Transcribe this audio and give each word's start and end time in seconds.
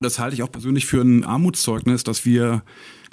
Das 0.00 0.18
halte 0.18 0.34
ich 0.34 0.42
auch 0.42 0.52
persönlich 0.52 0.84
für 0.84 1.00
ein 1.00 1.24
Armutszeugnis, 1.24 2.04
dass 2.04 2.26
wir 2.26 2.62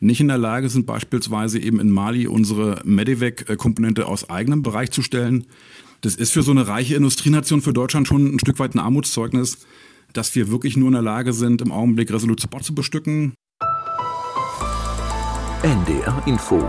nicht 0.01 0.19
in 0.19 0.27
der 0.27 0.37
Lage 0.37 0.67
sind, 0.67 0.85
beispielsweise 0.85 1.57
eben 1.59 1.79
in 1.79 1.89
Mali 1.89 2.27
unsere 2.27 2.81
Medivac-Komponente 2.83 4.05
aus 4.05 4.29
eigenem 4.29 4.63
Bereich 4.63 4.91
zu 4.91 5.01
stellen. 5.01 5.45
Das 6.01 6.15
ist 6.15 6.33
für 6.33 6.43
so 6.43 6.51
eine 6.51 6.67
reiche 6.67 6.95
Industrienation 6.95 7.61
für 7.61 7.71
Deutschland 7.71 8.05
schon 8.07 8.35
ein 8.35 8.39
Stück 8.39 8.59
weit 8.59 8.75
ein 8.75 8.79
Armutszeugnis, 8.79 9.59
dass 10.11 10.35
wir 10.35 10.51
wirklich 10.51 10.75
nur 10.75 10.89
in 10.89 10.93
der 10.93 11.01
Lage 11.01 11.31
sind, 11.31 11.61
im 11.61 11.71
Augenblick 11.71 12.11
Resolute 12.11 12.41
Support 12.41 12.65
zu 12.65 12.75
bestücken. 12.75 13.33
NDR 15.61 16.21
Info 16.25 16.61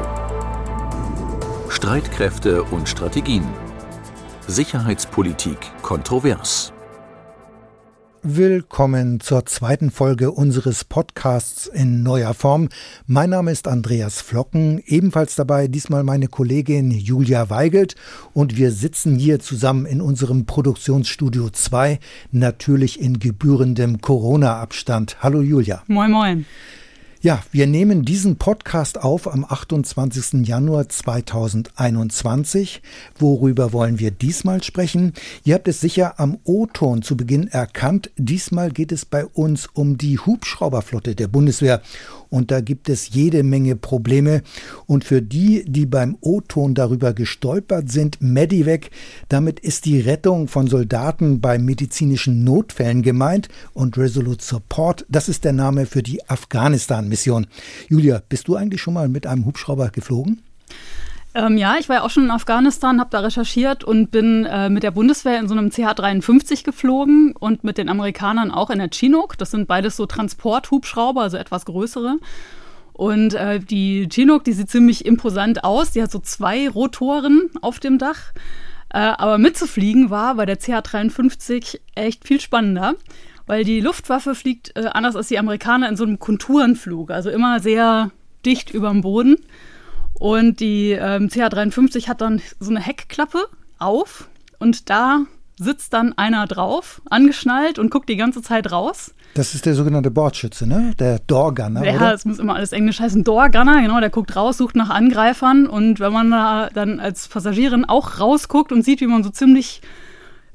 Streitkräfte 1.69 2.63
und 2.63 2.89
Strategien 2.89 3.45
Sicherheitspolitik 4.47 5.59
kontrovers 5.83 6.73
Willkommen 8.27 9.21
zur 9.21 9.45
zweiten 9.45 9.91
Folge 9.91 10.31
unseres 10.31 10.85
Podcasts 10.85 11.67
in 11.67 12.03
neuer 12.03 12.33
Form. 12.33 12.71
Mein 13.07 13.29
Name 13.29 13.51
ist 13.51 13.69
Andreas 13.69 14.23
Flocken, 14.23 14.83
ebenfalls 14.87 15.37
dabei 15.37 15.69
diesmal 15.69 16.05
meine 16.05 16.29
Kollegin 16.29 16.91
Julia 16.91 17.51
Weigelt 17.51 17.97
und 18.33 18.57
wir 18.57 18.71
sitzen 18.71 19.17
hier 19.17 19.41
zusammen 19.41 19.85
in 19.85 20.01
unserem 20.01 20.47
Produktionsstudio 20.47 21.51
2, 21.51 21.99
natürlich 22.33 22.99
in 22.99 23.19
gebührendem 23.19 24.01
Corona-Abstand. 24.01 25.19
Hallo 25.23 25.43
Julia. 25.43 25.83
Moin, 25.87 26.11
moin. 26.11 26.47
Ja, 27.25 27.43
wir 27.53 27.67
nehmen 27.67 28.05
diesen 28.05 28.37
Podcast 28.37 29.03
auf 29.03 29.33
am 29.33 29.47
28. 29.49 30.47
Januar 30.47 30.91
2021. 30.91 32.83
Worüber 33.19 33.73
wollen 33.73 33.99
wir 33.99 34.11
diesmal 34.11 34.63
sprechen? 34.63 35.15
Ihr 35.43 35.55
habt 35.55 35.67
es 35.67 35.81
sicher 35.81 36.21
am 36.21 36.37
O-Ton 36.45 37.01
zu 37.01 37.17
Beginn 37.17 37.49
erkannt. 37.49 38.11
Diesmal 38.19 38.71
geht 38.73 38.93
es 38.93 39.07
bei 39.07 39.25
uns 39.25 39.71
um 39.73 39.97
die 39.97 40.19
Hubschrauberflotte 40.19 41.15
der 41.15 41.29
Bundeswehr 41.29 41.81
und 42.35 42.51
da 42.51 42.61
gibt 42.61 42.89
es 42.89 43.11
jede 43.11 43.45
Menge 43.45 43.77
Probleme. 43.77 44.43
Und 44.87 45.05
für 45.05 45.23
die, 45.23 45.65
die 45.69 45.87
beim 45.87 46.17
O-Ton 46.21 46.75
darüber 46.75 47.13
gestolpert 47.13 47.93
sind, 47.93 48.21
Medivac, 48.21 48.91
damit 49.29 49.61
ist 49.61 49.85
die 49.85 50.01
Rettung 50.01 50.49
von 50.49 50.67
Soldaten 50.67 51.41
bei 51.41 51.59
medizinischen 51.59 52.43
Notfällen 52.43 53.03
gemeint 53.03 53.49
und 53.73 53.97
Resolute 53.97 54.45
Support, 54.45 55.07
das 55.09 55.29
ist 55.29 55.45
der 55.45 55.53
Name 55.53 55.87
für 55.87 56.03
die 56.03 56.29
Afghanistan-Mission. 57.15 57.47
Julia, 57.89 58.23
bist 58.29 58.49
du 58.49 58.57
eigentlich 58.57 58.83
schon 58.83 58.95
mal 58.95 59.09
mit 59.09 59.27
einem 59.27 59.47
Hubschrauber 59.47 59.89
geflogen? 59.91 60.43
Ähm, 61.37 61.57
ja, 61.59 61.77
ich 61.81 61.89
war 61.89 61.97
ja 61.97 62.03
auch 62.03 62.11
schon 62.11 62.25
in 62.25 62.31
Afghanistan, 62.31 63.01
habe 63.01 63.11
da 63.11 63.21
recherchiert 63.21 63.83
und 63.83 64.11
bin 64.13 64.45
äh, 64.45 64.71
mit 64.71 64.85
der 64.85 64.93
Bundeswehr 64.93 65.41
in 65.41 65.49
so 65.49 65.55
einem 65.55 65.71
CH-53 65.71 66.65
geflogen 66.65 67.35
und 67.37 67.65
mit 67.65 67.79
den 67.79 67.89
Amerikanern 67.89 68.53
auch 68.53 68.71
in 68.71 68.79
der 68.79 68.91
Chinook. 68.93 69.37
Das 69.39 69.51
sind 69.51 69.67
beides 69.67 69.97
so 69.97 70.07
Transporthubschrauber, 70.07 71.23
also 71.23 71.37
etwas 71.37 71.65
größere. 71.65 72.19
Und 72.93 73.35
äh, 73.35 73.59
die 73.59 74.09
Chinook, 74.09 74.45
die 74.45 74.53
sieht 74.53 74.71
ziemlich 74.71 75.05
imposant 75.05 75.65
aus. 75.65 75.91
Die 75.91 76.03
hat 76.03 76.13
so 76.13 76.21
zwei 76.21 76.69
Rotoren 76.69 77.51
auf 77.63 77.81
dem 77.81 77.99
Dach. 77.99 78.33
Äh, 78.91 78.99
aber 78.99 79.39
mitzufliegen 79.39 80.11
war 80.11 80.37
bei 80.37 80.47
der 80.47 80.61
CH-53 80.61 81.81
echt 81.97 82.25
viel 82.25 82.41
spannender, 82.41 82.95
weil 83.47 83.65
die 83.65 83.81
Luftwaffe 83.81 84.35
fliegt 84.35 84.77
äh, 84.77 84.87
anders 84.87 85.17
als 85.17 85.29
die 85.29 85.39
Amerikaner 85.39 85.89
in 85.89 85.97
so 85.97 86.05
einem 86.05 86.19
Konturenflug, 86.19 87.11
also 87.11 87.31
immer 87.31 87.61
sehr 87.61 88.11
dicht 88.45 88.71
über 88.71 88.91
dem 88.91 89.03
Boden. 89.03 89.37
Und 90.15 90.61
die 90.61 90.93
ähm, 90.93 91.29
CH53 91.29 92.09
hat 92.09 92.21
dann 92.21 92.41
so 92.61 92.71
eine 92.71 92.81
Heckklappe 92.81 93.47
auf 93.79 94.29
und 94.59 94.89
da 94.89 95.25
sitzt 95.59 95.93
dann 95.93 96.13
einer 96.17 96.47
drauf, 96.47 97.03
angeschnallt 97.11 97.79
und 97.79 97.91
guckt 97.91 98.09
die 98.09 98.17
ganze 98.17 98.43
Zeit 98.43 98.73
raus. 98.73 99.15
Das 99.35 99.55
ist 99.55 99.67
der 99.67 99.75
sogenannte 99.75 100.11
Bordschütze, 100.11 100.67
ne? 100.67 100.93
Der 100.99 101.19
Doorgunner, 101.19 101.85
ja, 101.85 102.13
es 102.13 102.25
muss 102.25 102.39
immer 102.39 102.55
alles 102.55 102.73
Englisch 102.73 103.01
heißen. 103.01 103.25
Doorgunner, 103.25 103.83
genau, 103.83 103.99
der 104.01 104.11
guckt 104.11 104.35
raus, 104.37 104.59
sucht 104.59 104.77
nach 104.77 104.91
Angreifern 104.91 105.67
und 105.67 105.99
wenn 105.99 106.13
man 106.13 106.31
da 106.31 106.71
dann 106.73 107.01
als 107.01 107.29
Passagierin 107.29 107.85
auch 107.85 108.21
rausguckt 108.21 108.71
und 108.71 108.85
sieht, 108.85 109.01
wie 109.01 109.07
man 109.07 109.25
so 109.25 109.31
ziemlich 109.31 109.81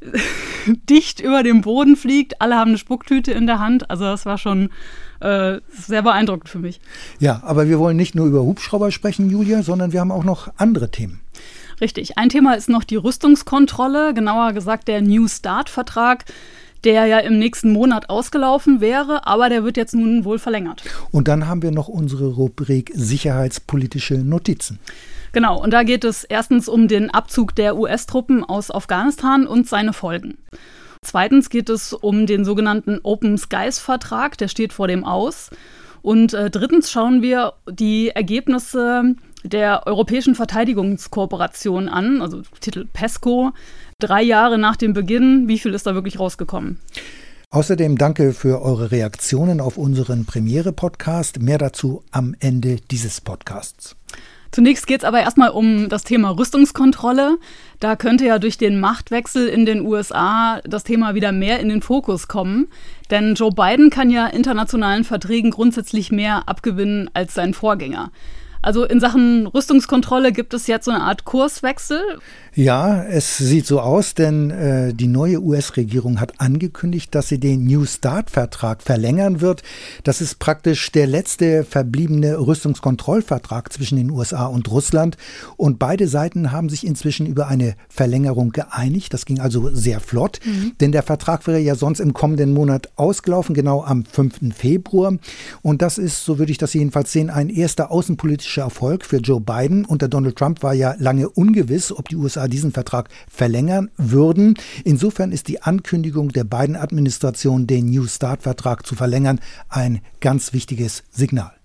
dicht 0.90 1.20
über 1.20 1.44
dem 1.44 1.62
Boden 1.62 1.96
fliegt, 1.96 2.42
alle 2.42 2.56
haben 2.56 2.70
eine 2.70 2.78
Spucktüte 2.78 3.32
in 3.32 3.48
der 3.48 3.60
Hand, 3.60 3.90
also 3.90 4.06
das 4.06 4.26
war 4.26 4.38
schon 4.38 4.70
äh, 5.20 5.60
sehr 5.70 6.02
beeindruckend 6.02 6.50
für 6.50 6.60
mich. 6.60 6.80
Ja, 7.20 7.42
aber 7.44 7.68
wir 7.68 7.80
wollen 7.80 7.98
nicht 7.98 8.16
nur 8.16 8.28
über 8.28 8.42
Hubschrauber 8.42 8.92
sprechen, 8.92 9.30
Julia, 9.30 9.64
sondern 9.64 9.92
wir 9.92 10.00
haben 10.00 10.12
auch 10.12 10.24
noch 10.24 10.50
andere 10.58 10.90
Themen. 10.92 11.22
Richtig. 11.82 12.18
Ein 12.18 12.30
Thema 12.30 12.56
ist 12.56 12.70
noch 12.70 12.84
die 12.84 12.98
Rüstungskontrolle, 12.98 14.14
genauer 14.14 14.54
gesagt 14.54 14.88
der 14.88 15.02
New 15.02 15.28
Start-Vertrag 15.28 16.26
der 16.84 17.06
ja 17.06 17.20
im 17.20 17.40
nächsten 17.40 17.74
Monat 17.74 18.10
ausgelaufen 18.10 18.82
wäre, 18.82 19.28
aber 19.28 19.50
der 19.50 19.64
wird 19.64 19.78
jetzt 19.78 19.94
nun 19.94 20.24
wohl 20.24 20.40
verlängert. 20.40 20.84
Und 21.12 21.28
dann 21.28 21.48
haben 21.48 21.62
wir 21.62 21.72
noch 21.72 21.88
unsere 21.88 22.28
Rubrik 22.28 22.92
Sicherheitspolitische 22.96 24.16
Notizen. 24.16 24.80
Genau, 25.32 25.62
und 25.62 25.72
da 25.72 25.84
geht 25.84 26.04
es 26.04 26.24
erstens 26.24 26.68
um 26.68 26.88
den 26.88 27.10
Abzug 27.10 27.56
der 27.56 27.78
US-Truppen 27.78 28.44
aus 28.44 28.72
Afghanistan 28.72 29.48
und 29.48 29.68
seine 29.68 29.94
Folgen. 29.94 30.38
Zweitens 31.02 31.50
geht 31.50 31.70
es 31.70 31.94
um 31.94 32.26
den 32.26 32.44
sogenannten 32.44 33.00
Open 33.04 33.38
Skies 33.38 33.80
Vertrag, 33.80 34.38
der 34.38 34.48
steht 34.48 34.74
vor 34.74 34.88
dem 34.88 35.04
Aus. 35.06 35.50
Und 36.02 36.34
äh, 36.34 36.50
drittens 36.50 36.92
schauen 36.92 37.22
wir 37.22 37.54
die 37.70 38.10
Ergebnisse 38.10 39.16
der 39.44 39.88
Europäischen 39.88 40.36
Verteidigungskooperation 40.36 41.88
an, 41.88 42.22
also 42.22 42.42
Titel 42.60 42.86
PESCO, 42.92 43.52
drei 44.00 44.22
Jahre 44.22 44.58
nach 44.58 44.76
dem 44.76 44.94
Beginn. 44.94 45.48
Wie 45.48 45.60
viel 45.60 45.74
ist 45.74 45.86
da 45.86 45.94
wirklich 45.94 46.20
rausgekommen? 46.20 46.80
Außerdem 47.52 47.98
danke 47.98 48.34
für 48.34 48.62
eure 48.62 48.92
Reaktionen 48.92 49.60
auf 49.60 49.78
unseren 49.78 50.26
Premiere-Podcast. 50.26 51.42
Mehr 51.42 51.58
dazu 51.58 52.04
am 52.12 52.36
Ende 52.40 52.78
dieses 52.92 53.22
Podcasts. 53.22 53.96
Zunächst 54.52 54.88
geht 54.88 55.02
es 55.02 55.06
aber 55.06 55.20
erstmal 55.20 55.50
um 55.50 55.90
das 55.90 56.04
Thema 56.04 56.32
Rüstungskontrolle. 56.32 57.38
Da 57.80 57.96
könnte 57.96 58.26
ja 58.26 58.40
durch 58.40 58.58
den 58.58 58.80
Machtwechsel 58.80 59.48
in 59.48 59.66
den 59.66 59.82
USA 59.82 60.60
das 60.64 60.84
Thema 60.84 61.14
wieder 61.14 61.32
mehr 61.32 61.60
in 61.60 61.70
den 61.70 61.82
Fokus 61.82 62.28
kommen. 62.28 62.68
Denn 63.12 63.36
Joe 63.36 63.52
Biden 63.52 63.90
kann 63.90 64.10
ja 64.10 64.28
internationalen 64.28 65.04
Verträgen 65.04 65.52
grundsätzlich 65.52 66.12
mehr 66.12 66.50
abgewinnen 66.50 67.10
als 67.14 67.36
sein 67.36 67.54
Vorgänger. 67.54 68.12
Also 68.62 68.84
in 68.84 69.00
Sachen 69.00 69.48
Rüstungskontrolle 69.48 70.32
gibt 70.34 70.54
es 70.54 70.68
jetzt 70.68 70.86
so 70.86 70.92
eine 70.92 71.04
Art 71.04 71.24
Kurswechsel. 71.24 72.02
Ja, 72.56 73.04
es 73.04 73.38
sieht 73.38 73.68
so 73.68 73.80
aus, 73.80 74.16
denn 74.16 74.50
äh, 74.50 74.94
die 74.94 75.08
neue 75.08 75.42
US-Regierung 75.42 76.20
hat 76.20 76.42
angekündigt, 76.42 77.14
dass 77.14 77.28
sie 77.28 77.40
den 77.40 77.66
New 77.66 77.86
Start-Vertrag 77.86 78.82
verlängern 78.82 79.40
wird. 79.40 79.62
Das 80.04 80.20
ist 80.20 80.40
praktisch 80.40 80.92
der 80.92 81.08
letzte 81.08 81.64
verbliebene 81.64 82.40
Rüstungskontrollvertrag 82.40 83.72
zwischen 83.72 83.98
den 83.98 84.10
USA 84.10 84.48
und 84.48 84.70
Russland. 84.72 85.18
Und 85.58 85.80
beide 85.80 86.08
Seiten 86.08 86.52
haben 86.52 86.70
sich 86.70 86.86
inzwischen 86.86 87.28
über 87.28 87.48
eine 87.48 87.76
Verlängerung 87.88 88.52
geeinigt. 88.52 89.14
Das 89.14 89.26
ging 89.26 89.40
also 89.40 89.70
sehr 89.74 90.00
flott, 90.00 90.40
mhm. 90.44 90.74
denn 90.82 90.92
der 90.92 91.04
Vertrag 91.04 91.46
wäre 91.46 91.60
ja 91.60 91.76
sonst 91.76 92.00
im 92.00 92.14
kommenden 92.14 92.54
Monat 92.54 92.90
ausgelaufen, 92.96 93.54
genau 93.54 93.84
am 93.84 94.06
5. 94.06 94.56
Februar. 94.56 95.14
Und 95.62 95.82
das 95.82 95.98
ist, 95.98 96.26
so 96.26 96.40
würde 96.40 96.52
ich 96.52 96.58
das 96.58 96.74
jedenfalls 96.74 97.12
sehen, 97.12 97.30
ein 97.30 97.50
erster 97.50 97.92
außenpolitischer 97.92 98.64
Erfolg 98.64 99.06
für 99.06 99.18
Joe 99.18 99.40
Biden. 99.40 99.86
Unter 99.86 100.08
Donald 100.08 100.36
Trump 100.36 100.64
war 100.64 100.74
ja 100.74 100.96
lange 100.98 101.30
ungewiss, 101.30 101.92
ob 101.92 102.10
die 102.10 102.16
USA 102.16 102.39
diesen 102.48 102.72
Vertrag 102.72 103.10
verlängern 103.30 103.92
würden. 103.98 104.56
Insofern 104.84 105.32
ist 105.32 105.48
die 105.48 105.62
Ankündigung 105.62 106.30
der 106.30 106.44
beiden 106.44 106.76
Administrationen, 106.76 107.68
den 107.68 107.90
New 107.90 108.08
Start-Vertrag 108.08 108.86
zu 108.86 108.96
verlängern, 108.96 109.40
ein 109.68 110.02
ganz 110.20 110.54
wichtiges 110.54 111.04
Signal. 111.12 111.59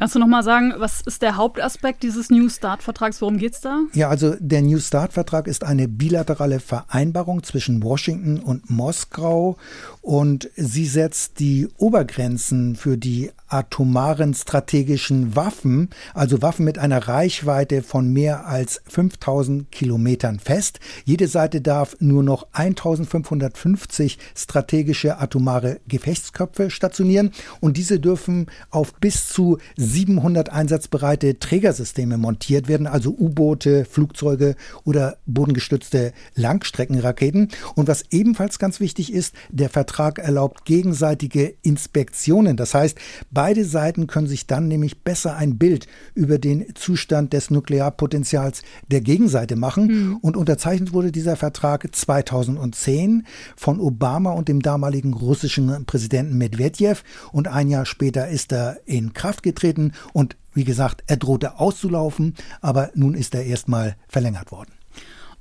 Kannst 0.00 0.14
du 0.14 0.18
noch 0.18 0.28
mal 0.28 0.42
sagen, 0.42 0.72
was 0.78 1.02
ist 1.02 1.20
der 1.20 1.36
Hauptaspekt 1.36 2.02
dieses 2.02 2.30
New 2.30 2.48
Start-Vertrags? 2.48 3.20
Worum 3.20 3.36
geht 3.36 3.52
es 3.52 3.60
da? 3.60 3.80
Ja, 3.92 4.08
also 4.08 4.34
der 4.40 4.62
New 4.62 4.78
Start-Vertrag 4.78 5.46
ist 5.46 5.62
eine 5.62 5.88
bilaterale 5.88 6.58
Vereinbarung 6.58 7.42
zwischen 7.42 7.82
Washington 7.82 8.40
und 8.40 8.70
Moskau 8.70 9.58
und 10.00 10.48
sie 10.56 10.86
setzt 10.86 11.38
die 11.38 11.68
Obergrenzen 11.76 12.76
für 12.76 12.96
die 12.96 13.30
atomaren 13.48 14.32
strategischen 14.32 15.36
Waffen, 15.36 15.90
also 16.14 16.40
Waffen 16.40 16.64
mit 16.64 16.78
einer 16.78 17.06
Reichweite 17.06 17.82
von 17.82 18.10
mehr 18.10 18.46
als 18.46 18.80
5000 18.88 19.70
Kilometern 19.70 20.38
fest. 20.38 20.80
Jede 21.04 21.28
Seite 21.28 21.60
darf 21.60 21.96
nur 22.00 22.22
noch 22.22 22.46
1550 22.52 24.18
strategische 24.34 25.18
atomare 25.18 25.80
Gefechtsköpfe 25.88 26.70
stationieren 26.70 27.32
und 27.60 27.76
diese 27.76 28.00
dürfen 28.00 28.46
auf 28.70 28.94
bis 28.94 29.28
zu 29.28 29.58
700 29.90 30.50
einsatzbereite 30.50 31.38
Trägersysteme 31.38 32.16
montiert 32.16 32.68
werden, 32.68 32.86
also 32.86 33.10
U-Boote, 33.10 33.84
Flugzeuge 33.84 34.54
oder 34.84 35.16
bodengestützte 35.26 36.12
Langstreckenraketen. 36.34 37.48
Und 37.74 37.88
was 37.88 38.04
ebenfalls 38.10 38.58
ganz 38.58 38.80
wichtig 38.80 39.12
ist, 39.12 39.34
der 39.50 39.68
Vertrag 39.68 40.18
erlaubt 40.18 40.64
gegenseitige 40.64 41.54
Inspektionen. 41.62 42.56
Das 42.56 42.74
heißt, 42.74 42.98
beide 43.30 43.64
Seiten 43.64 44.06
können 44.06 44.28
sich 44.28 44.46
dann 44.46 44.68
nämlich 44.68 45.02
besser 45.02 45.36
ein 45.36 45.58
Bild 45.58 45.86
über 46.14 46.38
den 46.38 46.74
Zustand 46.74 47.32
des 47.32 47.50
Nuklearpotenzials 47.50 48.62
der 48.88 49.00
Gegenseite 49.00 49.56
machen. 49.56 49.86
Mhm. 49.86 50.16
Und 50.18 50.36
unterzeichnet 50.36 50.92
wurde 50.92 51.10
dieser 51.10 51.36
Vertrag 51.36 51.88
2010 51.94 53.26
von 53.56 53.80
Obama 53.80 54.32
und 54.32 54.48
dem 54.48 54.62
damaligen 54.62 55.14
russischen 55.14 55.84
Präsidenten 55.84 56.38
Medvedev. 56.38 57.02
Und 57.32 57.48
ein 57.48 57.68
Jahr 57.68 57.86
später 57.86 58.28
ist 58.28 58.52
er 58.52 58.78
in 58.86 59.12
Kraft 59.14 59.42
getreten. 59.42 59.79
Und 60.12 60.36
wie 60.52 60.64
gesagt, 60.64 61.04
er 61.06 61.16
drohte 61.16 61.58
auszulaufen, 61.58 62.34
aber 62.60 62.90
nun 62.94 63.14
ist 63.14 63.34
er 63.34 63.44
erstmal 63.44 63.96
verlängert 64.08 64.50
worden. 64.52 64.72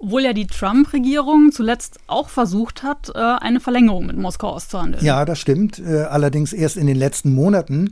Obwohl 0.01 0.23
ja 0.23 0.31
die 0.31 0.47
Trump-Regierung 0.47 1.51
zuletzt 1.51 1.99
auch 2.07 2.29
versucht 2.29 2.83
hat, 2.83 3.11
äh, 3.13 3.19
eine 3.19 3.59
Verlängerung 3.59 4.05
mit 4.05 4.15
Moskau 4.15 4.47
auszuhandeln. 4.51 5.03
Ja, 5.03 5.25
das 5.25 5.39
stimmt. 5.39 5.77
Äh, 5.77 6.03
allerdings 6.03 6.53
erst 6.53 6.77
in 6.77 6.87
den 6.87 6.95
letzten 6.95 7.35
Monaten. 7.35 7.89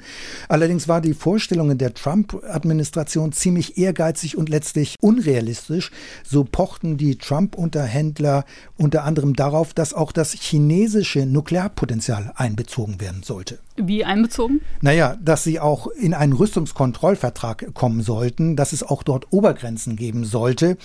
Allerdings 0.47 0.87
war 0.87 1.01
die 1.01 1.13
Vorstellungen 1.13 1.77
der 1.77 1.93
Trump-Administration 1.93 3.33
ziemlich 3.33 3.77
ehrgeizig 3.77 4.37
und 4.37 4.47
letztlich 4.47 4.95
unrealistisch. 5.01 5.91
So 6.23 6.45
pochten 6.45 6.95
die 6.95 7.17
Trump-Unterhändler 7.17 8.45
unter 8.77 9.03
anderem 9.03 9.35
darauf, 9.35 9.73
dass 9.73 9.93
auch 9.93 10.13
das 10.13 10.31
chinesische 10.31 11.25
Nuklearpotenzial 11.25 12.31
einbezogen 12.37 13.01
werden 13.01 13.23
sollte. 13.23 13.59
Wie 13.79 14.03
einbezogen? 14.03 14.61
Naja, 14.81 15.17
dass 15.21 15.43
sie 15.43 15.59
auch 15.59 15.87
in 15.87 16.15
einen 16.15 16.33
Rüstungskontrollvertrag 16.33 17.75
kommen 17.75 18.01
sollten, 18.01 18.55
dass 18.55 18.73
es 18.73 18.81
auch 18.81 19.03
dort 19.03 19.31
Obergrenzen 19.31 19.95
geben 19.95 20.25
sollte. 20.25 20.77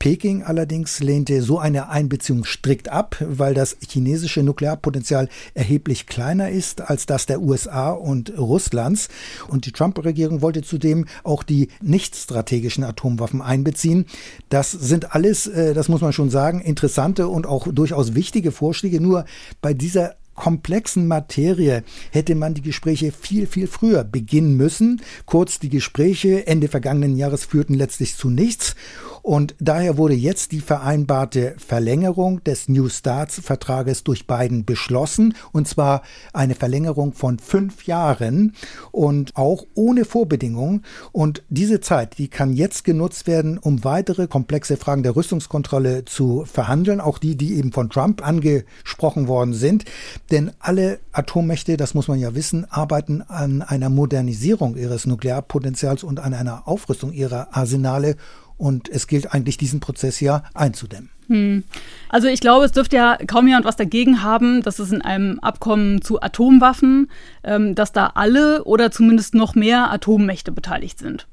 Peking 0.00 0.42
allerdings 0.42 0.98
lehnte 0.98 1.42
so 1.42 1.60
eine 1.60 1.90
Einbeziehung 1.90 2.44
strikt 2.44 2.88
ab, 2.88 3.16
weil 3.20 3.54
das 3.54 3.76
chinesische 3.86 4.42
Nuklearpotenzial 4.42 5.28
erheblich 5.54 6.06
kleiner 6.06 6.50
ist 6.50 6.80
als 6.80 7.06
das 7.06 7.26
der 7.26 7.40
USA 7.40 7.90
und 7.92 8.36
Russlands. 8.36 9.08
Und 9.46 9.66
die 9.66 9.72
Trump-Regierung 9.72 10.42
wollte 10.42 10.62
zudem 10.62 11.06
auch 11.22 11.44
die 11.44 11.68
nicht 11.80 12.16
strategischen 12.16 12.82
Atomwaffen 12.82 13.42
einbeziehen. 13.42 14.06
Das 14.48 14.72
sind 14.72 15.14
alles, 15.14 15.46
äh, 15.46 15.72
das 15.72 15.88
muss 15.88 16.00
man 16.00 16.12
schon 16.12 16.30
sagen, 16.30 16.60
interessante 16.60 17.28
und 17.28 17.46
auch 17.46 17.68
durchaus 17.72 18.14
wichtige 18.16 18.50
Vorschläge. 18.50 19.00
Nur 19.00 19.24
bei 19.60 19.72
dieser 19.72 20.16
komplexen 20.40 21.06
Materie 21.06 21.84
hätte 22.12 22.34
man 22.34 22.54
die 22.54 22.62
Gespräche 22.62 23.12
viel, 23.12 23.46
viel 23.46 23.66
früher 23.66 24.04
beginnen 24.04 24.56
müssen. 24.56 25.02
Kurz, 25.26 25.58
die 25.58 25.68
Gespräche 25.68 26.46
Ende 26.46 26.68
vergangenen 26.68 27.14
Jahres 27.14 27.44
führten 27.44 27.74
letztlich 27.74 28.16
zu 28.16 28.30
nichts. 28.30 28.74
Und 29.22 29.54
daher 29.58 29.98
wurde 29.98 30.14
jetzt 30.14 30.52
die 30.52 30.60
vereinbarte 30.60 31.54
Verlängerung 31.58 32.42
des 32.42 32.70
New 32.70 32.88
Starts 32.88 33.38
Vertrages 33.44 34.02
durch 34.02 34.26
Biden 34.26 34.64
beschlossen. 34.64 35.34
Und 35.52 35.68
zwar 35.68 36.00
eine 36.32 36.54
Verlängerung 36.54 37.12
von 37.12 37.38
fünf 37.38 37.84
Jahren 37.84 38.54
und 38.92 39.36
auch 39.36 39.66
ohne 39.74 40.06
Vorbedingungen. 40.06 40.86
Und 41.12 41.42
diese 41.50 41.80
Zeit, 41.80 42.16
die 42.16 42.28
kann 42.28 42.54
jetzt 42.54 42.84
genutzt 42.84 43.26
werden, 43.26 43.58
um 43.58 43.84
weitere 43.84 44.26
komplexe 44.26 44.78
Fragen 44.78 45.02
der 45.02 45.16
Rüstungskontrolle 45.16 46.06
zu 46.06 46.46
verhandeln. 46.46 47.02
Auch 47.02 47.18
die, 47.18 47.36
die 47.36 47.56
eben 47.56 47.72
von 47.72 47.90
Trump 47.90 48.26
angesprochen 48.26 49.28
worden 49.28 49.52
sind. 49.52 49.84
Denn 50.30 50.52
alle 50.60 51.00
Atommächte, 51.12 51.76
das 51.76 51.94
muss 51.94 52.06
man 52.06 52.18
ja 52.18 52.34
wissen, 52.34 52.66
arbeiten 52.70 53.22
an 53.22 53.62
einer 53.62 53.88
Modernisierung 53.88 54.76
ihres 54.76 55.06
Nuklearpotenzials 55.06 56.04
und 56.04 56.20
an 56.20 56.34
einer 56.34 56.68
Aufrüstung 56.68 57.12
ihrer 57.12 57.48
Arsenale. 57.56 58.16
Und 58.56 58.88
es 58.88 59.06
gilt 59.06 59.32
eigentlich, 59.32 59.56
diesen 59.56 59.80
Prozess 59.80 60.20
ja 60.20 60.44
einzudämmen. 60.54 61.10
Hm. 61.28 61.64
Also 62.08 62.28
ich 62.28 62.40
glaube, 62.40 62.66
es 62.66 62.72
dürfte 62.72 62.96
ja 62.96 63.16
kaum 63.26 63.46
jemand 63.46 63.64
was 63.64 63.76
dagegen 63.76 64.22
haben, 64.22 64.62
dass 64.62 64.78
es 64.78 64.92
in 64.92 65.00
einem 65.00 65.38
Abkommen 65.40 66.02
zu 66.02 66.20
Atomwaffen, 66.20 67.10
ähm, 67.42 67.74
dass 67.74 67.92
da 67.92 68.12
alle 68.14 68.64
oder 68.64 68.90
zumindest 68.90 69.34
noch 69.34 69.54
mehr 69.54 69.90
Atommächte 69.90 70.52
beteiligt 70.52 70.98
sind. 70.98 71.26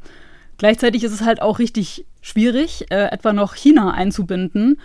Gleichzeitig 0.58 1.04
ist 1.04 1.12
es 1.12 1.22
halt 1.22 1.42
auch 1.42 1.60
richtig 1.60 2.06
schwierig, 2.22 2.86
äh, 2.90 3.12
etwa 3.12 3.34
noch 3.34 3.56
China 3.56 3.92
einzubinden 3.92 4.78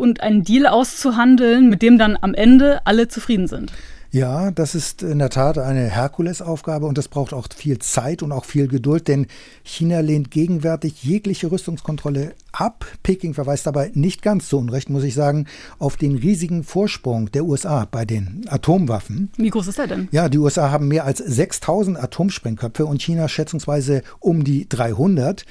und 0.00 0.22
einen 0.22 0.42
Deal 0.42 0.66
auszuhandeln, 0.66 1.68
mit 1.68 1.82
dem 1.82 1.98
dann 1.98 2.16
am 2.20 2.34
Ende 2.34 2.80
alle 2.86 3.06
zufrieden 3.08 3.46
sind. 3.46 3.70
Ja, 4.12 4.50
das 4.50 4.74
ist 4.74 5.04
in 5.04 5.20
der 5.20 5.30
Tat 5.30 5.56
eine 5.56 5.88
Herkulesaufgabe 5.88 6.84
und 6.84 6.98
das 6.98 7.06
braucht 7.06 7.32
auch 7.32 7.46
viel 7.54 7.78
Zeit 7.78 8.24
und 8.24 8.32
auch 8.32 8.44
viel 8.44 8.66
Geduld, 8.66 9.06
denn 9.06 9.28
China 9.62 10.00
lehnt 10.00 10.32
gegenwärtig 10.32 11.04
jegliche 11.04 11.52
Rüstungskontrolle 11.52 12.34
ab. 12.50 12.84
Peking 13.04 13.34
verweist 13.34 13.68
dabei 13.68 13.92
nicht 13.94 14.20
ganz 14.22 14.48
so 14.48 14.58
unrecht, 14.58 14.90
muss 14.90 15.04
ich 15.04 15.14
sagen, 15.14 15.46
auf 15.78 15.96
den 15.96 16.16
riesigen 16.16 16.64
Vorsprung 16.64 17.30
der 17.30 17.44
USA 17.44 17.86
bei 17.88 18.04
den 18.04 18.46
Atomwaffen. 18.48 19.30
Wie 19.36 19.50
groß 19.50 19.68
ist 19.68 19.78
er 19.78 19.86
denn? 19.86 20.08
Ja, 20.10 20.28
die 20.28 20.38
USA 20.38 20.72
haben 20.72 20.88
mehr 20.88 21.04
als 21.04 21.18
6000 21.18 21.96
Atomsprengköpfe 21.96 22.86
und 22.86 23.00
China 23.00 23.28
schätzungsweise 23.28 24.02
um 24.18 24.42
die 24.42 24.68
300. 24.68 25.44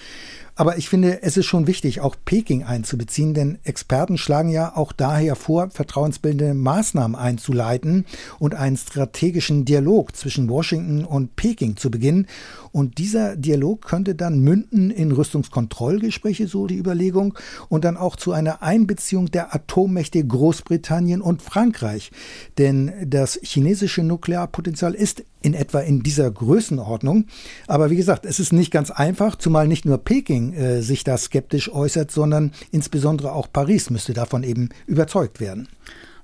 Aber 0.59 0.77
ich 0.77 0.89
finde, 0.89 1.23
es 1.23 1.38
ist 1.38 1.45
schon 1.45 1.67
wichtig, 1.67 2.01
auch 2.01 2.17
Peking 2.25 2.65
einzubeziehen, 2.65 3.33
denn 3.33 3.59
Experten 3.63 4.17
schlagen 4.17 4.50
ja 4.50 4.75
auch 4.75 4.91
daher 4.91 5.38
vor, 5.38 5.69
vertrauensbildende 5.69 6.53
Maßnahmen 6.53 7.15
einzuleiten 7.15 8.06
und 8.39 8.56
einen 8.56 8.75
strategischen 8.75 9.63
Dialog 9.63 10.17
zwischen 10.17 10.50
Washington 10.50 11.06
und 11.06 11.38
Peking 11.38 11.77
zu 11.77 11.89
beginnen. 11.89 12.27
Und 12.71 12.98
dieser 12.98 13.36
Dialog 13.36 13.81
könnte 13.81 14.16
dann 14.16 14.39
münden 14.39 14.92
in 14.92 15.12
Rüstungskontrollgespräche, 15.12 16.48
so 16.48 16.68
die 16.68 16.77
Überlegung, 16.77 17.38
und 17.69 17.83
dann 17.83 17.98
auch 17.98 18.16
zu 18.16 18.31
einer 18.31 18.62
Einbeziehung 18.62 19.31
der 19.31 19.54
Atommächte 19.54 20.24
Großbritannien 20.25 21.21
und 21.21 21.42
Frankreich. 21.42 22.12
Denn 22.57 22.92
das 23.06 23.39
chinesische 23.42 24.04
Nuklearpotenzial 24.04 24.94
ist 24.94 25.24
in 25.42 25.54
etwa 25.54 25.80
in 25.80 26.04
dieser 26.04 26.30
Größenordnung. 26.30 27.25
Aber 27.68 27.89
wie 27.89 27.95
gesagt, 27.95 28.25
es 28.25 28.39
ist 28.39 28.51
nicht 28.51 28.71
ganz 28.71 28.92
einfach, 28.92 29.36
zumal 29.36 29.68
nicht 29.68 29.86
nur 29.86 29.98
Peking 29.98 30.54
äh, 30.54 30.81
sich 30.81 31.04
da 31.04 31.18
skeptisch 31.18 31.71
äußert, 31.71 32.12
sondern 32.12 32.51
insbesondere 32.71 33.31
auch 33.31 33.48
Paris 33.51 33.89
müsste 33.89 34.13
davon 34.13 34.44
eben 34.44 34.69
überzeugt 34.86 35.39
werden. 35.39 35.69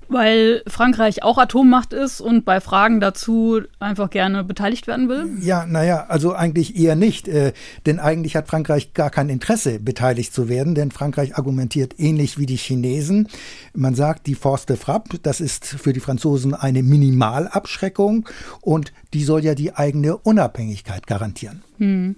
Weil 0.08 0.62
Frankreich 0.66 1.22
auch 1.22 1.38
Atommacht 1.38 1.92
ist 1.92 2.20
und 2.20 2.44
bei 2.44 2.60
Fragen 2.60 3.00
dazu 3.00 3.60
einfach 3.80 4.10
gerne 4.10 4.44
beteiligt 4.44 4.86
werden 4.86 5.08
will? 5.08 5.28
Ja, 5.40 5.66
naja, 5.66 6.06
also 6.08 6.32
eigentlich 6.34 6.76
eher 6.76 6.96
nicht. 6.96 7.28
Äh, 7.28 7.52
denn 7.86 7.98
eigentlich 7.98 8.36
hat 8.36 8.48
Frankreich 8.48 8.94
gar 8.94 9.10
kein 9.10 9.28
Interesse, 9.28 9.80
beteiligt 9.80 10.32
zu 10.32 10.48
werden, 10.48 10.74
denn 10.74 10.90
Frankreich 10.90 11.36
argumentiert 11.36 11.98
ähnlich 11.98 12.38
wie 12.38 12.46
die 12.46 12.56
Chinesen. 12.56 13.28
Man 13.74 13.94
sagt, 13.94 14.26
die 14.26 14.34
Force 14.34 14.66
de 14.66 14.76
Frappe, 14.76 15.18
das 15.22 15.40
ist 15.40 15.66
für 15.66 15.92
die 15.92 16.00
Franzosen 16.00 16.54
eine 16.54 16.82
Minimalabschreckung 16.82 18.28
und 18.60 18.92
die 19.12 19.24
soll 19.24 19.44
ja 19.44 19.54
die 19.54 19.74
eigene 19.74 20.16
Unabhängigkeit 20.16 21.06
garantieren. 21.06 21.62
Hm. 21.78 22.16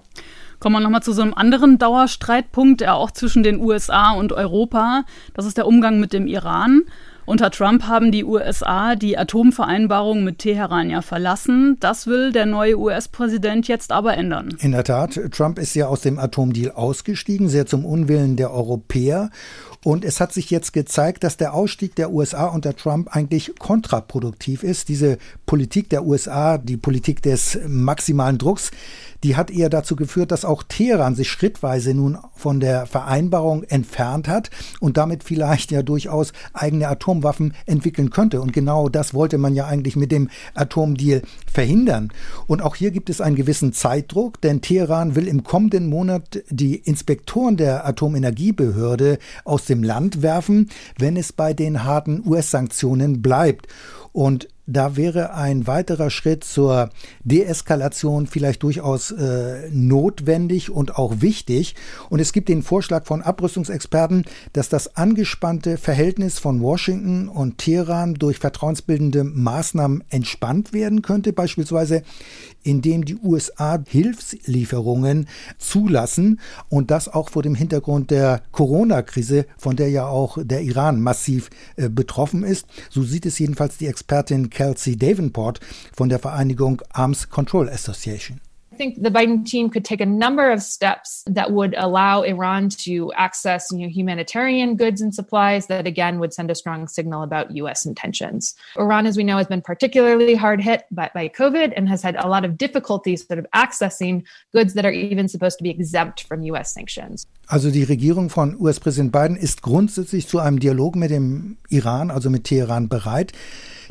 Kommen 0.61 0.75
wir 0.75 0.81
nochmal 0.81 1.03
zu 1.03 1.13
so 1.13 1.23
einem 1.23 1.35
anderen 1.35 1.79
Dauerstreitpunkt, 1.79 2.81
der 2.81 2.97
auch 2.97 3.13
zwischen 3.13 3.45
den 3.45 3.61
USA 3.61 4.11
und 4.13 4.33
Europa. 4.33 5.05
Das 5.35 5.47
ist 5.47 5.57
der 5.57 5.69
Umgang 5.69 6.01
mit 6.01 6.13
dem 6.13 6.27
Iran. 6.27 6.83
Unter 7.29 7.51
Trump 7.51 7.83
haben 7.83 8.11
die 8.11 8.25
USA 8.25 8.97
die 8.97 9.19
Atomvereinbarung 9.19 10.25
mit 10.25 10.39
Teheran 10.39 10.89
ja 10.89 11.03
verlassen. 11.03 11.77
Das 11.79 12.07
will 12.07 12.33
der 12.33 12.47
neue 12.47 12.79
US-Präsident 12.79 13.69
jetzt 13.69 13.93
aber 13.93 14.17
ändern. 14.17 14.57
In 14.61 14.73
der 14.73 14.83
Tat, 14.83 15.21
Trump 15.31 15.59
ist 15.59 15.75
ja 15.75 15.89
aus 15.89 16.01
dem 16.01 16.19
Atomdeal 16.19 16.73
ausgestiegen, 16.73 17.51
sehr 17.51 17.67
zum 17.67 17.85
Unwillen 17.85 18.37
der 18.37 18.51
Europäer. 18.51 19.29
Und 19.85 20.05
es 20.05 20.21
hat 20.21 20.33
sich 20.33 20.51
jetzt 20.51 20.73
gezeigt, 20.73 21.23
dass 21.23 21.37
der 21.37 21.55
Ausstieg 21.55 21.95
der 21.95 22.13
USA 22.13 22.47
unter 22.47 22.75
Trump 22.75 23.15
eigentlich 23.15 23.53
kontraproduktiv 23.59 24.65
ist. 24.65 24.89
Diese 24.89 25.19
Politik 25.47 25.89
der 25.89 26.05
USA, 26.05 26.59
die 26.59 26.77
Politik 26.77 27.23
des 27.23 27.59
maximalen 27.67 28.39
Drucks, 28.39 28.73
die 29.25 29.37
hat 29.37 29.51
eher 29.51 29.69
dazu 29.69 29.97
geführt, 29.97 30.31
dass 30.31 30.45
auch 30.45 30.63
Teheran 30.63 31.15
sich 31.15 31.29
schrittweise 31.29 31.93
nun 31.95 32.19
von 32.35 32.61
der 32.61 32.87
Vereinbarung 32.87 33.65
entfernt 33.65 34.29
hat 34.29 34.51
und 34.81 34.97
damit 34.97 35.25
vielleicht 35.25 35.73
ja 35.73 35.83
durchaus 35.83 36.33
eigene 36.53 36.89
Atomwaffen 36.89 37.55
entwickeln 37.67 38.11
könnte. 38.11 38.41
Und 38.41 38.53
genau 38.53 38.89
das 38.89 39.15
wollte 39.15 39.39
man 39.39 39.55
ja 39.55 39.67
eigentlich 39.67 39.97
mit 39.97 40.13
dem 40.13 40.29
Atomdeal 40.55 41.23
verhindern. 41.53 42.13
Und 42.47 42.63
auch 42.63 42.77
hier 42.77 42.91
gibt 42.91 43.11
es 43.11 43.21
einen 43.21 43.37
gewissen 43.37 43.73
Zeitdruck, 43.73 44.41
denn 44.41 44.61
Teheran 44.61 45.17
will 45.17 45.27
im 45.27 45.43
kommenden 45.43 45.89
Monat 45.89 46.43
die 46.51 46.77
Inspektoren 46.77 47.57
der 47.57 47.87
Atomenergiebehörde 47.87 49.19
aus 49.45 49.67
dem 49.69 49.83
Land 49.83 50.23
werfen, 50.23 50.71
wenn 50.99 51.17
es 51.17 51.33
bei 51.33 51.55
den 51.55 51.85
harten 51.85 52.23
US-Sanktionen 52.27 53.23
bleibt. 53.23 53.69
Und 54.13 54.49
da 54.69 54.97
wäre 54.97 55.33
ein 55.33 55.67
weiterer 55.67 56.11
Schritt 56.11 56.45
zur 56.45 56.91
Deeskalation 57.25 58.27
vielleicht 58.27 58.63
durchaus 58.63 59.11
äh, 59.11 59.71
notwendig 59.73 60.71
und 60.71 60.97
auch 60.97 61.23
wichtig. 61.23 61.75
Und 62.11 62.21
es 62.21 62.35
gibt 62.35 62.51
den 62.51 62.63
Vorschlag 62.63 63.07
von 63.07 63.23
Abrüstungsexperten, 63.23 64.27
dass 64.53 64.69
das 64.69 64.95
angespannte 64.95 65.79
Verhältnis 65.79 66.39
von 66.39 66.61
Washington 66.61 67.29
und 67.29 67.57
Teheran 67.57 68.15
durch 68.15 68.39
vertrauensbildende 68.39 69.25
Maßnahmen 69.25 70.05
entspannt 70.11 70.75
werden 70.75 71.01
könnte, 71.01 71.33
beispielsweise 71.33 72.03
indem 72.63 73.07
die 73.07 73.17
USA 73.17 73.83
Hilfslieferungen 73.89 75.29
zulassen 75.57 76.41
und 76.69 76.91
das 76.91 77.09
auch 77.09 77.31
vor 77.31 77.43
dem 77.43 77.55
Hintergrund 77.55 78.11
der 78.11 78.43
Corona-Krise, 78.53 79.47
von 79.57 79.77
der 79.77 79.89
ja 79.89 80.07
auch 80.07 80.37
der 80.43 80.61
Iran 80.61 81.01
massiv 81.01 81.49
äh, 81.77 81.89
betroffen 81.89 82.43
ist. 82.43 82.67
So 82.91 83.03
sieht 83.03 83.25
es 83.25 83.39
jedenfalls 83.39 83.79
die 83.79 83.87
Expertin 83.87 84.51
Kelsey 84.59 84.97
Davenport 84.97 85.61
von 85.95 86.09
der 86.09 86.19
Vereinigung 86.19 86.83
Arms 86.93 87.31
Control 87.31 87.69
Association. 87.69 88.41
I 88.73 88.77
think 88.77 89.01
the 89.01 89.11
Biden 89.11 89.47
team 89.47 89.71
could 89.71 89.85
take 89.85 90.01
a 90.01 90.07
number 90.07 90.51
of 90.51 90.63
steps 90.63 91.23
that 91.27 91.53
would 91.53 91.77
allow 91.77 92.23
Iran 92.23 92.69
to 92.87 93.13
access 93.13 93.69
you 93.71 93.79
know, 93.79 93.89
humanitarian 93.89 94.75
goods 94.77 95.01
and 95.01 95.15
supplies 95.15 95.69
that 95.69 95.87
again 95.87 96.19
would 96.19 96.35
send 96.35 96.51
a 96.51 96.57
strong 96.57 96.89
signal 96.89 97.23
about 97.23 97.55
U.S. 97.57 97.87
intentions. 97.87 98.57
Iran, 98.77 99.07
as 99.07 99.17
we 99.17 99.23
know, 99.23 99.37
has 99.37 99.47
been 99.47 99.63
particularly 99.63 100.35
hard 100.35 100.61
hit 100.61 100.87
by, 100.91 101.09
by 101.15 101.29
COVID 101.29 101.73
and 101.77 101.89
has 101.89 102.03
had 102.03 102.17
a 102.17 102.27
lot 102.27 102.45
of 102.45 102.59
difficulties 102.59 103.25
sort 103.25 103.39
of 103.39 103.47
accessing 103.55 104.25
goods 104.53 104.75
that 104.75 104.85
are 104.85 104.93
even 104.93 105.29
supposed 105.29 105.59
to 105.59 105.63
be 105.63 105.71
exempt 105.71 106.25
from 106.25 106.43
U.S. 106.43 106.75
sanctions. 106.75 107.27
Also 107.49 107.71
die 107.71 107.83
Regierung 107.83 108.29
von 108.29 108.61
US-Präsident 108.61 109.11
Biden 109.11 109.35
ist 109.35 109.63
grundsätzlich 109.63 110.29
zu 110.29 110.39
einem 110.39 110.61
Dialog 110.61 110.97
mit 110.97 111.11
dem 111.11 111.57
Iran, 111.71 112.11
also 112.11 112.29
mit 112.29 112.45
Teheran, 112.45 112.91
bereit. 112.91 113.33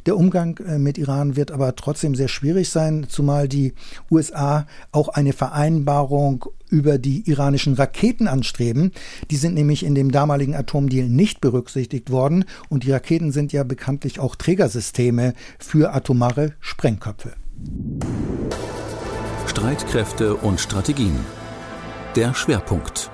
Der 0.05 0.15
Umgang 0.15 0.59
äh, 0.59 0.77
mit 0.77 0.99
Iran 0.99 1.35
wird 1.35 1.51
aber 1.51 1.75
trotzdem 1.75 2.13
sehr 2.13 2.27
schwierig 2.27 2.69
sein, 2.69 3.07
zumal 3.09 3.47
die 3.47 3.73
USA 4.11 4.67
auch 4.91 5.09
eine 5.09 5.33
Vereinbarung 5.33 6.45
über 6.69 6.99
die 6.99 7.27
iranischen 7.27 7.73
Raketen 7.73 8.27
anstreben. 8.27 8.91
Die 9.31 9.37
sind 9.37 9.55
nämlich 9.55 9.83
in 9.83 9.95
dem 9.95 10.11
damaligen 10.11 10.53
Atomdeal 10.53 11.09
nicht 11.09 11.41
berücksichtigt 11.41 12.11
worden 12.11 12.45
und 12.69 12.83
die 12.83 12.91
Raketen 12.91 13.31
sind 13.31 13.53
ja 13.53 13.63
bekanntlich 13.63 14.19
auch 14.19 14.35
Trägersysteme 14.35 15.33
für 15.57 15.95
atomare 15.95 16.53
Sprengköpfe. 16.59 17.33
Streitkräfte 19.47 20.35
und 20.35 20.59
Strategien. 20.59 21.15
Der 22.15 22.35
Schwerpunkt. 22.35 23.09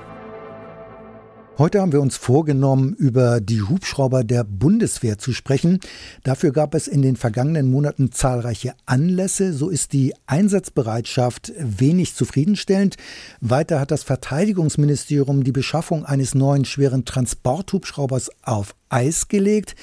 Heute 1.59 1.81
haben 1.81 1.91
wir 1.91 2.01
uns 2.01 2.17
vorgenommen, 2.17 2.95
über 2.95 3.39
die 3.39 3.61
Hubschrauber 3.61 4.23
der 4.23 4.43
Bundeswehr 4.43 5.19
zu 5.19 5.33
sprechen. 5.33 5.79
Dafür 6.23 6.51
gab 6.51 6.73
es 6.73 6.87
in 6.87 7.03
den 7.03 7.15
vergangenen 7.15 7.69
Monaten 7.69 8.11
zahlreiche 8.11 8.73
Anlässe. 8.87 9.53
So 9.53 9.69
ist 9.69 9.93
die 9.93 10.15
Einsatzbereitschaft 10.25 11.53
wenig 11.59 12.15
zufriedenstellend. 12.15 12.95
Weiter 13.39 13.79
hat 13.79 13.91
das 13.91 14.01
Verteidigungsministerium 14.01 15.43
die 15.43 15.51
Beschaffung 15.51 16.05
eines 16.05 16.33
neuen 16.33 16.65
schweren 16.65 17.05
Transporthubschraubers 17.05 18.31
auf 18.41 18.73
Eis 18.89 19.27
gelegt. 19.27 19.75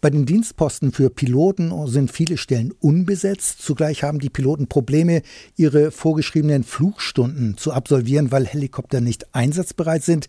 Bei 0.00 0.10
den 0.10 0.26
Dienstposten 0.26 0.92
für 0.92 1.10
Piloten 1.10 1.72
sind 1.86 2.10
viele 2.10 2.36
Stellen 2.36 2.72
unbesetzt. 2.80 3.62
Zugleich 3.62 4.02
haben 4.02 4.18
die 4.18 4.30
Piloten 4.30 4.66
Probleme, 4.66 5.22
ihre 5.56 5.90
vorgeschriebenen 5.90 6.64
Flugstunden 6.64 7.56
zu 7.56 7.72
absolvieren, 7.72 8.32
weil 8.32 8.46
Helikopter 8.46 9.00
nicht 9.00 9.34
einsatzbereit 9.34 10.02
sind. 10.02 10.26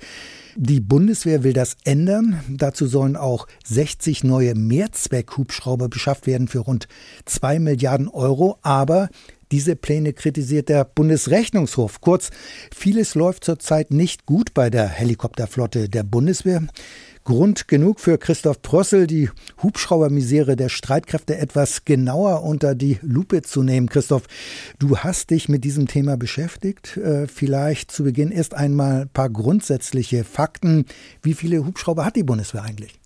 Die 0.56 0.80
Bundeswehr 0.80 1.44
will 1.44 1.54
das 1.54 1.78
ändern. 1.84 2.40
Dazu 2.50 2.86
sollen 2.86 3.16
auch 3.16 3.48
60 3.66 4.24
neue 4.24 4.54
Mehrzweckhubschrauber 4.54 5.90
beschafft 5.90 6.28
werden 6.28 6.48
für 6.48 6.60
rund 6.60 6.88
2 7.26 7.60
Milliarden 7.60 8.08
Euro. 8.08 8.60
Aber 8.62 9.10
diese 9.52 9.76
Pläne 9.76 10.14
kritisiert 10.14 10.70
der 10.70 10.84
Bundesrechnungshof. 10.84 12.02
Kurz, 12.02 12.32
vieles 12.76 13.16
läuft 13.16 13.44
zurzeit 13.44 13.92
nicht 13.92 14.26
gut 14.26 14.54
bei 14.54 14.70
der 14.70 14.88
Helikopterflotte 14.88 15.90
der 15.90 16.04
Bundeswehr. 16.04 16.64
Grund 17.24 17.68
genug 17.68 18.00
für 18.00 18.18
Christoph 18.18 18.62
Prössel, 18.62 19.08
die 19.08 19.30
Hubschraubermisere 19.62 20.56
der 20.56 20.70
Streitkräfte 20.70 21.38
etwas 21.38 21.86
genauer 21.86 22.44
unter 22.44 22.76
die 22.76 23.00
Lupe 23.02 23.42
zu 23.42 23.64
nehmen. 23.64 23.88
Christoph, 23.88 24.24
du 24.80 24.98
hast 24.98 25.30
dich 25.30 25.48
mit 25.48 25.64
diesem 25.64 25.88
Thema 25.88 26.18
beschäftigt. 26.18 26.98
Äh, 26.98 27.28
vielleicht 27.28 27.92
zu 27.92 28.04
Beginn 28.04 28.32
erst 28.32 28.54
einmal 28.54 29.04
ein 29.04 29.10
paar 29.10 29.30
grundsätzliche 29.30 30.24
Fakten. 30.24 30.86
Wie 31.22 31.34
viele 31.34 31.66
Hubschrauber 31.66 32.04
hat 32.04 32.16
die 32.16 32.24
Bundeswehr 32.24 32.64
eigentlich? 32.64 33.00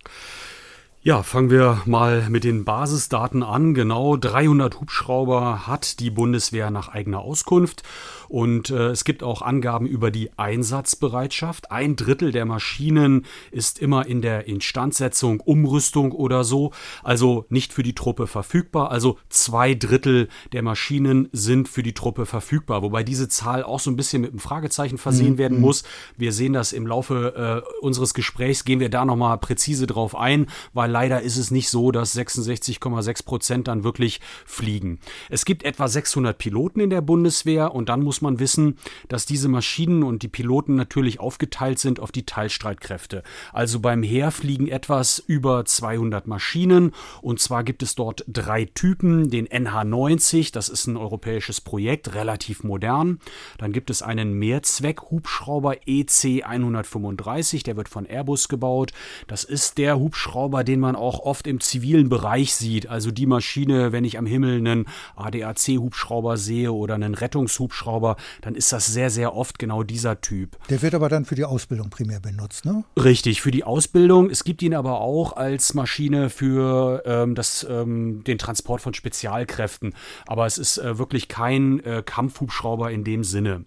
Ja, 1.08 1.24
fangen 1.24 1.50
wir 1.50 1.84
mal 1.86 2.30
mit 2.30 2.44
den 2.44 2.66
Basisdaten 2.66 3.42
an. 3.42 3.74
Genau 3.74 4.18
300 4.18 4.82
Hubschrauber 4.82 5.66
hat 5.66 6.02
die 6.02 6.10
Bundeswehr 6.10 6.70
nach 6.70 6.90
eigener 6.90 7.20
Auskunft. 7.20 7.84
Und 8.30 8.70
äh, 8.70 8.90
es 8.90 9.04
gibt 9.04 9.24
auch 9.24 9.42
Angaben 9.42 9.86
über 9.86 10.12
die 10.12 10.32
Einsatzbereitschaft. 10.38 11.72
Ein 11.72 11.96
Drittel 11.96 12.32
der 12.32 12.46
Maschinen 12.46 13.26
ist 13.52 13.80
immer 13.80 14.06
in 14.06 14.22
der 14.22 14.48
Instandsetzung, 14.48 15.40
Umrüstung 15.40 16.12
oder 16.12 16.44
so, 16.44 16.72
also 17.04 17.46
nicht 17.50 17.74
für 17.74 17.84
die 17.84 17.96
Truppe 17.96 18.28
verfügbar. 18.28 18.92
Also 18.92 19.18
zwei 19.30 19.74
Drittel 19.74 20.28
der 20.52 20.64
Maschinen 20.64 21.30
sind 21.32 21.68
für 21.68 21.84
die 21.84 21.94
Truppe 21.94 22.26
verfügbar, 22.26 22.82
wobei 22.82 23.04
diese 23.04 23.28
Zahl 23.28 23.64
auch 23.64 23.80
so 23.80 23.92
ein 23.92 23.96
bisschen 23.96 24.22
mit 24.22 24.32
einem 24.32 24.40
Fragezeichen 24.40 24.98
versehen 24.98 25.34
mhm. 25.34 25.38
werden 25.38 25.62
muss. 25.62 25.84
Wir 26.18 26.32
sehen 26.32 26.54
das 26.54 26.74
im 26.74 26.88
Laufe 26.88 27.64
äh, 27.66 27.84
unseres 27.84 28.14
Gesprächs, 28.14 28.66
gehen 28.66 28.80
wir 28.80 28.90
da 28.90 29.06
nochmal 29.06 29.38
präzise 29.38 29.88
drauf 29.88 30.16
ein, 30.16 30.48
weil 30.74 30.92
leider 30.92 31.22
ist 31.22 31.38
es 31.38 31.52
nicht 31.52 31.70
so, 31.70 31.92
dass 31.92 32.16
66,6 32.16 33.26
Prozent 33.26 33.68
dann 33.68 33.84
wirklich 33.84 34.20
fliegen. 34.46 35.00
Es 35.30 35.46
gibt 35.46 35.64
etwa 35.64 35.88
600 35.88 36.38
Piloten 36.38 36.80
in 36.80 36.90
der 36.90 37.02
Bundeswehr 37.02 37.74
und 37.74 37.90
dann 37.90 38.02
muss 38.02 38.17
muss 38.18 38.22
man 38.22 38.40
wissen, 38.40 38.78
dass 39.10 39.28
diese 39.28 39.48
Maschinen 39.48 40.02
und 40.02 40.24
die 40.24 40.28
Piloten 40.28 40.76
natürlich 40.76 41.20
aufgeteilt 41.20 41.78
sind 41.78 42.00
auf 42.00 42.12
die 42.12 42.26
Teilstreitkräfte. 42.26 43.22
Also 43.54 43.80
beim 43.80 44.02
Heer 44.02 44.32
fliegen 44.32 44.68
etwas 44.68 45.20
über 45.20 45.66
200 45.66 46.26
Maschinen 46.26 46.94
und 47.22 47.40
zwar 47.40 47.64
gibt 47.64 47.84
es 47.84 47.94
dort 47.94 48.26
drei 48.28 48.66
Typen, 48.66 49.30
den 49.30 49.48
NH90, 49.48 50.52
das 50.52 50.68
ist 50.68 50.88
ein 50.88 50.98
europäisches 50.98 51.62
Projekt, 51.62 52.16
relativ 52.16 52.64
modern. 52.64 53.20
Dann 53.60 53.72
gibt 53.72 53.92
es 53.92 54.02
einen 54.02 54.34
Mehrzweck-Hubschrauber 54.34 55.76
EC 55.86 56.44
135, 56.44 57.62
der 57.62 57.78
wird 57.78 57.88
von 57.88 58.08
Airbus 58.08 58.48
gebaut. 58.48 58.94
Das 59.28 59.44
ist 59.44 59.78
der 59.78 60.00
Hubschrauber, 60.00 60.64
den 60.64 60.80
man 60.80 60.96
auch 60.96 61.20
oft 61.20 61.46
im 61.46 61.60
zivilen 61.60 62.10
Bereich 62.10 62.56
sieht, 62.56 62.90
also 62.90 63.12
die 63.12 63.28
Maschine, 63.28 63.92
wenn 63.92 64.06
ich 64.06 64.18
am 64.18 64.26
Himmel 64.26 64.58
einen 64.58 64.86
ADAC-Hubschrauber 65.16 66.38
sehe 66.38 66.74
oder 66.74 66.96
einen 66.96 67.14
Rettungshubschrauber, 67.14 68.07
aber 68.08 68.18
dann 68.42 68.56
ist 68.56 68.72
das 68.72 68.88
sehr, 68.88 69.10
sehr 69.10 69.36
oft 69.36 69.60
genau 69.60 69.84
dieser 69.84 70.22
Typ. 70.22 70.58
Der 70.70 70.82
wird 70.82 70.96
aber 70.96 71.10
dann 71.10 71.26
für 71.26 71.36
die 71.36 71.44
Ausbildung 71.44 71.90
primär 71.90 72.20
benutzt, 72.20 72.66
ne? 72.66 72.84
Richtig, 72.98 73.42
für 73.42 73.52
die 73.52 73.64
Ausbildung. 73.64 74.30
Es 74.30 74.44
gibt 74.44 74.62
ihn 74.62 74.74
aber 74.74 75.02
auch 75.02 75.36
als 75.36 75.74
Maschine 75.74 76.30
für 76.30 77.04
ähm, 77.06 77.36
das, 77.36 77.66
ähm, 77.70 78.24
den 78.24 78.38
Transport 78.38 78.82
von 78.82 78.94
Spezialkräften. 78.94 79.94
Aber 80.26 80.46
es 80.46 80.58
ist 80.58 80.78
äh, 80.78 80.98
wirklich 80.98 81.28
kein 81.28 81.84
äh, 81.84 82.04
Kampfhubschrauber 82.06 82.92
in 82.92 83.04
dem 83.04 83.24
Sinne. 83.24 83.66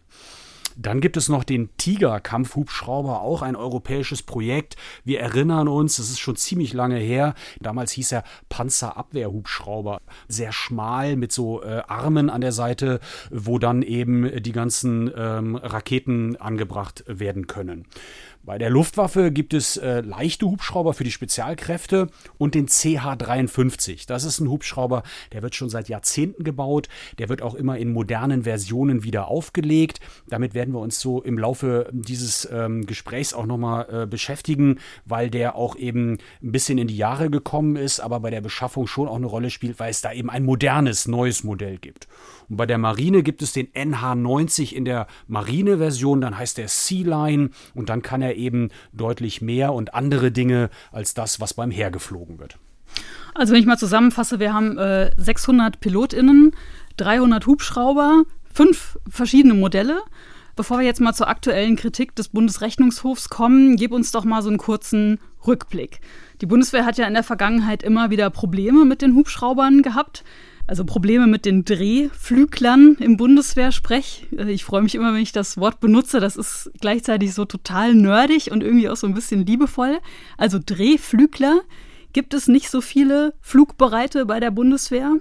Dann 0.80 1.00
gibt 1.00 1.18
es 1.18 1.28
noch 1.28 1.44
den 1.44 1.68
Tiger-Kampfhubschrauber, 1.76 3.20
auch 3.20 3.42
ein 3.42 3.54
europäisches 3.54 4.22
Projekt. 4.22 4.76
Wir 5.04 5.20
erinnern 5.20 5.68
uns, 5.68 5.96
das 5.96 6.08
ist 6.08 6.20
schon 6.20 6.36
ziemlich 6.36 6.72
lange 6.72 6.96
her. 6.96 7.34
Damals 7.60 7.92
hieß 7.92 8.12
er 8.12 8.24
Panzerabwehrhubschrauber. 8.48 10.00
Sehr 10.28 10.52
schmal 10.52 11.16
mit 11.16 11.32
so 11.32 11.62
äh, 11.62 11.82
Armen 11.86 12.30
an 12.30 12.40
der 12.40 12.52
Seite, 12.52 13.00
wo 13.30 13.58
dann 13.58 13.82
eben 13.82 14.42
die 14.42 14.52
ganzen 14.52 15.10
ähm, 15.14 15.56
Raketen 15.56 16.36
angebracht 16.36 17.04
werden 17.06 17.46
können. 17.46 17.84
Bei 18.42 18.56
der 18.56 18.70
Luftwaffe 18.70 19.30
gibt 19.30 19.52
es 19.52 19.76
äh, 19.76 20.00
leichte 20.00 20.46
Hubschrauber 20.46 20.94
für 20.94 21.04
die 21.04 21.10
Spezialkräfte 21.10 22.08
und 22.38 22.54
den 22.54 22.68
CH-53. 22.68 24.06
Das 24.06 24.24
ist 24.24 24.40
ein 24.40 24.48
Hubschrauber, 24.48 25.02
der 25.32 25.42
wird 25.42 25.54
schon 25.54 25.68
seit 25.68 25.90
Jahrzehnten 25.90 26.42
gebaut. 26.42 26.88
Der 27.18 27.28
wird 27.28 27.42
auch 27.42 27.54
immer 27.54 27.76
in 27.76 27.92
modernen 27.92 28.44
Versionen 28.44 29.04
wieder 29.04 29.28
aufgelegt. 29.28 30.00
Damit 30.26 30.54
werden 30.54 30.72
wir 30.72 30.80
uns 30.80 30.98
so 31.00 31.20
im 31.20 31.38
Laufe 31.38 31.90
dieses 31.92 32.48
ähm, 32.50 32.86
Gesprächs 32.86 33.34
auch 33.34 33.44
nochmal 33.44 33.86
äh, 33.90 34.06
beschäftigen, 34.06 34.78
weil 35.04 35.28
der 35.28 35.54
auch 35.54 35.76
eben 35.76 36.16
ein 36.42 36.52
bisschen 36.52 36.78
in 36.78 36.88
die 36.88 36.96
Jahre 36.96 37.28
gekommen 37.28 37.76
ist, 37.76 38.00
aber 38.00 38.20
bei 38.20 38.30
der 38.30 38.40
Beschaffung 38.40 38.86
schon 38.86 39.06
auch 39.06 39.16
eine 39.16 39.26
Rolle 39.26 39.50
spielt, 39.50 39.78
weil 39.78 39.90
es 39.90 40.00
da 40.00 40.12
eben 40.12 40.30
ein 40.30 40.44
modernes, 40.44 41.06
neues 41.06 41.44
Modell 41.44 41.76
gibt. 41.76 42.08
Und 42.50 42.56
bei 42.56 42.66
der 42.66 42.78
Marine 42.78 43.22
gibt 43.22 43.42
es 43.42 43.52
den 43.52 43.68
NH90 43.68 44.74
in 44.74 44.84
der 44.84 45.06
Marine-Version, 45.28 46.20
dann 46.20 46.36
heißt 46.36 46.58
der 46.58 46.68
Sea-Line 46.68 47.50
und 47.74 47.88
dann 47.88 48.02
kann 48.02 48.20
er 48.20 48.36
eben 48.36 48.70
deutlich 48.92 49.40
mehr 49.40 49.72
und 49.72 49.94
andere 49.94 50.32
Dinge 50.32 50.68
als 50.92 51.14
das, 51.14 51.40
was 51.40 51.54
beim 51.54 51.70
Heer 51.70 51.90
geflogen 51.90 52.40
wird. 52.40 52.58
Also 53.34 53.52
wenn 53.52 53.60
ich 53.60 53.66
mal 53.66 53.78
zusammenfasse, 53.78 54.40
wir 54.40 54.52
haben 54.52 54.76
äh, 54.76 55.12
600 55.16 55.80
PilotInnen, 55.80 56.52
300 56.96 57.46
Hubschrauber, 57.46 58.24
fünf 58.52 58.98
verschiedene 59.08 59.54
Modelle. 59.54 60.02
Bevor 60.56 60.78
wir 60.78 60.84
jetzt 60.84 61.00
mal 61.00 61.14
zur 61.14 61.28
aktuellen 61.28 61.76
Kritik 61.76 62.16
des 62.16 62.28
Bundesrechnungshofs 62.28 63.28
kommen, 63.30 63.76
gib 63.76 63.92
uns 63.92 64.10
doch 64.10 64.24
mal 64.24 64.42
so 64.42 64.48
einen 64.48 64.58
kurzen 64.58 65.20
Rückblick. 65.46 66.00
Die 66.40 66.46
Bundeswehr 66.46 66.84
hat 66.84 66.98
ja 66.98 67.06
in 67.06 67.14
der 67.14 67.22
Vergangenheit 67.22 67.82
immer 67.82 68.10
wieder 68.10 68.28
Probleme 68.28 68.84
mit 68.84 69.00
den 69.00 69.14
Hubschraubern 69.14 69.82
gehabt. 69.82 70.24
Also 70.70 70.84
Probleme 70.84 71.26
mit 71.26 71.46
den 71.46 71.64
Drehflüglern 71.64 72.96
im 73.00 73.16
Bundeswehrsprech. 73.16 74.28
Äh, 74.38 74.52
ich 74.52 74.64
freue 74.64 74.82
mich 74.82 74.94
immer, 74.94 75.12
wenn 75.12 75.20
ich 75.20 75.32
das 75.32 75.56
Wort 75.56 75.80
benutze. 75.80 76.20
Das 76.20 76.36
ist 76.36 76.70
gleichzeitig 76.80 77.34
so 77.34 77.44
total 77.44 77.92
nerdig 77.92 78.52
und 78.52 78.62
irgendwie 78.62 78.88
auch 78.88 78.94
so 78.94 79.08
ein 79.08 79.14
bisschen 79.14 79.44
liebevoll. 79.44 79.98
Also 80.38 80.60
Drehflügler 80.64 81.62
gibt 82.12 82.34
es 82.34 82.46
nicht 82.46 82.70
so 82.70 82.80
viele 82.80 83.34
Flugbereite 83.40 84.26
bei 84.26 84.38
der 84.38 84.52
Bundeswehr. 84.52 85.16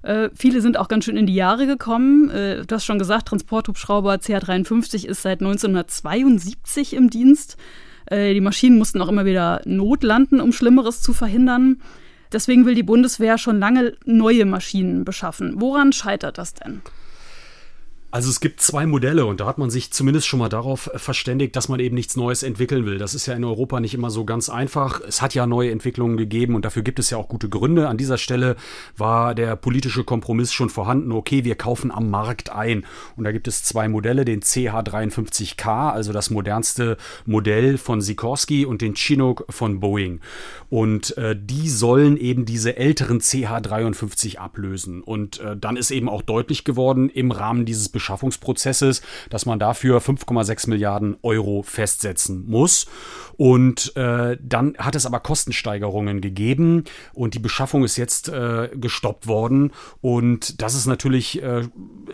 Äh, 0.00 0.30
viele 0.34 0.62
sind 0.62 0.78
auch 0.78 0.88
ganz 0.88 1.04
schön 1.04 1.18
in 1.18 1.26
die 1.26 1.34
Jahre 1.34 1.66
gekommen. 1.66 2.30
Äh, 2.30 2.64
du 2.64 2.74
hast 2.74 2.86
schon 2.86 2.98
gesagt, 2.98 3.28
Transporthubschrauber 3.28 4.14
CH-53 4.14 5.04
ist 5.04 5.20
seit 5.20 5.42
1972 5.42 6.94
im 6.94 7.10
Dienst. 7.10 7.58
Äh, 8.06 8.32
die 8.32 8.40
Maschinen 8.40 8.78
mussten 8.78 9.02
auch 9.02 9.10
immer 9.10 9.26
wieder 9.26 9.60
notlanden, 9.66 10.40
um 10.40 10.50
Schlimmeres 10.50 11.02
zu 11.02 11.12
verhindern. 11.12 11.82
Deswegen 12.34 12.66
will 12.66 12.74
die 12.74 12.82
Bundeswehr 12.82 13.38
schon 13.38 13.60
lange 13.60 13.96
neue 14.04 14.44
Maschinen 14.44 15.04
beschaffen. 15.04 15.60
Woran 15.60 15.92
scheitert 15.92 16.36
das 16.36 16.52
denn? 16.52 16.82
Also 18.14 18.30
es 18.30 18.38
gibt 18.38 18.60
zwei 18.60 18.86
Modelle 18.86 19.26
und 19.26 19.40
da 19.40 19.46
hat 19.46 19.58
man 19.58 19.70
sich 19.70 19.90
zumindest 19.90 20.28
schon 20.28 20.38
mal 20.38 20.48
darauf 20.48 20.88
verständigt, 20.94 21.56
dass 21.56 21.68
man 21.68 21.80
eben 21.80 21.96
nichts 21.96 22.16
Neues 22.16 22.44
entwickeln 22.44 22.86
will. 22.86 22.96
Das 22.96 23.12
ist 23.12 23.26
ja 23.26 23.34
in 23.34 23.42
Europa 23.42 23.80
nicht 23.80 23.92
immer 23.92 24.08
so 24.08 24.24
ganz 24.24 24.48
einfach. 24.48 25.00
Es 25.00 25.20
hat 25.20 25.34
ja 25.34 25.48
neue 25.48 25.72
Entwicklungen 25.72 26.16
gegeben 26.16 26.54
und 26.54 26.64
dafür 26.64 26.84
gibt 26.84 27.00
es 27.00 27.10
ja 27.10 27.18
auch 27.18 27.26
gute 27.26 27.48
Gründe. 27.48 27.88
An 27.88 27.96
dieser 27.96 28.16
Stelle 28.16 28.54
war 28.96 29.34
der 29.34 29.56
politische 29.56 30.04
Kompromiss 30.04 30.52
schon 30.52 30.70
vorhanden. 30.70 31.10
Okay, 31.10 31.42
wir 31.42 31.56
kaufen 31.56 31.90
am 31.90 32.08
Markt 32.08 32.52
ein. 32.52 32.86
Und 33.16 33.24
da 33.24 33.32
gibt 33.32 33.48
es 33.48 33.64
zwei 33.64 33.88
Modelle, 33.88 34.24
den 34.24 34.42
CH53K, 34.42 35.90
also 35.90 36.12
das 36.12 36.30
modernste 36.30 36.98
Modell 37.26 37.78
von 37.78 38.00
Sikorsky 38.00 38.64
und 38.64 38.80
den 38.80 38.94
Chinook 38.94 39.44
von 39.50 39.80
Boeing. 39.80 40.20
Und 40.70 41.18
äh, 41.18 41.34
die 41.36 41.68
sollen 41.68 42.16
eben 42.16 42.44
diese 42.44 42.76
älteren 42.76 43.18
CH53 43.18 44.36
ablösen. 44.36 45.02
Und 45.02 45.40
äh, 45.40 45.56
dann 45.56 45.76
ist 45.76 45.90
eben 45.90 46.08
auch 46.08 46.22
deutlich 46.22 46.62
geworden 46.62 47.10
im 47.10 47.32
Rahmen 47.32 47.64
dieses 47.64 47.88
Beschaffungsprozesses, 48.04 49.00
dass 49.30 49.46
man 49.46 49.58
dafür 49.58 50.00
5,6 50.00 50.68
Milliarden 50.68 51.16
Euro 51.22 51.62
festsetzen 51.62 52.44
muss. 52.46 52.86
Und 53.36 53.96
äh, 53.96 54.36
dann 54.40 54.76
hat 54.78 54.94
es 54.94 55.06
aber 55.06 55.20
Kostensteigerungen 55.20 56.20
gegeben 56.20 56.84
und 57.14 57.34
die 57.34 57.38
Beschaffung 57.40 57.82
ist 57.82 57.96
jetzt 57.96 58.28
äh, 58.28 58.68
gestoppt 58.74 59.26
worden. 59.26 59.72
Und 60.00 60.62
das 60.62 60.74
ist 60.74 60.86
natürlich 60.86 61.42
äh, 61.42 61.62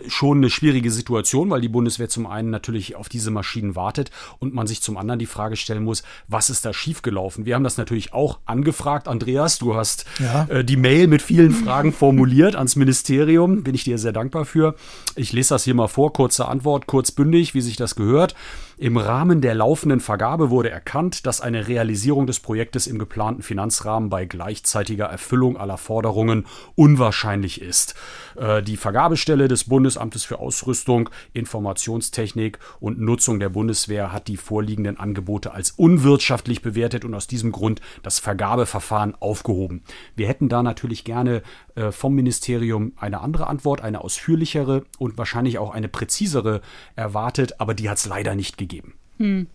schon 0.07 0.37
eine 0.37 0.49
schwierige 0.49 0.89
Situation, 0.89 1.49
weil 1.49 1.61
die 1.61 1.69
Bundeswehr 1.69 2.09
zum 2.09 2.25
einen 2.25 2.49
natürlich 2.49 2.95
auf 2.95 3.09
diese 3.09 3.29
Maschinen 3.29 3.75
wartet 3.75 4.09
und 4.39 4.53
man 4.53 4.65
sich 4.65 4.81
zum 4.81 4.97
anderen 4.97 5.19
die 5.19 5.25
Frage 5.25 5.57
stellen 5.57 5.83
muss, 5.83 6.03
was 6.27 6.49
ist 6.49 6.65
da 6.65 6.73
schiefgelaufen? 6.73 7.45
Wir 7.45 7.55
haben 7.55 7.63
das 7.63 7.77
natürlich 7.77 8.13
auch 8.13 8.39
angefragt. 8.45 9.07
Andreas, 9.07 9.59
du 9.59 9.75
hast 9.75 10.05
ja. 10.19 10.45
äh, 10.45 10.63
die 10.63 10.77
Mail 10.77 11.07
mit 11.07 11.21
vielen 11.21 11.51
Fragen 11.51 11.93
formuliert 11.93 12.55
ans 12.55 12.75
Ministerium. 12.75 13.63
Bin 13.63 13.75
ich 13.75 13.83
dir 13.83 13.97
sehr 13.97 14.13
dankbar 14.13 14.45
für. 14.45 14.75
Ich 15.15 15.33
lese 15.33 15.49
das 15.49 15.65
hier 15.65 15.70
mal 15.73 15.87
vor. 15.87 16.13
Kurze 16.13 16.47
Antwort, 16.47 16.87
kurzbündig, 16.87 17.53
wie 17.53 17.61
sich 17.61 17.75
das 17.75 17.95
gehört. 17.95 18.35
Im 18.77 18.97
Rahmen 18.97 19.41
der 19.41 19.53
laufenden 19.53 19.99
Vergabe 19.99 20.49
wurde 20.49 20.71
erkannt, 20.71 21.25
dass 21.27 21.41
eine 21.41 21.67
Realisierung 21.67 22.25
des 22.25 22.39
Projektes 22.39 22.87
im 22.87 22.97
geplanten 22.97 23.43
Finanzrahmen 23.43 24.09
bei 24.09 24.25
gleichzeitiger 24.25 25.05
Erfüllung 25.05 25.57
aller 25.57 25.77
Forderungen 25.77 26.47
unwahrscheinlich 26.75 27.61
ist. 27.61 27.95
Äh, 28.35 28.63
die 28.63 28.77
Vergabestelle 28.77 29.47
des 29.47 29.65
Bundesamtes 29.65 30.23
für 30.23 30.39
Ausrüstung, 30.39 31.09
Informationstechnik 31.33 32.59
und 32.79 32.99
Nutzung 32.99 33.39
der 33.39 33.49
Bundeswehr 33.49 34.11
hat 34.11 34.27
die 34.27 34.37
vorliegenden 34.37 34.97
Angebote 34.97 35.53
als 35.53 35.71
unwirtschaftlich 35.71 36.61
bewertet 36.61 37.05
und 37.05 37.13
aus 37.13 37.27
diesem 37.27 37.51
Grund 37.51 37.81
das 38.03 38.19
Vergabeverfahren 38.19 39.15
aufgehoben. 39.19 39.83
Wir 40.15 40.27
hätten 40.27 40.49
da 40.49 40.63
natürlich 40.63 41.03
gerne 41.03 41.41
äh, 41.75 41.91
vom 41.91 42.15
Ministerium 42.15 42.93
eine 42.97 43.21
andere 43.21 43.47
Antwort, 43.47 43.81
eine 43.81 44.01
ausführlichere 44.01 44.83
und 44.97 45.17
wahrscheinlich 45.17 45.57
auch 45.57 45.73
eine 45.73 45.87
präzisere 45.87 46.61
erwartet, 46.95 47.59
aber 47.59 47.73
die 47.73 47.89
hat 47.89 47.97
es 47.97 48.05
leider 48.05 48.35
nicht 48.35 48.57
gegeben. 48.57 48.93
Hm. 49.17 49.47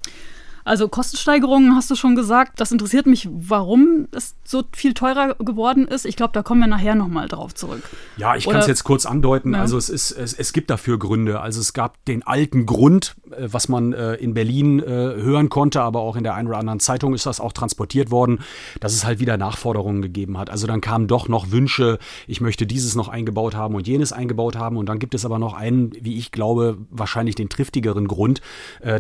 Also 0.67 0.89
Kostensteigerungen 0.89 1.77
hast 1.77 1.89
du 1.93 1.95
schon 1.95 2.17
gesagt. 2.17 2.59
Das 2.59 2.73
interessiert 2.73 3.07
mich, 3.07 3.29
warum 3.31 4.09
es 4.11 4.35
so 4.43 4.65
viel 4.73 4.95
teurer 4.95 5.37
geworden 5.37 5.87
ist. 5.87 6.05
Ich 6.05 6.17
glaube, 6.17 6.33
da 6.33 6.43
kommen 6.43 6.61
wir 6.61 6.67
nachher 6.67 6.97
nochmal 6.97 7.29
drauf 7.29 7.55
zurück. 7.55 7.85
Ja, 8.17 8.35
ich 8.35 8.49
kann 8.49 8.57
es 8.57 8.67
jetzt 8.67 8.83
kurz 8.83 9.07
andeuten. 9.07 9.55
Ja. 9.55 9.61
Also 9.61 9.79
es, 9.79 9.89
ist, 9.89 10.11
es, 10.11 10.33
es 10.33 10.53
gibt 10.53 10.69
dafür 10.69 10.99
Gründe. 10.99 11.41
Also 11.41 11.61
es 11.61 11.73
gab 11.73 12.05
den 12.07 12.25
alten 12.25 12.67
Grund, 12.67 13.15
äh, 13.31 13.47
was 13.49 13.69
man 13.69 13.93
äh, 13.93 14.15
in 14.15 14.35
Berlin 14.35 14.81
äh, 14.81 14.87
hören 14.87 15.51
konnte, 15.51 15.83
aber 15.83 16.01
auch 16.01 16.17
in 16.17 16.25
der 16.25 16.35
einen 16.35 16.49
oder 16.49 16.59
anderen 16.59 16.81
Zeitung 16.81 17.15
ist 17.15 17.27
das 17.27 17.39
auch 17.39 17.53
transportiert 17.53 18.11
worden, 18.11 18.41
dass 18.81 18.93
es 18.93 19.07
halt 19.07 19.21
wieder 19.21 19.37
Nachforderungen 19.37 20.03
gegeben 20.03 20.37
hat. 20.37 20.51
Also 20.51 20.67
dann 20.67 20.81
kamen 20.81 21.07
doch 21.07 21.29
noch 21.29 21.53
Wünsche, 21.53 22.01
ich 22.27 22.41
möchte 22.41 22.67
dieses 22.67 22.97
noch 22.97 23.07
eingebaut 23.09 23.55
haben 23.55 23.77
und 23.77 23.87
jenes 23.87 24.13
eingebaut 24.13 24.57
haben. 24.57 24.79
Und 24.79 24.89
dann 24.89 24.99
gibt 24.99 25.15
es 25.15 25.25
aber 25.25 25.39
noch 25.39 25.55
einen, 25.55 25.93
wie 26.01 26.19
ich 26.19 26.33
glaube, 26.33 26.79
wahrscheinlich 26.91 27.37
den 27.37 27.49
triftigeren 27.49 28.09
Grund, 28.09 28.41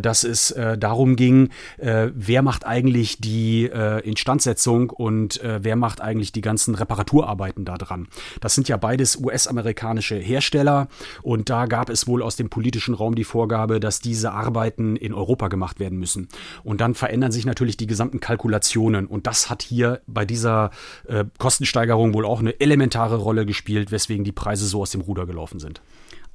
dass 0.01 0.23
es 0.23 0.55
darum 0.79 1.17
ging, 1.17 1.51
äh, 1.79 2.09
wer 2.15 2.43
macht 2.43 2.67
eigentlich 2.67 3.21
die 3.21 3.65
äh, 3.65 4.01
Instandsetzung 4.09 4.91
und 4.91 5.41
äh, 5.43 5.61
wer 5.63 5.77
macht 5.77 6.01
eigentlich 6.01 6.33
die 6.33 6.41
ganzen 6.41 6.75
Reparaturarbeiten 6.75 7.65
da 7.65 7.77
dran. 7.77 8.09
Das 8.41 8.55
sind 8.55 8.69
ja 8.69 8.77
beides 8.77 9.17
US-amerikanische 9.17 10.17
Hersteller 10.17 10.89
und 11.23 11.51
da 11.51 11.67
gab 11.67 11.91
es 11.91 12.07
wohl 12.07 12.23
aus 12.23 12.37
dem 12.37 12.51
politischen 12.51 12.95
Raum 12.95 13.15
die 13.15 13.25
Vorgabe, 13.25 13.81
dass 13.81 14.01
diese 14.01 14.33
Arbeiten 14.33 14.97
in 14.97 15.13
Europa 15.13 15.49
gemacht 15.49 15.81
werden 15.81 15.99
müssen. 15.99 16.29
Und 16.65 16.81
dann 16.81 16.95
verändern 16.95 17.33
sich 17.33 17.47
natürlich 17.47 17.77
die 17.77 17.87
gesamten 17.87 18.21
Kalkulationen 18.21 19.07
und 19.07 19.27
das 19.27 19.51
hat 19.51 19.63
hier 19.63 20.01
bei 20.07 20.25
dieser 20.25 20.71
äh, 21.07 21.25
Kostensteigerung 21.39 22.15
wohl 22.15 22.25
auch 22.25 22.41
eine 22.41 22.61
elementare 22.61 23.17
Rolle 23.17 23.47
gespielt, 23.47 23.91
weswegen 23.91 24.25
die 24.25 24.33
Preise 24.33 24.67
so 24.67 24.83
aus 24.83 24.91
dem 24.91 25.01
Ruder 25.01 25.27
gelaufen 25.27 25.61
sind. 25.61 25.81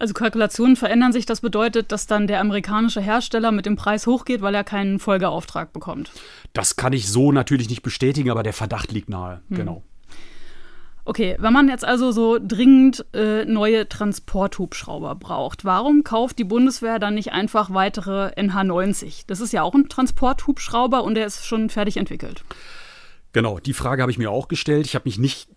Also 0.01 0.15
Kalkulationen 0.15 0.75
verändern 0.75 1.13
sich. 1.13 1.27
Das 1.27 1.41
bedeutet, 1.41 1.91
dass 1.91 2.07
dann 2.07 2.25
der 2.25 2.39
amerikanische 2.39 3.01
Hersteller 3.01 3.51
mit 3.51 3.67
dem 3.67 3.75
Preis 3.75 4.07
hochgeht, 4.07 4.41
weil 4.41 4.55
er 4.55 4.63
keinen 4.63 4.97
Folgeauftrag 4.97 5.73
bekommt. 5.73 6.11
Das 6.53 6.75
kann 6.75 6.91
ich 6.91 7.07
so 7.07 7.31
natürlich 7.31 7.69
nicht 7.69 7.83
bestätigen, 7.83 8.31
aber 8.31 8.41
der 8.41 8.53
Verdacht 8.53 8.91
liegt 8.91 9.09
nahe. 9.09 9.41
Hm. 9.49 9.57
Genau. 9.57 9.83
Okay, 11.05 11.35
wenn 11.37 11.53
man 11.53 11.69
jetzt 11.69 11.85
also 11.85 12.11
so 12.11 12.39
dringend 12.41 13.05
äh, 13.13 13.45
neue 13.45 13.87
Transporthubschrauber 13.87 15.13
braucht, 15.13 15.65
warum 15.65 16.03
kauft 16.03 16.39
die 16.39 16.45
Bundeswehr 16.45 16.97
dann 16.97 17.13
nicht 17.13 17.31
einfach 17.31 17.71
weitere 17.71 18.29
NH90? 18.29 19.25
Das 19.27 19.39
ist 19.39 19.53
ja 19.53 19.61
auch 19.61 19.75
ein 19.75 19.87
Transporthubschrauber 19.87 21.03
und 21.03 21.13
der 21.13 21.27
ist 21.27 21.45
schon 21.45 21.69
fertig 21.69 21.97
entwickelt. 21.97 22.43
Genau, 23.33 23.59
die 23.59 23.73
Frage 23.73 24.01
habe 24.01 24.11
ich 24.11 24.17
mir 24.17 24.31
auch 24.31 24.47
gestellt. 24.47 24.87
Ich 24.87 24.95
habe 24.95 25.03
mich 25.05 25.19
nicht 25.19 25.47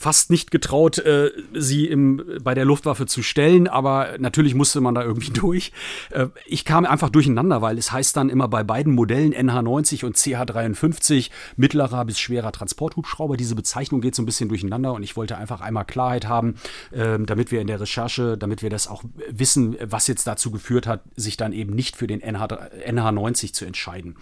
fast 0.00 0.30
nicht 0.30 0.50
getraut, 0.50 0.96
äh, 0.96 1.30
sie 1.52 1.86
im, 1.86 2.24
bei 2.42 2.54
der 2.54 2.64
Luftwaffe 2.64 3.04
zu 3.04 3.22
stellen, 3.22 3.68
aber 3.68 4.16
natürlich 4.18 4.54
musste 4.54 4.80
man 4.80 4.94
da 4.94 5.02
irgendwie 5.02 5.30
durch. 5.34 5.72
Äh, 6.08 6.28
ich 6.46 6.64
kam 6.64 6.86
einfach 6.86 7.10
durcheinander, 7.10 7.60
weil 7.60 7.76
es 7.76 7.92
heißt 7.92 8.16
dann 8.16 8.30
immer 8.30 8.48
bei 8.48 8.64
beiden 8.64 8.94
Modellen 8.94 9.34
NH90 9.34 10.06
und 10.06 10.16
CH53 10.16 11.28
mittlerer 11.56 12.06
bis 12.06 12.18
schwerer 12.18 12.50
Transporthubschrauber. 12.50 13.36
Diese 13.36 13.54
Bezeichnung 13.54 14.00
geht 14.00 14.14
so 14.14 14.22
ein 14.22 14.26
bisschen 14.26 14.48
durcheinander 14.48 14.94
und 14.94 15.02
ich 15.02 15.18
wollte 15.18 15.36
einfach 15.36 15.60
einmal 15.60 15.84
Klarheit 15.84 16.26
haben, 16.26 16.54
äh, 16.92 17.18
damit 17.18 17.52
wir 17.52 17.60
in 17.60 17.66
der 17.66 17.82
Recherche, 17.82 18.38
damit 18.38 18.62
wir 18.62 18.70
das 18.70 18.88
auch 18.88 19.04
wissen, 19.28 19.76
was 19.84 20.06
jetzt 20.06 20.26
dazu 20.26 20.50
geführt 20.50 20.86
hat, 20.86 21.02
sich 21.14 21.36
dann 21.36 21.52
eben 21.52 21.74
nicht 21.74 21.94
für 21.94 22.06
den 22.06 22.20
NH, 22.20 22.46
NH90 22.86 23.52
zu 23.52 23.66
entscheiden. 23.66 24.16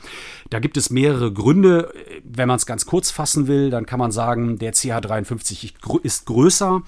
Da 0.51 0.59
gibt 0.59 0.77
es 0.77 0.91
mehrere 0.91 1.33
Gründe. 1.33 1.93
Wenn 2.25 2.49
man 2.49 2.57
es 2.57 2.67
ganz 2.67 2.85
kurz 2.85 3.13
fassen 3.13 3.47
will, 3.47 3.71
dann 3.71 3.87
kann 3.87 4.01
man 4.01 4.11
sagen, 4.11 4.59
der 4.59 4.75
CH53 4.75 5.68
ist 6.03 6.27
größer, 6.27 6.83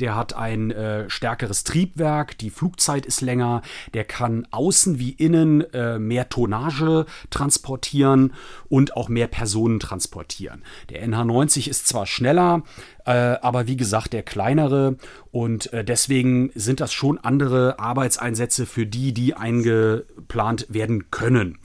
der 0.00 0.16
hat 0.16 0.34
ein 0.34 0.70
äh, 0.70 1.08
stärkeres 1.08 1.64
Triebwerk, 1.64 2.38
die 2.38 2.50
Flugzeit 2.50 3.06
ist 3.06 3.20
länger, 3.20 3.62
der 3.94 4.04
kann 4.04 4.46
außen 4.50 4.98
wie 4.98 5.10
innen 5.10 5.62
äh, 5.72 5.98
mehr 5.98 6.28
Tonnage 6.28 7.06
transportieren 7.30 8.32
und 8.68 8.96
auch 8.96 9.08
mehr 9.08 9.26
Personen 9.26 9.80
transportieren. 9.80 10.62
Der 10.90 11.06
NH90 11.06 11.68
ist 11.68 11.86
zwar 11.86 12.06
schneller, 12.06 12.62
äh, 13.04 13.12
aber 13.12 13.66
wie 13.66 13.76
gesagt, 13.76 14.12
der 14.12 14.22
kleinere 14.22 14.96
und 15.30 15.72
äh, 15.72 15.84
deswegen 15.84 16.50
sind 16.54 16.80
das 16.80 16.92
schon 16.92 17.18
andere 17.18 17.78
Arbeitseinsätze 17.78 18.66
für 18.66 18.86
die, 18.86 19.12
die 19.12 19.34
eingeplant 19.34 20.66
werden 20.68 21.10
können. 21.10 21.58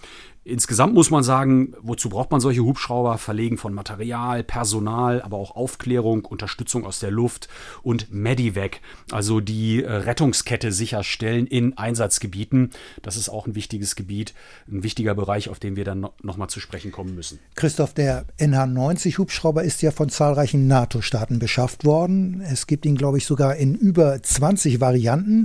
Insgesamt 0.44 0.96
muss 0.96 1.12
man 1.12 1.24
sagen, 1.24 1.76
wozu 1.82 2.10
braucht 2.10 2.32
man 2.32 2.42
solche 2.42 2.64
Hubschrauber? 2.64 3.20
Verlegen 3.20 3.60
von 3.60 3.76
Material, 3.76 4.44
Personal, 4.44 5.22
aber 5.22 5.38
auch 5.38 5.56
Aufklärung, 5.56 6.26
Unterstützung 6.26 6.84
aus 6.84 7.00
der 7.00 7.12
Luft 7.12 7.48
und 7.84 8.12
Medivac, 8.12 8.82
also 9.12 9.40
die 9.40 9.84
äh, 9.84 9.92
Rettungskette 9.92 10.72
sicherstellen 10.72 11.46
in 11.46 11.78
Einsatzgebieten. 11.78 12.72
Das 13.04 13.18
ist 13.18 13.30
auch 13.30 13.46
ein 13.46 13.54
wichtiges 13.54 13.96
Gebiet, 13.96 14.34
ein 14.68 14.82
wichtiger 14.82 15.14
Bereich, 15.14 15.48
auf 15.48 15.60
den 15.60 15.76
wir 15.76 15.86
dann 15.86 16.08
nochmal 16.24 16.50
zu 16.50 16.60
sprechen 16.60 16.92
kommen 16.92 17.14
müssen. 17.14 17.38
Christoph, 17.54 17.94
der 17.94 18.26
NH-90-Hubschrauber 18.40 19.62
ist 19.64 19.84
ja 19.84 19.92
von 19.92 20.10
zahlreichen 20.10 20.66
NATO-Staaten 20.66 21.38
beschafft 21.38 21.86
worden. 21.86 22.42
Es 22.42 22.66
gibt 22.66 22.88
ihn, 22.88 22.96
glaube 22.96 23.20
ich, 23.20 23.28
sogar 23.28 23.58
in 23.58 23.76
über 23.76 24.24
20 24.24 24.82
Varianten. 24.82 25.44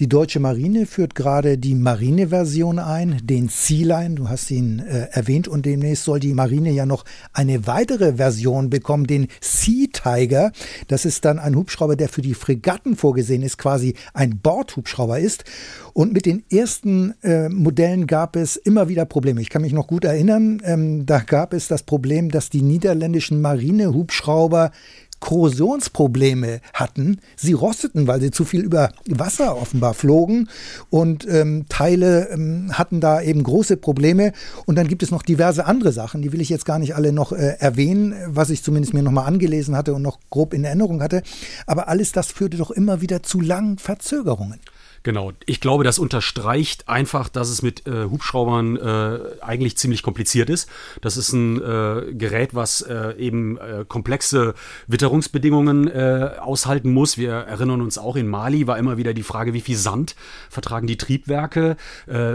Die 0.00 0.08
deutsche 0.08 0.38
Marine 0.38 0.84
führt 0.84 1.14
gerade 1.14 1.56
die 1.56 1.74
Marine-Version 1.74 2.78
ein, 2.78 3.26
den 3.26 3.48
Sea 3.48 3.86
Line. 3.86 4.16
Du 4.16 4.28
hast 4.28 4.33
ihn 4.50 4.80
äh, 4.80 5.08
erwähnt 5.10 5.48
und 5.48 5.66
demnächst 5.66 6.04
soll 6.04 6.20
die 6.20 6.34
Marine 6.34 6.70
ja 6.70 6.86
noch 6.86 7.04
eine 7.32 7.66
weitere 7.66 8.14
Version 8.14 8.70
bekommen, 8.70 9.06
den 9.06 9.28
Sea 9.40 9.86
Tiger. 9.92 10.52
Das 10.88 11.04
ist 11.04 11.24
dann 11.24 11.38
ein 11.38 11.56
Hubschrauber, 11.56 11.96
der 11.96 12.08
für 12.08 12.22
die 12.22 12.34
Fregatten 12.34 12.96
vorgesehen 12.96 13.42
ist, 13.42 13.58
quasi 13.58 13.94
ein 14.12 14.38
Bordhubschrauber 14.38 15.18
ist. 15.18 15.44
Und 15.92 16.12
mit 16.12 16.26
den 16.26 16.42
ersten 16.50 17.14
äh, 17.22 17.48
Modellen 17.48 18.06
gab 18.06 18.36
es 18.36 18.56
immer 18.56 18.88
wieder 18.88 19.04
Probleme. 19.04 19.40
Ich 19.40 19.48
kann 19.48 19.62
mich 19.62 19.72
noch 19.72 19.86
gut 19.86 20.04
erinnern, 20.04 20.60
ähm, 20.64 21.06
da 21.06 21.20
gab 21.20 21.54
es 21.54 21.68
das 21.68 21.84
Problem, 21.84 22.30
dass 22.30 22.50
die 22.50 22.62
niederländischen 22.62 23.40
Marinehubschrauber 23.40 24.72
Korrosionsprobleme 25.20 26.60
hatten. 26.72 27.20
Sie 27.36 27.52
rosteten, 27.52 28.06
weil 28.06 28.20
sie 28.20 28.30
zu 28.30 28.44
viel 28.44 28.62
über 28.62 28.90
Wasser 29.08 29.56
offenbar 29.56 29.94
flogen 29.94 30.48
und 30.90 31.26
ähm, 31.28 31.66
Teile 31.68 32.28
ähm, 32.30 32.70
hatten 32.72 33.00
da 33.00 33.20
eben 33.20 33.42
große 33.42 33.76
Probleme. 33.76 34.32
Und 34.66 34.76
dann 34.76 34.88
gibt 34.88 35.02
es 35.02 35.10
noch 35.10 35.22
diverse 35.22 35.66
andere 35.66 35.92
Sachen, 35.92 36.22
die 36.22 36.32
will 36.32 36.40
ich 36.40 36.48
jetzt 36.48 36.66
gar 36.66 36.78
nicht 36.78 36.94
alle 36.94 37.12
noch 37.12 37.32
äh, 37.32 37.56
erwähnen, 37.58 38.14
was 38.26 38.50
ich 38.50 38.62
zumindest 38.62 38.94
mir 38.94 39.02
nochmal 39.02 39.26
angelesen 39.26 39.76
hatte 39.76 39.94
und 39.94 40.02
noch 40.02 40.18
grob 40.30 40.54
in 40.54 40.64
Erinnerung 40.64 41.02
hatte. 41.02 41.22
Aber 41.66 41.88
alles 41.88 42.12
das 42.12 42.28
führte 42.28 42.56
doch 42.56 42.70
immer 42.70 43.00
wieder 43.00 43.22
zu 43.22 43.40
langen 43.40 43.78
Verzögerungen. 43.78 44.60
Genau. 45.04 45.32
Ich 45.44 45.60
glaube, 45.60 45.84
das 45.84 45.98
unterstreicht 45.98 46.88
einfach, 46.88 47.28
dass 47.28 47.50
es 47.50 47.60
mit 47.60 47.86
äh, 47.86 48.04
Hubschraubern 48.06 48.78
äh, 48.78 49.18
eigentlich 49.42 49.76
ziemlich 49.76 50.02
kompliziert 50.02 50.48
ist. 50.48 50.66
Das 51.02 51.18
ist 51.18 51.34
ein 51.34 51.60
äh, 51.60 52.14
Gerät, 52.14 52.54
was 52.54 52.80
äh, 52.80 53.12
eben 53.18 53.58
äh, 53.58 53.84
komplexe 53.86 54.54
Witterungsbedingungen 54.86 55.88
äh, 55.88 56.30
aushalten 56.40 56.90
muss. 56.90 57.18
Wir 57.18 57.32
erinnern 57.32 57.82
uns 57.82 57.98
auch 57.98 58.16
in 58.16 58.28
Mali 58.28 58.66
war 58.66 58.78
immer 58.78 58.96
wieder 58.96 59.12
die 59.12 59.22
Frage, 59.22 59.52
wie 59.52 59.60
viel 59.60 59.76
Sand 59.76 60.16
vertragen 60.48 60.86
die 60.86 60.96
Triebwerke 60.96 61.76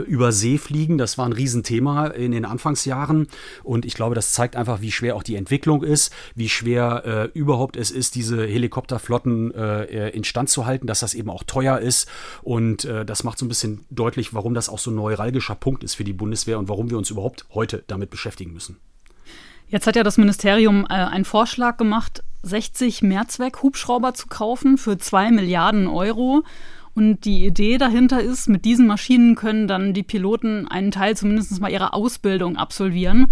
über 0.05 0.31
See 0.31 0.57
fliegen. 0.57 0.97
Das 0.97 1.17
war 1.17 1.25
ein 1.25 1.33
Riesenthema 1.33 2.07
in 2.07 2.31
den 2.31 2.45
Anfangsjahren. 2.45 3.27
Und 3.63 3.85
ich 3.85 3.95
glaube, 3.95 4.13
das 4.13 4.33
zeigt 4.33 4.55
einfach, 4.55 4.81
wie 4.81 4.91
schwer 4.91 5.15
auch 5.15 5.23
die 5.23 5.35
Entwicklung 5.35 5.83
ist, 5.83 6.13
wie 6.35 6.49
schwer 6.49 7.29
überhaupt 7.33 7.77
es 7.77 7.89
ist, 7.89 8.15
diese 8.15 8.45
Helikopterflotten 8.45 9.51
instand 9.51 10.49
zu 10.49 10.65
halten, 10.65 10.85
dass 10.87 10.99
das 10.99 11.13
eben 11.13 11.29
auch 11.29 11.43
teuer 11.43 11.79
ist. 11.79 12.09
Und 12.41 12.58
und 12.59 12.83
äh, 12.83 13.05
das 13.05 13.23
macht 13.23 13.37
so 13.37 13.45
ein 13.45 13.47
bisschen 13.47 13.85
deutlich, 13.89 14.33
warum 14.33 14.53
das 14.53 14.67
auch 14.67 14.79
so 14.79 14.91
ein 14.91 14.95
neuralgischer 14.95 15.55
Punkt 15.55 15.81
ist 15.81 15.95
für 15.95 16.03
die 16.03 16.11
Bundeswehr 16.11 16.59
und 16.59 16.67
warum 16.67 16.89
wir 16.89 16.97
uns 16.97 17.09
überhaupt 17.09 17.45
heute 17.53 17.85
damit 17.87 18.09
beschäftigen 18.09 18.51
müssen. 18.51 18.75
Jetzt 19.69 19.87
hat 19.87 19.95
ja 19.95 20.03
das 20.03 20.17
Ministerium 20.17 20.83
äh, 20.89 20.95
einen 20.95 21.23
Vorschlag 21.23 21.77
gemacht, 21.77 22.21
60 22.43 23.01
Mehrzweck-Hubschrauber 23.01 24.13
zu 24.13 24.27
kaufen 24.27 24.77
für 24.77 24.97
2 24.97 25.31
Milliarden 25.31 25.87
Euro. 25.87 26.43
Und 26.95 27.23
die 27.23 27.45
Idee 27.45 27.77
dahinter 27.77 28.21
ist, 28.21 28.49
mit 28.49 28.65
diesen 28.65 28.87
Maschinen 28.87 29.35
können 29.35 29.69
dann 29.69 29.93
die 29.93 30.03
Piloten 30.03 30.67
einen 30.67 30.91
Teil 30.91 31.15
zumindest 31.15 31.61
mal 31.61 31.71
ihrer 31.71 31.93
Ausbildung 31.93 32.57
absolvieren. 32.57 33.31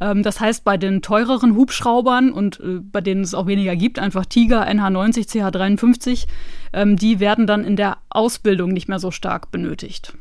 Ähm, 0.00 0.22
das 0.22 0.40
heißt, 0.40 0.64
bei 0.64 0.76
den 0.76 1.02
teureren 1.02 1.54
Hubschraubern 1.56 2.32
und 2.32 2.60
äh, 2.60 2.80
bei 2.80 3.00
denen 3.00 3.22
es 3.22 3.34
auch 3.34 3.46
weniger 3.46 3.76
gibt, 3.76 3.98
einfach 3.98 4.26
Tiger, 4.26 4.66
NH90, 4.66 5.28
CH53, 5.28 6.26
ähm, 6.72 6.96
die 6.96 7.20
werden 7.20 7.46
dann 7.46 7.64
in 7.64 7.76
der 7.76 7.98
Ausbildung 8.10 8.70
nicht 8.72 8.88
mehr 8.88 8.98
so 8.98 9.10
stark 9.10 9.50
benötigt. 9.50 10.14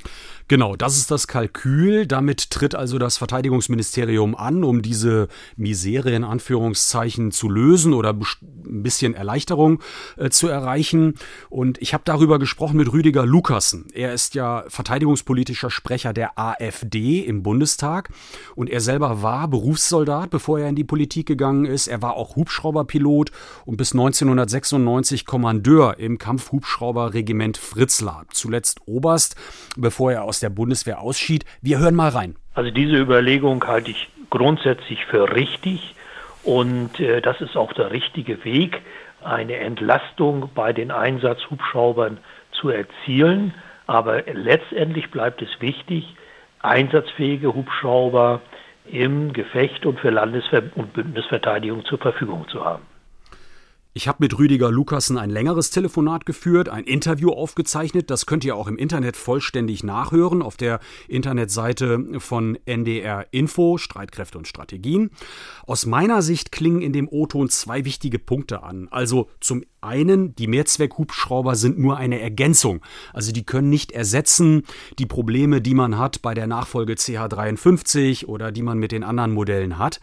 Genau, 0.49 0.77
das 0.77 0.95
ist 0.95 1.11
das 1.11 1.27
Kalkül. 1.27 2.07
Damit 2.07 2.51
tritt 2.51 2.73
also 2.73 2.97
das 2.97 3.17
Verteidigungsministerium 3.17 4.33
an, 4.33 4.63
um 4.63 4.81
diese 4.81 5.27
Misere 5.57 6.11
in 6.11 6.23
Anführungszeichen 6.23 7.31
zu 7.31 7.49
lösen 7.49 7.93
oder 7.93 8.13
ein 8.13 8.83
bisschen 8.83 9.13
Erleichterung 9.13 9.83
äh, 10.15 10.29
zu 10.29 10.47
erreichen. 10.47 11.15
Und 11.49 11.81
ich 11.81 11.93
habe 11.93 12.03
darüber 12.05 12.39
gesprochen 12.39 12.77
mit 12.77 12.93
Rüdiger 12.93 13.25
Lukassen. 13.25 13.87
Er 13.93 14.13
ist 14.13 14.35
ja 14.35 14.63
verteidigungspolitischer 14.69 15.69
Sprecher 15.69 16.13
der 16.13 16.39
AfD 16.39 17.19
im 17.19 17.43
Bundestag 17.43 18.09
und 18.55 18.69
er 18.69 18.79
selber 18.79 19.21
war 19.21 19.49
Berufssoldat, 19.49 20.29
bevor 20.29 20.59
er 20.59 20.69
in 20.69 20.75
die 20.75 20.85
Politik 20.85 21.27
gegangen 21.27 21.65
ist. 21.65 21.87
Er 21.87 22.01
war 22.01 22.13
auch 22.13 22.37
Hubschrauberpilot 22.37 23.31
und 23.65 23.75
bis 23.75 23.91
1996 23.91 25.25
Kommandeur 25.25 25.99
im 25.99 26.17
Kampfhubschrauberregiment 26.17 27.57
Fritzlar. 27.57 28.25
Zuletzt 28.31 28.79
Oberst, 28.85 29.35
bevor 29.75 30.13
er 30.13 30.23
aus 30.23 30.36
aus 30.37 30.41
der 30.41 30.49
Bundeswehr 30.51 31.01
ausschied. 31.01 31.45
Wir 31.63 31.79
hören 31.79 31.95
mal 31.95 32.09
rein. 32.09 32.35
Also 32.53 32.69
diese 32.69 32.95
Überlegung 32.95 33.65
halte 33.65 33.89
ich 33.89 34.07
grundsätzlich 34.29 35.03
für 35.05 35.33
richtig 35.33 35.95
und 36.43 36.99
äh, 36.99 37.21
das 37.21 37.41
ist 37.41 37.57
auch 37.57 37.73
der 37.73 37.91
richtige 37.91 38.45
Weg, 38.45 38.81
eine 39.23 39.55
Entlastung 39.55 40.49
bei 40.53 40.73
den 40.73 40.91
Einsatzhubschraubern 40.91 42.19
zu 42.51 42.69
erzielen. 42.69 43.55
Aber 43.87 44.21
letztendlich 44.31 45.09
bleibt 45.09 45.41
es 45.41 45.49
wichtig, 45.59 46.15
einsatzfähige 46.61 47.55
Hubschrauber 47.55 48.41
im 48.85 49.33
Gefecht 49.33 49.87
und 49.87 49.99
für 49.99 50.11
Landesver 50.11 50.61
und 50.75 50.93
Bündnisverteidigung 50.93 51.83
zur 51.85 51.97
Verfügung 51.97 52.47
zu 52.47 52.63
haben. 52.63 52.83
Ich 53.97 54.07
habe 54.07 54.17
mit 54.19 54.37
Rüdiger 54.37 54.69
Lukassen 54.69 55.17
ein 55.17 55.31
längeres 55.31 55.71
Telefonat 55.71 56.27
geführt, 56.27 56.69
ein 56.69 56.83
Interview 56.83 57.31
aufgezeichnet. 57.31 58.11
Das 58.11 58.27
könnt 58.27 58.45
ihr 58.45 58.55
auch 58.55 58.67
im 58.67 58.77
Internet 58.77 59.17
vollständig 59.17 59.83
nachhören 59.83 60.43
auf 60.43 60.55
der 60.55 60.81
Internetseite 61.07 62.05
von 62.19 62.59
NDR 62.65 63.25
Info, 63.31 63.79
Streitkräfte 63.79 64.37
und 64.37 64.47
Strategien. 64.47 65.09
Aus 65.67 65.85
meiner 65.85 66.21
Sicht 66.21 66.53
klingen 66.53 66.81
in 66.81 66.93
dem 66.93 67.09
O-Ton 67.09 67.49
zwei 67.49 67.83
wichtige 67.83 68.19
Punkte 68.19 68.63
an. 68.63 68.87
Also 68.89 69.29
zum 69.41 69.65
einen, 69.81 70.33
die 70.33 70.47
Mehrzweckhubschrauber 70.47 71.55
sind 71.55 71.77
nur 71.77 71.97
eine 71.97 72.21
Ergänzung. 72.21 72.81
Also 73.11 73.33
die 73.33 73.45
können 73.45 73.69
nicht 73.69 73.91
ersetzen 73.91 74.63
die 74.97 75.05
Probleme, 75.05 75.61
die 75.61 75.73
man 75.73 75.97
hat 75.97 76.21
bei 76.21 76.33
der 76.33 76.47
Nachfolge 76.47 76.93
CH53 76.93 78.27
oder 78.27 78.53
die 78.53 78.61
man 78.61 78.79
mit 78.79 78.93
den 78.93 79.03
anderen 79.03 79.33
Modellen 79.33 79.77
hat. 79.77 79.99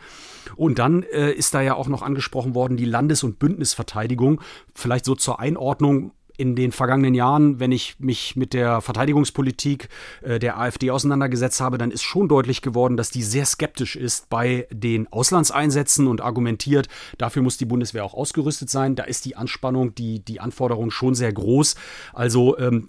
Und 0.54 0.78
dann 0.78 1.02
äh, 1.02 1.32
ist 1.32 1.54
da 1.54 1.62
ja 1.62 1.76
auch 1.76 1.88
noch 1.88 2.02
angesprochen 2.02 2.54
worden, 2.54 2.76
die 2.76 2.84
Landes- 2.84 3.24
und 3.24 3.38
Bündnisverteidigung. 3.38 4.42
Vielleicht 4.74 5.06
so 5.06 5.14
zur 5.14 5.40
Einordnung 5.40 6.12
in 6.36 6.56
den 6.56 6.72
vergangenen 6.72 7.14
Jahren, 7.14 7.60
wenn 7.60 7.72
ich 7.72 7.96
mich 7.98 8.34
mit 8.34 8.54
der 8.54 8.80
Verteidigungspolitik 8.80 9.88
äh, 10.22 10.38
der 10.38 10.58
AfD 10.58 10.90
auseinandergesetzt 10.90 11.60
habe, 11.60 11.78
dann 11.78 11.90
ist 11.90 12.02
schon 12.02 12.28
deutlich 12.28 12.60
geworden, 12.62 12.96
dass 12.96 13.10
die 13.10 13.22
sehr 13.22 13.46
skeptisch 13.46 13.96
ist 13.96 14.28
bei 14.28 14.66
den 14.72 15.10
Auslandseinsätzen 15.12 16.06
und 16.06 16.20
argumentiert, 16.20 16.88
dafür 17.18 17.42
muss 17.42 17.56
die 17.56 17.64
Bundeswehr 17.64 18.04
auch 18.04 18.14
ausgerüstet 18.14 18.68
sein. 18.70 18.96
Da 18.96 19.04
ist 19.04 19.24
die 19.24 19.36
Anspannung, 19.36 19.94
die, 19.94 20.20
die 20.20 20.40
Anforderung 20.40 20.90
schon 20.90 21.14
sehr 21.14 21.32
groß. 21.32 21.76
Also 22.12 22.58
ähm, 22.58 22.88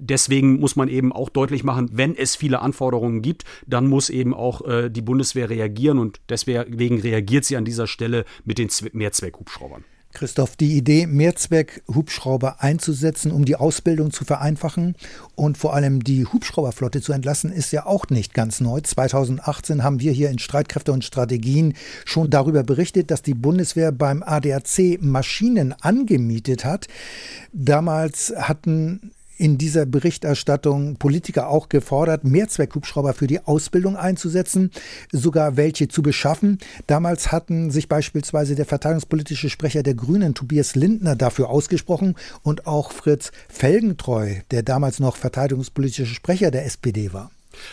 deswegen 0.00 0.60
muss 0.60 0.76
man 0.76 0.88
eben 0.88 1.12
auch 1.12 1.28
deutlich 1.28 1.64
machen, 1.64 1.90
wenn 1.92 2.16
es 2.16 2.36
viele 2.36 2.60
Anforderungen 2.60 3.22
gibt, 3.22 3.44
dann 3.66 3.88
muss 3.88 4.10
eben 4.10 4.34
auch 4.34 4.66
äh, 4.66 4.88
die 4.88 5.02
Bundeswehr 5.02 5.50
reagieren 5.50 5.98
und 5.98 6.20
deswegen 6.28 7.00
reagiert 7.00 7.44
sie 7.44 7.56
an 7.56 7.64
dieser 7.64 7.86
Stelle 7.86 8.24
mit 8.44 8.58
den 8.58 8.68
Mehrzweckhubschraubern. 8.92 9.84
Christoph, 10.12 10.56
die 10.56 10.76
Idee, 10.76 11.06
Mehrzweck-Hubschrauber 11.06 12.62
einzusetzen, 12.62 13.30
um 13.30 13.44
die 13.44 13.56
Ausbildung 13.56 14.10
zu 14.10 14.24
vereinfachen 14.24 14.96
und 15.34 15.58
vor 15.58 15.74
allem 15.74 16.02
die 16.02 16.26
Hubschrauberflotte 16.26 17.00
zu 17.02 17.12
entlassen, 17.12 17.52
ist 17.52 17.72
ja 17.72 17.86
auch 17.86 18.08
nicht 18.08 18.34
ganz 18.34 18.60
neu. 18.60 18.80
2018 18.80 19.84
haben 19.84 20.00
wir 20.00 20.12
hier 20.12 20.30
in 20.30 20.38
Streitkräfte 20.38 20.92
und 20.92 21.04
Strategien 21.04 21.74
schon 22.04 22.30
darüber 22.30 22.62
berichtet, 22.62 23.10
dass 23.10 23.22
die 23.22 23.34
Bundeswehr 23.34 23.92
beim 23.92 24.22
ADAC 24.22 24.98
Maschinen 25.00 25.74
angemietet 25.80 26.64
hat. 26.64 26.88
Damals 27.52 28.32
hatten 28.36 29.12
in 29.38 29.56
dieser 29.56 29.86
Berichterstattung 29.86 30.96
Politiker 30.96 31.48
auch 31.48 31.68
gefordert, 31.68 32.24
Mehrzweckhubschrauber 32.24 33.14
für 33.14 33.26
die 33.26 33.40
Ausbildung 33.40 33.96
einzusetzen, 33.96 34.70
sogar 35.12 35.56
welche 35.56 35.88
zu 35.88 36.02
beschaffen. 36.02 36.58
Damals 36.86 37.32
hatten 37.32 37.70
sich 37.70 37.88
beispielsweise 37.88 38.56
der 38.56 38.66
verteidigungspolitische 38.66 39.48
Sprecher 39.48 39.82
der 39.82 39.94
Grünen, 39.94 40.34
Tobias 40.34 40.74
Lindner, 40.74 41.16
dafür 41.16 41.48
ausgesprochen 41.48 42.16
und 42.42 42.66
auch 42.66 42.92
Fritz 42.92 43.30
Felgentreu, 43.48 44.34
der 44.50 44.62
damals 44.62 45.00
noch 45.00 45.16
verteidigungspolitische 45.16 46.14
Sprecher 46.14 46.50
der 46.50 46.66
SPD 46.66 47.12
war. 47.12 47.30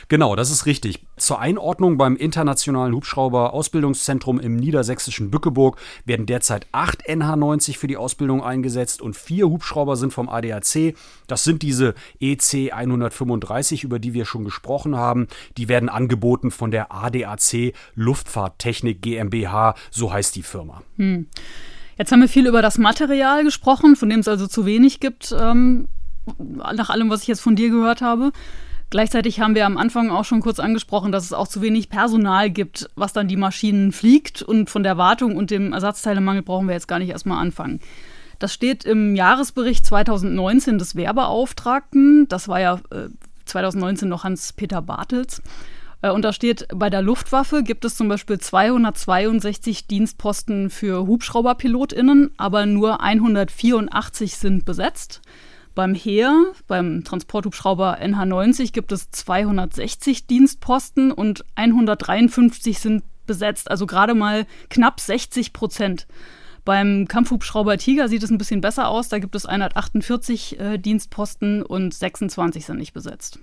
Genau, 0.10 0.36
das 0.36 0.52
ist 0.52 0.66
richtig. 0.66 1.06
Zur 1.18 1.40
Einordnung 1.40 1.98
beim 1.98 2.16
Internationalen 2.16 2.94
Hubschrauber-Ausbildungszentrum 2.94 4.40
im 4.40 4.56
niedersächsischen 4.56 5.32
Bückeburg 5.32 5.78
werden 6.06 6.26
derzeit 6.26 6.68
acht 6.72 7.08
NH90 7.08 7.78
für 7.78 7.88
die 7.88 7.98
Ausbildung 7.98 8.44
eingesetzt 8.44 9.02
und 9.02 9.16
vier 9.16 9.48
Hubschrauber 9.48 9.96
sind 9.96 10.14
vom 10.14 10.30
ADAC. 10.30 10.96
Das 11.28 11.44
sind 11.44 11.62
diese 11.62 11.96
EC 12.20 12.74
135, 12.74 13.84
über 13.84 14.00
die 14.00 14.14
wir 14.14 14.26
schon 14.26 14.44
gesprochen 14.44 14.96
haben. 14.96 15.28
Die 15.58 15.68
werden 15.68 15.90
angeboten 15.90 16.52
von 16.52 16.72
der 16.72 16.92
ADAC 16.92 17.74
Luftfahrttechnik 17.96 19.02
GmbH, 19.02 19.76
so 19.92 20.12
heißt 20.12 20.36
die 20.36 20.44
Firma. 20.44 20.82
Hm. 20.98 21.28
Jetzt 21.98 22.12
haben 22.12 22.22
wir 22.22 22.28
viel 22.28 22.48
über 22.48 22.62
das 22.62 22.78
Material 22.78 23.44
gesprochen, 23.44 23.96
von 23.96 24.10
dem 24.10 24.20
es 24.20 24.28
also 24.28 24.48
zu 24.48 24.66
wenig 24.66 25.00
gibt, 25.00 25.34
ähm, 25.38 25.88
nach 26.38 26.90
allem, 26.90 27.10
was 27.10 27.22
ich 27.22 27.28
jetzt 27.28 27.42
von 27.42 27.56
dir 27.56 27.70
gehört 27.70 28.02
habe. 28.02 28.32
Gleichzeitig 28.96 29.42
haben 29.42 29.56
wir 29.56 29.66
am 29.66 29.76
Anfang 29.76 30.10
auch 30.10 30.24
schon 30.24 30.40
kurz 30.40 30.58
angesprochen, 30.58 31.12
dass 31.12 31.26
es 31.26 31.34
auch 31.34 31.50
zu 31.50 31.62
wenig 31.62 31.90
Personal 31.90 32.50
gibt, 32.50 32.90
was 32.96 33.12
dann 33.12 33.28
die 33.28 33.36
Maschinen 33.36 33.92
fliegt. 33.92 34.42
Und 34.42 34.70
von 34.70 34.84
der 34.84 34.98
Wartung 34.98 35.36
und 35.36 35.52
dem 35.52 35.74
Ersatzteilemangel 35.74 36.44
brauchen 36.44 36.68
wir 36.68 36.76
jetzt 36.76 36.88
gar 36.88 37.00
nicht 37.00 37.10
erstmal 37.10 37.42
anfangen. 37.42 37.82
Das 38.40 38.54
steht 38.54 38.86
im 38.86 39.18
Jahresbericht 39.18 39.86
2019 39.86 40.78
des 40.78 40.96
Wehrbeauftragten. 40.96 42.30
Das 42.30 42.48
war 42.48 42.62
ja 42.62 42.76
äh, 42.90 43.10
2019 43.44 44.08
noch 44.08 44.24
Hans-Peter 44.24 44.82
Bartels. 44.82 45.42
Äh, 46.02 46.12
und 46.12 46.22
da 46.22 46.32
steht, 46.32 46.66
bei 46.74 46.90
der 46.90 47.02
Luftwaffe 47.02 47.64
gibt 47.64 47.84
es 47.84 47.98
zum 47.98 48.08
Beispiel 48.08 48.40
262 48.40 49.88
Dienstposten 49.88 50.70
für 50.70 51.06
HubschrauberpilotInnen, 51.06 52.32
aber 52.38 52.66
nur 52.66 53.02
184 53.02 54.38
sind 54.38 54.64
besetzt. 54.64 55.22
Beim 55.76 55.94
Heer, 55.94 56.54
beim 56.68 57.04
Transporthubschrauber 57.04 58.00
NH90 58.02 58.72
gibt 58.72 58.92
es 58.94 59.12
260 59.12 60.26
Dienstposten 60.26 61.12
und 61.12 61.44
153 61.56 62.80
sind 62.80 63.04
besetzt, 63.26 63.70
also 63.70 63.86
gerade 63.86 64.14
mal 64.14 64.46
knapp 64.70 65.00
60 65.00 65.52
Prozent. 65.52 66.08
Beim 66.64 67.08
Kampfhubschrauber 67.08 67.78
Tiger 67.78 68.08
sieht 68.08 68.24
es 68.24 68.32
ein 68.32 68.40
bisschen 68.40 68.62
besser 68.62 68.88
aus. 68.88 69.10
Da 69.10 69.20
gibt 69.20 69.36
es 69.36 69.46
148 69.46 70.60
äh, 70.60 70.78
Dienstposten 70.80 71.62
und 71.62 71.94
26 71.94 72.66
sind 72.66 72.78
nicht 72.78 72.94
besetzt. 72.94 73.40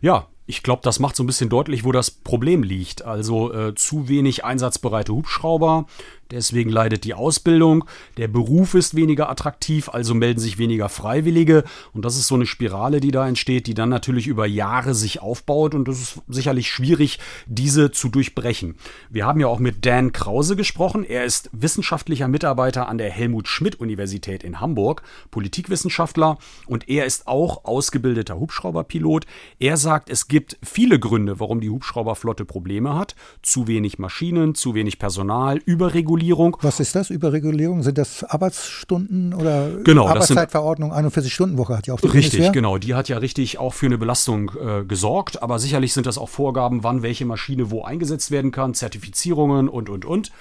Ja, 0.00 0.26
ich 0.48 0.62
glaube, 0.62 0.80
das 0.82 0.98
macht 0.98 1.14
so 1.14 1.22
ein 1.22 1.26
bisschen 1.26 1.50
deutlich, 1.50 1.84
wo 1.84 1.92
das 1.92 2.10
Problem 2.10 2.62
liegt. 2.62 3.04
Also 3.04 3.52
äh, 3.52 3.74
zu 3.74 4.08
wenig 4.08 4.46
einsatzbereite 4.46 5.12
Hubschrauber, 5.12 5.84
Deswegen 6.30 6.68
leidet 6.68 7.04
die 7.04 7.14
Ausbildung, 7.14 7.86
der 8.18 8.28
Beruf 8.28 8.74
ist 8.74 8.94
weniger 8.94 9.30
attraktiv, 9.30 9.88
also 9.88 10.14
melden 10.14 10.40
sich 10.40 10.58
weniger 10.58 10.90
Freiwillige 10.90 11.64
und 11.94 12.04
das 12.04 12.16
ist 12.16 12.26
so 12.26 12.34
eine 12.34 12.44
Spirale, 12.44 13.00
die 13.00 13.10
da 13.10 13.26
entsteht, 13.26 13.66
die 13.66 13.72
dann 13.72 13.88
natürlich 13.88 14.26
über 14.26 14.46
Jahre 14.46 14.94
sich 14.94 15.22
aufbaut 15.22 15.74
und 15.74 15.88
es 15.88 16.00
ist 16.00 16.20
sicherlich 16.28 16.70
schwierig, 16.70 17.18
diese 17.46 17.92
zu 17.92 18.10
durchbrechen. 18.10 18.74
Wir 19.08 19.24
haben 19.24 19.40
ja 19.40 19.46
auch 19.46 19.58
mit 19.58 19.86
Dan 19.86 20.12
Krause 20.12 20.54
gesprochen, 20.54 21.02
er 21.02 21.24
ist 21.24 21.48
wissenschaftlicher 21.52 22.28
Mitarbeiter 22.28 22.88
an 22.88 22.98
der 22.98 23.10
Helmut 23.10 23.48
Schmidt 23.48 23.76
Universität 23.76 24.44
in 24.44 24.60
Hamburg, 24.60 25.02
Politikwissenschaftler 25.30 26.36
und 26.66 26.90
er 26.90 27.06
ist 27.06 27.26
auch 27.26 27.64
ausgebildeter 27.64 28.38
Hubschrauberpilot. 28.38 29.24
Er 29.58 29.78
sagt, 29.78 30.10
es 30.10 30.28
gibt 30.28 30.37
viele 30.62 30.98
Gründe, 30.98 31.40
warum 31.40 31.60
die 31.60 31.70
Hubschrauberflotte 31.70 32.44
Probleme 32.44 32.94
hat, 32.94 33.14
zu 33.42 33.66
wenig 33.66 33.98
Maschinen, 33.98 34.54
zu 34.54 34.74
wenig 34.74 34.98
Personal, 34.98 35.58
Überregulierung 35.64 36.08
Überregulierung. 36.18 36.56
Was 36.62 36.80
ist 36.80 36.94
das, 36.94 37.10
Überregulierung? 37.10 37.82
Sind 37.82 37.98
das 37.98 38.24
Arbeitsstunden 38.24 39.34
oder 39.34 39.70
genau, 39.82 40.08
Arbeitszeitverordnung, 40.08 40.92
41-Stunden-Woche 40.92 41.76
hat 41.76 41.86
ja 41.86 41.94
auch 41.94 42.00
die 42.00 42.06
Richtig, 42.06 42.32
Bundeswehr? 42.32 42.52
genau. 42.52 42.78
Die 42.78 42.94
hat 42.94 43.08
ja 43.08 43.18
richtig 43.18 43.58
auch 43.58 43.74
für 43.74 43.86
eine 43.86 43.98
Belastung 43.98 44.52
äh, 44.60 44.84
gesorgt. 44.84 45.42
Aber 45.42 45.58
sicherlich 45.58 45.92
sind 45.92 46.06
das 46.06 46.18
auch 46.18 46.28
Vorgaben, 46.28 46.82
wann 46.84 47.02
welche 47.02 47.24
Maschine 47.24 47.70
wo 47.70 47.82
eingesetzt 47.82 48.30
werden 48.30 48.50
kann, 48.50 48.74
Zertifizierungen 48.74 49.68
und, 49.68 49.88
und, 49.88 50.04
und. 50.04 50.32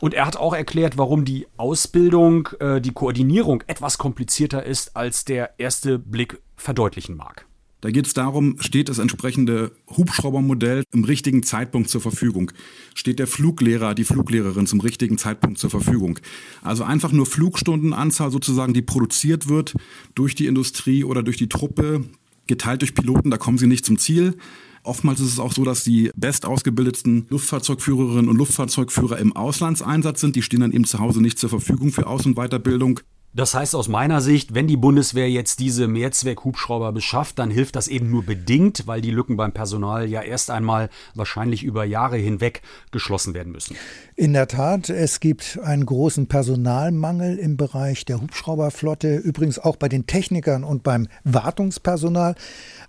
Und 0.00 0.14
er 0.14 0.26
hat 0.26 0.36
auch 0.36 0.54
erklärt, 0.54 0.96
warum 0.96 1.24
die 1.24 1.46
Ausbildung, 1.56 2.48
äh, 2.60 2.80
die 2.80 2.92
Koordinierung 2.92 3.64
etwas 3.66 3.98
komplizierter 3.98 4.64
ist, 4.64 4.96
als 4.96 5.24
der 5.24 5.58
erste 5.58 5.98
Blick 5.98 6.40
verdeutlichen 6.56 7.16
mag. 7.16 7.46
Da 7.80 7.90
geht 7.90 8.06
es 8.06 8.12
darum, 8.12 8.56
steht 8.58 8.88
das 8.88 8.98
entsprechende 8.98 9.70
Hubschraubermodell 9.88 10.82
im 10.92 11.04
richtigen 11.04 11.44
Zeitpunkt 11.44 11.88
zur 11.88 12.00
Verfügung? 12.00 12.50
Steht 12.94 13.20
der 13.20 13.28
Fluglehrer, 13.28 13.94
die 13.94 14.04
Fluglehrerin 14.04 14.66
zum 14.66 14.80
richtigen 14.80 15.16
Zeitpunkt 15.16 15.58
zur 15.58 15.70
Verfügung? 15.70 16.18
Also 16.62 16.82
einfach 16.82 17.12
nur 17.12 17.26
Flugstundenanzahl 17.26 18.32
sozusagen, 18.32 18.74
die 18.74 18.82
produziert 18.82 19.48
wird 19.48 19.74
durch 20.16 20.34
die 20.34 20.46
Industrie 20.46 21.04
oder 21.04 21.22
durch 21.22 21.36
die 21.36 21.48
Truppe, 21.48 22.04
geteilt 22.48 22.82
durch 22.82 22.94
Piloten, 22.94 23.30
da 23.30 23.36
kommen 23.36 23.58
sie 23.58 23.68
nicht 23.68 23.84
zum 23.84 23.98
Ziel. 23.98 24.36
Oftmals 24.82 25.20
ist 25.20 25.32
es 25.32 25.38
auch 25.38 25.52
so, 25.52 25.64
dass 25.64 25.84
die 25.84 26.10
bestausgebildetsten 26.16 27.26
Luftfahrzeugführerinnen 27.28 28.28
und 28.28 28.36
Luftfahrzeugführer 28.36 29.18
im 29.18 29.36
Auslandseinsatz 29.36 30.20
sind. 30.20 30.34
Die 30.34 30.42
stehen 30.42 30.60
dann 30.60 30.72
eben 30.72 30.84
zu 30.84 30.98
Hause 30.98 31.20
nicht 31.20 31.38
zur 31.38 31.50
Verfügung 31.50 31.92
für 31.92 32.06
Aus- 32.06 32.26
und 32.26 32.36
Weiterbildung. 32.36 33.00
Das 33.34 33.52
heißt 33.52 33.74
aus 33.74 33.88
meiner 33.88 34.22
Sicht, 34.22 34.54
wenn 34.54 34.66
die 34.66 34.78
Bundeswehr 34.78 35.30
jetzt 35.30 35.60
diese 35.60 35.86
Mehrzweck-Hubschrauber 35.86 36.92
beschafft, 36.92 37.38
dann 37.38 37.50
hilft 37.50 37.76
das 37.76 37.86
eben 37.86 38.10
nur 38.10 38.24
bedingt, 38.24 38.86
weil 38.86 39.02
die 39.02 39.10
Lücken 39.10 39.36
beim 39.36 39.52
Personal 39.52 40.08
ja 40.08 40.22
erst 40.22 40.50
einmal 40.50 40.88
wahrscheinlich 41.14 41.62
über 41.62 41.84
Jahre 41.84 42.16
hinweg 42.16 42.62
geschlossen 42.90 43.34
werden 43.34 43.52
müssen. 43.52 43.76
In 44.16 44.32
der 44.32 44.48
Tat, 44.48 44.88
es 44.88 45.20
gibt 45.20 45.58
einen 45.62 45.84
großen 45.84 46.26
Personalmangel 46.26 47.38
im 47.38 47.58
Bereich 47.58 48.06
der 48.06 48.22
Hubschrauberflotte, 48.22 49.16
übrigens 49.16 49.58
auch 49.58 49.76
bei 49.76 49.90
den 49.90 50.06
Technikern 50.06 50.64
und 50.64 50.82
beim 50.82 51.06
Wartungspersonal. 51.24 52.34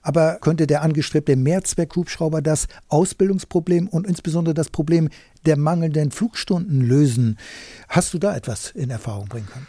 Aber 0.02 0.38
könnte 0.39 0.67
der 0.67 0.84
angestrebte 0.84 1.36
Mehrzweck-Hubschrauber 1.36 2.41
das 2.41 2.69
Ausbildungsproblem 2.88 3.89
und 3.89 4.08
insbesondere 4.08 4.54
das 4.54 4.69
Problem 4.69 5.10
der 5.45 5.58
mangelnden 5.58 6.12
Flugstunden 6.12 6.80
lösen? 6.80 7.38
Hast 7.89 8.13
du 8.13 8.19
da 8.19 8.34
etwas 8.34 8.71
in 8.71 8.89
Erfahrung 8.89 9.28
bringen 9.28 9.47
können? 9.47 9.67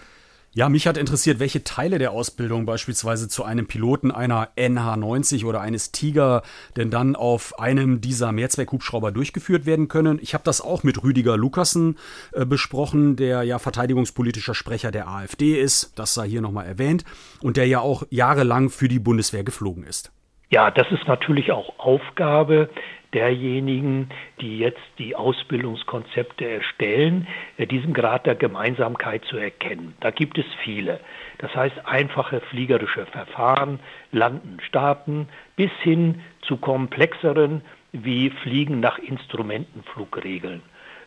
Ja, 0.52 0.68
mich 0.68 0.88
hat 0.88 0.96
interessiert, 0.96 1.38
welche 1.38 1.62
Teile 1.62 2.00
der 2.00 2.10
Ausbildung 2.10 2.66
beispielsweise 2.66 3.28
zu 3.28 3.44
einem 3.44 3.68
Piloten 3.68 4.10
einer 4.10 4.48
NH90 4.56 5.44
oder 5.44 5.60
eines 5.60 5.92
Tiger 5.92 6.42
denn 6.74 6.90
dann 6.90 7.14
auf 7.14 7.60
einem 7.60 8.00
dieser 8.00 8.32
Mehrzweckhubschrauber 8.32 9.12
durchgeführt 9.12 9.64
werden 9.64 9.86
können. 9.86 10.18
Ich 10.20 10.34
habe 10.34 10.42
das 10.42 10.60
auch 10.60 10.82
mit 10.82 11.04
Rüdiger 11.04 11.36
Lukassen 11.36 11.98
äh, 12.32 12.44
besprochen, 12.44 13.14
der 13.14 13.44
ja 13.44 13.60
verteidigungspolitischer 13.60 14.56
Sprecher 14.56 14.90
der 14.90 15.06
AfD 15.06 15.60
ist, 15.60 15.92
das 15.94 16.14
sei 16.14 16.28
hier 16.28 16.40
nochmal 16.40 16.66
erwähnt, 16.66 17.04
und 17.40 17.56
der 17.56 17.68
ja 17.68 17.78
auch 17.78 18.02
jahrelang 18.10 18.70
für 18.70 18.88
die 18.88 18.98
Bundeswehr 18.98 19.44
geflogen 19.44 19.84
ist. 19.84 20.10
Ja, 20.50 20.72
das 20.72 20.90
ist 20.90 21.06
natürlich 21.06 21.52
auch 21.52 21.78
Aufgabe 21.78 22.70
derjenigen, 23.14 24.08
die 24.40 24.58
jetzt 24.58 24.82
die 24.98 25.14
Ausbildungskonzepte 25.14 26.44
erstellen, 26.44 27.28
äh, 27.56 27.66
diesen 27.66 27.94
Grad 27.94 28.26
der 28.26 28.34
Gemeinsamkeit 28.34 29.24
zu 29.26 29.36
erkennen. 29.36 29.94
Da 30.00 30.10
gibt 30.10 30.38
es 30.38 30.46
viele. 30.64 30.98
Das 31.38 31.54
heißt 31.54 31.86
einfache 31.86 32.40
fliegerische 32.40 33.06
Verfahren, 33.06 33.78
Landen, 34.10 34.58
Starten, 34.66 35.28
bis 35.54 35.70
hin 35.82 36.20
zu 36.42 36.56
komplexeren 36.56 37.62
wie 37.92 38.30
Fliegen 38.30 38.80
nach 38.80 38.98
Instrumentenflugregeln. 38.98 40.62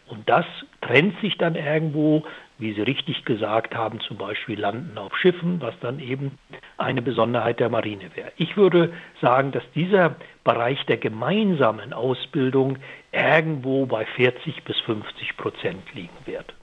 Und 0.07 0.29
das 0.29 0.45
trennt 0.81 1.19
sich 1.21 1.37
dann 1.37 1.55
irgendwo, 1.55 2.23
wie 2.57 2.73
Sie 2.73 2.81
richtig 2.81 3.25
gesagt 3.25 3.75
haben, 3.75 3.99
zum 4.01 4.17
Beispiel 4.17 4.59
Landen 4.59 4.97
auf 4.97 5.17
Schiffen, 5.17 5.61
was 5.61 5.73
dann 5.81 5.99
eben 5.99 6.37
eine 6.77 7.01
Besonderheit 7.01 7.59
der 7.59 7.69
Marine 7.69 8.09
wäre. 8.15 8.31
Ich 8.37 8.55
würde 8.57 8.93
sagen, 9.21 9.51
dass 9.51 9.63
dieser 9.75 10.15
Bereich 10.43 10.85
der 10.85 10.97
gemeinsamen 10.97 11.93
Ausbildung 11.93 12.77
irgendwo 13.11 13.85
bei 13.85 14.05
40 14.05 14.63
bis 14.63 14.79
50 14.81 15.37
Prozent 15.37 15.93
liegen 15.93 16.17
wird. 16.25 16.53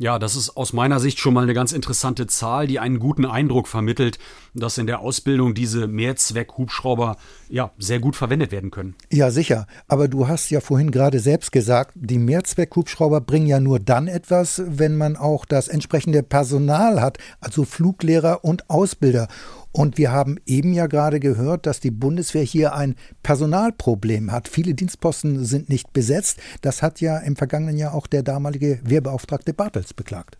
Ja, 0.00 0.18
das 0.18 0.34
ist 0.34 0.56
aus 0.56 0.72
meiner 0.72 0.98
Sicht 0.98 1.18
schon 1.18 1.34
mal 1.34 1.42
eine 1.42 1.52
ganz 1.52 1.72
interessante 1.72 2.26
Zahl, 2.26 2.66
die 2.66 2.78
einen 2.78 3.00
guten 3.00 3.26
Eindruck 3.26 3.68
vermittelt, 3.68 4.18
dass 4.54 4.78
in 4.78 4.86
der 4.86 5.00
Ausbildung 5.00 5.52
diese 5.52 5.88
Mehrzweck-Hubschrauber 5.88 7.18
ja 7.50 7.70
sehr 7.76 8.00
gut 8.00 8.16
verwendet 8.16 8.50
werden 8.50 8.70
können. 8.70 8.94
Ja, 9.12 9.30
sicher. 9.30 9.66
Aber 9.88 10.08
du 10.08 10.26
hast 10.26 10.48
ja 10.48 10.60
vorhin 10.60 10.90
gerade 10.90 11.20
selbst 11.20 11.52
gesagt, 11.52 11.92
die 11.96 12.16
Mehrzweck-Hubschrauber 12.16 13.20
bringen 13.20 13.46
ja 13.46 13.60
nur 13.60 13.78
dann 13.78 14.08
etwas, 14.08 14.62
wenn 14.64 14.96
man 14.96 15.16
auch 15.16 15.44
das 15.44 15.68
entsprechende 15.68 16.22
Personal 16.22 17.02
hat, 17.02 17.18
also 17.42 17.66
Fluglehrer 17.66 18.42
und 18.42 18.70
Ausbilder. 18.70 19.28
Und 19.72 19.98
wir 19.98 20.10
haben 20.10 20.38
eben 20.46 20.72
ja 20.72 20.86
gerade 20.88 21.20
gehört, 21.20 21.66
dass 21.66 21.78
die 21.78 21.92
Bundeswehr 21.92 22.42
hier 22.42 22.74
ein 22.74 22.96
Personalproblem 23.22 24.32
hat. 24.32 24.48
Viele 24.48 24.74
Dienstposten 24.74 25.44
sind 25.44 25.68
nicht 25.68 25.92
besetzt. 25.92 26.40
Das 26.60 26.82
hat 26.82 27.00
ja 27.00 27.18
im 27.18 27.36
vergangenen 27.36 27.76
Jahr 27.76 27.94
auch 27.94 28.08
der 28.08 28.24
damalige 28.24 28.80
Wehrbeauftragte 28.82 29.54
Bartels 29.54 29.94
beklagt. 29.94 30.39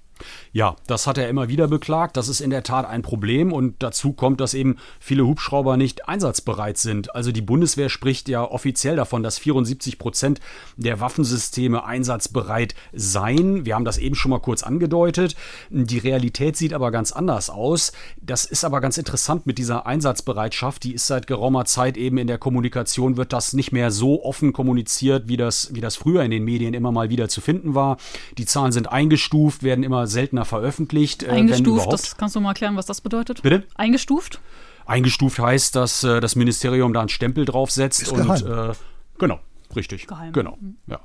Ja, 0.53 0.77
das 0.87 1.07
hat 1.07 1.19
er 1.19 1.29
immer 1.29 1.49
wieder 1.49 1.69
beklagt. 1.69 2.17
Das 2.17 2.29
ist 2.29 2.41
in 2.41 2.51
der 2.51 2.63
Tat 2.63 2.87
ein 2.87 3.03
Problem 3.03 3.53
und 3.53 3.77
dazu 3.83 4.13
kommt, 4.13 4.41
dass 4.41 4.55
eben 4.55 4.77
viele 4.99 5.27
Hubschrauber 5.27 5.77
nicht 5.77 6.09
einsatzbereit 6.09 6.79
sind. 6.79 7.15
Also 7.15 7.33
die 7.33 7.43
Bundeswehr 7.43 7.89
spricht 7.89 8.29
ja 8.29 8.43
offiziell 8.43 8.97
davon, 8.97 9.23
dass 9.23 9.39
74 9.39 9.99
Prozent 9.99 10.41
der 10.77 11.01
Waffensysteme 11.01 11.85
einsatzbereit 11.85 12.75
seien. 12.93 13.65
Wir 13.65 13.75
haben 13.75 13.85
das 13.85 13.99
eben 13.99 14.15
schon 14.15 14.31
mal 14.31 14.41
kurz 14.41 14.63
angedeutet. 14.63 15.37
Die 15.71 15.99
Realität 15.99 16.57
sieht 16.57 16.73
aber 16.73 16.91
ganz 16.91 17.13
anders 17.13 17.51
aus. 17.51 17.93
Das 18.21 18.45
ist 18.45 18.65
aber 18.65 18.81
ganz 18.81 18.99
interessant 18.99 19.47
mit 19.47 19.59
dieser 19.59 19.87
Einsatzbereitschaft. 19.87 20.85
Die 20.85 20.95
ist 20.95 21.07
seit 21.07 21.27
geraumer 21.27 21.65
Zeit 21.65 21.97
eben 21.97 22.19
in 22.19 22.27
der 22.27 22.39
Kommunikation, 22.39 23.17
wird 23.17 23.33
das 23.33 23.53
nicht 23.53 23.73
mehr 23.73 23.91
so 23.91 24.25
offen 24.25 24.53
kommuniziert, 24.53 25.29
wie 25.29 25.37
das, 25.37 25.75
wie 25.75 25.81
das 25.81 25.97
früher 25.97 26.23
in 26.23 26.31
den 26.31 26.45
Medien 26.45 26.75
immer 26.75 26.93
mal 26.93 27.11
wieder 27.11 27.29
zu 27.29 27.41
finden 27.41 27.75
war. 27.75 27.97
Die 28.39 28.47
Zahlen 28.47 28.73
sind 28.73 28.91
eingestuft, 28.91 29.63
werden 29.63 29.85
immer 29.85 30.07
seltener 30.11 30.45
veröffentlicht. 30.45 31.23
Äh, 31.23 31.31
Eingestuft, 31.31 31.93
das 31.93 32.17
kannst 32.17 32.37
du 32.37 32.41
mal 32.41 32.51
erklären, 32.51 32.77
was 32.77 32.87
das 32.87 33.01
bedeutet? 33.01 33.43
Bitte? 33.43 33.65
Eingestuft? 33.75 34.41
Eingestuft 34.87 35.39
heißt, 35.39 35.77
dass 35.77 36.05
äh, 36.05 36.21
das 36.21 36.37
Ministerium 36.37 36.93
da 36.93 37.01
einen 37.01 37.09
Stempel 37.09 37.45
draufsetzt 37.45 38.03
Ist 38.03 38.13
und 38.13 38.43
äh, 38.43 38.73
genau. 39.19 39.41
Richtig. 39.77 40.07
Geheim. 40.07 40.33
Genau. 40.33 40.59
Ja. 40.87 41.01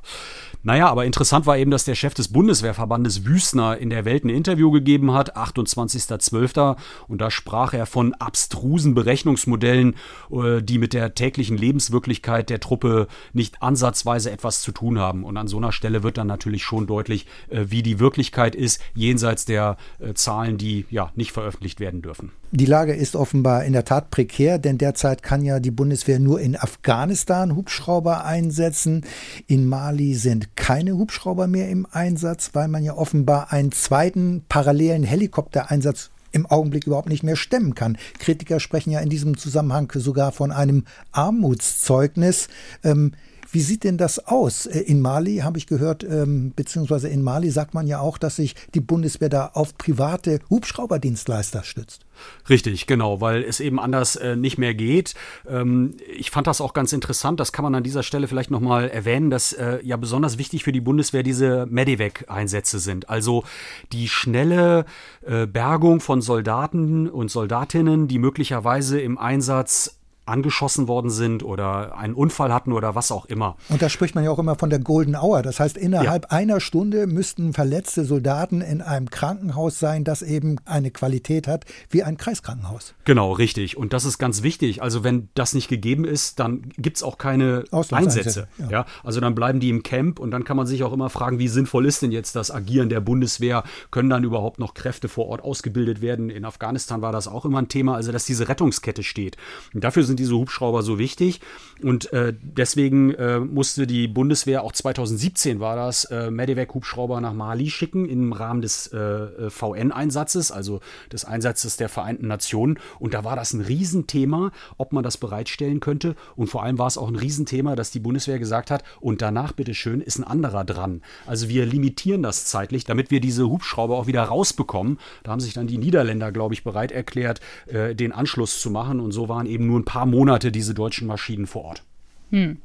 Naja, 0.63 0.89
aber 0.89 1.05
interessant 1.05 1.45
war 1.45 1.57
eben, 1.57 1.69
dass 1.69 1.85
der 1.85 1.95
Chef 1.95 2.13
des 2.13 2.29
Bundeswehrverbandes 2.29 3.25
Wüstner 3.25 3.77
in 3.77 3.89
der 3.89 4.05
Welt 4.05 4.23
ein 4.23 4.29
Interview 4.29 4.71
gegeben 4.71 5.13
hat, 5.13 5.37
28.12. 5.37 6.75
Und 7.07 7.21
da 7.21 7.29
sprach 7.29 7.73
er 7.73 7.85
von 7.85 8.13
abstrusen 8.15 8.95
Berechnungsmodellen, 8.95 9.95
äh, 10.31 10.61
die 10.61 10.79
mit 10.79 10.93
der 10.93 11.13
täglichen 11.13 11.57
Lebenswirklichkeit 11.57 12.49
der 12.49 12.59
Truppe 12.59 13.07
nicht 13.33 13.61
ansatzweise 13.61 14.31
etwas 14.31 14.61
zu 14.61 14.71
tun 14.71 14.97
haben. 14.97 15.23
Und 15.23 15.37
an 15.37 15.47
so 15.47 15.57
einer 15.57 15.71
Stelle 15.71 16.03
wird 16.03 16.17
dann 16.17 16.27
natürlich 16.27 16.63
schon 16.63 16.87
deutlich, 16.87 17.27
äh, 17.49 17.65
wie 17.67 17.83
die 17.83 17.99
Wirklichkeit 17.99 18.55
ist, 18.55 18.81
jenseits 18.95 19.45
der 19.45 19.77
äh, 19.99 20.13
Zahlen, 20.13 20.57
die 20.57 20.85
ja 20.89 21.11
nicht 21.15 21.31
veröffentlicht 21.31 21.79
werden 21.79 22.01
dürfen. 22.01 22.31
Die 22.55 22.65
Lage 22.65 22.93
ist 22.93 23.17
offenbar 23.17 23.65
in 23.65 23.73
der 23.73 23.83
Tat 23.83 24.11
prekär, 24.11 24.59
denn 24.59 24.77
derzeit 24.77 25.21
kann 25.21 25.43
ja 25.43 25.59
die 25.59 25.71
Bundeswehr 25.71 26.21
nur 26.21 26.39
in 26.39 26.55
Afghanistan 26.55 27.53
Hubschrauber 27.53 28.23
einsetzen. 28.23 29.03
In 29.45 29.67
Mali 29.67 30.15
sind 30.15 30.55
keine 30.55 30.95
Hubschrauber 30.95 31.47
mehr 31.47 31.67
im 31.67 31.85
Einsatz, 31.91 32.51
weil 32.53 32.69
man 32.69 32.85
ja 32.85 32.95
offenbar 32.95 33.51
einen 33.51 33.73
zweiten 33.73 34.45
parallelen 34.47 35.03
Helikoptereinsatz 35.03 36.11
im 36.31 36.45
Augenblick 36.45 36.87
überhaupt 36.87 37.09
nicht 37.09 37.23
mehr 37.23 37.35
stemmen 37.35 37.75
kann. 37.75 37.97
Kritiker 38.19 38.61
sprechen 38.61 38.91
ja 38.91 39.01
in 39.01 39.09
diesem 39.09 39.37
Zusammenhang 39.37 39.91
sogar 39.93 40.31
von 40.31 40.53
einem 40.53 40.85
Armutszeugnis. 41.11 42.47
Ähm, 42.85 43.11
wie 43.51 43.61
sieht 43.61 43.83
denn 43.83 43.97
das 43.97 44.27
aus? 44.27 44.65
Äh, 44.65 44.79
in 44.79 45.01
Mali 45.01 45.39
habe 45.39 45.57
ich 45.57 45.67
gehört, 45.67 46.05
ähm, 46.05 46.53
beziehungsweise 46.55 47.09
in 47.09 47.21
Mali 47.21 47.51
sagt 47.51 47.73
man 47.73 47.85
ja 47.85 47.99
auch, 47.99 48.17
dass 48.17 48.37
sich 48.37 48.55
die 48.73 48.79
Bundeswehr 48.79 49.27
da 49.27 49.51
auf 49.53 49.77
private 49.77 50.39
Hubschrauberdienstleister 50.49 51.63
stützt. 51.63 52.04
Richtig, 52.49 52.87
genau, 52.87 53.21
weil 53.21 53.43
es 53.43 53.59
eben 53.59 53.79
anders 53.79 54.15
äh, 54.15 54.35
nicht 54.35 54.57
mehr 54.57 54.73
geht. 54.73 55.15
Ähm, 55.47 55.95
ich 56.15 56.31
fand 56.31 56.47
das 56.47 56.61
auch 56.61 56.73
ganz 56.73 56.93
interessant, 56.93 57.39
das 57.39 57.51
kann 57.51 57.63
man 57.63 57.75
an 57.75 57.83
dieser 57.83 58.03
Stelle 58.03 58.27
vielleicht 58.27 58.51
nochmal 58.51 58.89
erwähnen, 58.89 59.29
dass 59.29 59.53
äh, 59.53 59.79
ja 59.83 59.97
besonders 59.97 60.37
wichtig 60.37 60.63
für 60.63 60.71
die 60.71 60.81
Bundeswehr 60.81 61.23
diese 61.23 61.65
Medivac-Einsätze 61.69 62.79
sind. 62.79 63.09
Also 63.09 63.43
die 63.91 64.07
schnelle 64.07 64.85
äh, 65.25 65.47
Bergung 65.47 65.99
von 65.99 66.21
Soldaten 66.21 67.09
und 67.09 67.31
Soldatinnen, 67.31 68.07
die 68.07 68.19
möglicherweise 68.19 68.99
im 68.99 69.17
Einsatz 69.17 69.97
angeschossen 70.25 70.87
worden 70.87 71.09
sind 71.09 71.43
oder 71.43 71.97
einen 71.97 72.13
Unfall 72.13 72.53
hatten 72.53 72.71
oder 72.71 72.95
was 72.95 73.11
auch 73.11 73.25
immer. 73.25 73.57
Und 73.69 73.81
da 73.81 73.89
spricht 73.89 74.15
man 74.15 74.23
ja 74.23 74.31
auch 74.31 74.39
immer 74.39 74.55
von 74.55 74.69
der 74.69 74.79
Golden 74.79 75.15
Hour. 75.15 75.41
Das 75.41 75.59
heißt, 75.59 75.77
innerhalb 75.77 76.23
ja. 76.23 76.29
einer 76.31 76.59
Stunde 76.59 77.07
müssten 77.07 77.53
verletzte 77.53 78.05
Soldaten 78.05 78.61
in 78.61 78.81
einem 78.81 79.09
Krankenhaus 79.09 79.79
sein, 79.79 80.03
das 80.03 80.21
eben 80.21 80.57
eine 80.65 80.91
Qualität 80.91 81.47
hat 81.47 81.65
wie 81.89 82.03
ein 82.03 82.17
Kreiskrankenhaus. 82.17 82.95
Genau, 83.03 83.31
richtig. 83.31 83.77
Und 83.77 83.93
das 83.93 84.05
ist 84.05 84.17
ganz 84.17 84.43
wichtig. 84.43 84.81
Also 84.81 85.03
wenn 85.03 85.29
das 85.35 85.53
nicht 85.53 85.67
gegeben 85.67 86.05
ist, 86.05 86.39
dann 86.39 86.63
gibt 86.77 86.97
es 86.97 87.03
auch 87.03 87.17
keine 87.17 87.63
Einsätze. 87.91 88.47
Ja. 88.57 88.69
ja. 88.69 88.85
Also 89.03 89.19
dann 89.21 89.35
bleiben 89.35 89.59
die 89.59 89.69
im 89.69 89.83
Camp 89.83 90.19
und 90.19 90.31
dann 90.31 90.43
kann 90.43 90.57
man 90.57 90.65
sich 90.65 90.83
auch 90.83 90.93
immer 90.93 91.09
fragen, 91.09 91.39
wie 91.39 91.47
sinnvoll 91.47 91.85
ist 91.85 92.01
denn 92.01 92.11
jetzt 92.11 92.35
das 92.35 92.51
Agieren 92.51 92.89
der 92.89 92.99
Bundeswehr? 92.99 93.63
Können 93.91 94.09
dann 94.09 94.23
überhaupt 94.23 94.59
noch 94.59 94.73
Kräfte 94.73 95.07
vor 95.07 95.27
Ort 95.27 95.43
ausgebildet 95.43 96.01
werden? 96.01 96.29
In 96.29 96.45
Afghanistan 96.45 97.01
war 97.01 97.11
das 97.11 97.27
auch 97.27 97.45
immer 97.45 97.59
ein 97.59 97.67
Thema, 97.67 97.95
also 97.95 98.11
dass 98.11 98.25
diese 98.25 98.49
Rettungskette 98.49 99.03
steht. 99.03 99.37
Und 99.73 99.83
dafür 99.83 100.03
sind 100.03 100.14
sind 100.15 100.19
diese 100.19 100.35
Hubschrauber 100.35 100.81
so 100.81 100.97
wichtig. 100.97 101.41
Und 101.83 102.11
äh, 102.13 102.33
deswegen 102.41 103.13
äh, 103.15 103.39
musste 103.39 103.85
die 103.85 104.07
Bundeswehr, 104.07 104.63
auch 104.63 104.71
2017 104.71 105.59
war 105.59 105.75
das, 105.75 106.05
äh, 106.05 106.31
Medivac-Hubschrauber 106.31 107.19
nach 107.19 107.33
Mali 107.33 107.69
schicken 107.69 108.07
im 108.07 108.31
Rahmen 108.31 108.61
des 108.61 108.87
äh, 108.87 108.97
äh 108.97 109.49
VN-Einsatzes, 109.49 110.51
also 110.53 110.79
des 111.11 111.25
Einsatzes 111.25 111.75
der 111.75 111.89
Vereinten 111.89 112.27
Nationen. 112.27 112.79
Und 112.97 113.13
da 113.13 113.25
war 113.25 113.35
das 113.35 113.51
ein 113.51 113.59
Riesenthema, 113.59 114.51
ob 114.77 114.93
man 114.93 115.03
das 115.03 115.17
bereitstellen 115.17 115.81
könnte. 115.81 116.15
Und 116.37 116.47
vor 116.47 116.63
allem 116.63 116.79
war 116.79 116.87
es 116.87 116.97
auch 116.97 117.09
ein 117.09 117.17
Riesenthema, 117.17 117.75
dass 117.75 117.91
die 117.91 117.99
Bundeswehr 117.99 118.39
gesagt 118.39 118.71
hat, 118.71 118.83
und 119.01 119.21
danach, 119.21 119.51
bitteschön, 119.51 119.99
ist 119.99 120.17
ein 120.17 120.23
anderer 120.23 120.63
dran. 120.63 121.01
Also 121.25 121.49
wir 121.49 121.65
limitieren 121.65 122.23
das 122.23 122.45
zeitlich, 122.45 122.85
damit 122.85 123.11
wir 123.11 123.19
diese 123.19 123.49
Hubschrauber 123.49 123.97
auch 123.97 124.07
wieder 124.07 124.23
rausbekommen. 124.23 124.97
Da 125.23 125.31
haben 125.31 125.41
sich 125.41 125.53
dann 125.53 125.67
die 125.67 125.77
Niederländer, 125.77 126.31
glaube 126.31 126.53
ich, 126.53 126.63
bereit 126.63 126.93
erklärt, 126.93 127.41
äh, 127.67 127.93
den 127.95 128.13
Anschluss 128.13 128.61
zu 128.61 128.69
machen. 128.69 129.01
Und 129.01 129.11
so 129.11 129.27
waren 129.27 129.45
eben 129.45 129.67
nur 129.67 129.79
ein 129.79 129.85
paar 129.85 130.04
paar 130.05 130.11
Monate 130.11 130.51
diese 130.51 130.73
deutschen 130.73 131.07
Maschinen 131.07 131.47
vor 131.47 131.65
Ort. 131.65 131.83
Hm. 132.31 132.57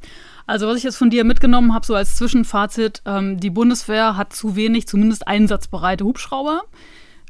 Also 0.46 0.66
was 0.66 0.76
ich 0.76 0.82
jetzt 0.82 0.96
von 0.96 1.10
dir 1.10 1.24
mitgenommen 1.24 1.74
habe, 1.74 1.86
so 1.86 1.94
als 1.94 2.16
Zwischenfazit, 2.16 3.02
ähm, 3.06 3.38
die 3.38 3.50
Bundeswehr 3.50 4.16
hat 4.16 4.32
zu 4.32 4.56
wenig, 4.56 4.86
zumindest 4.86 5.26
einsatzbereite 5.26 6.04
Hubschrauber. 6.04 6.62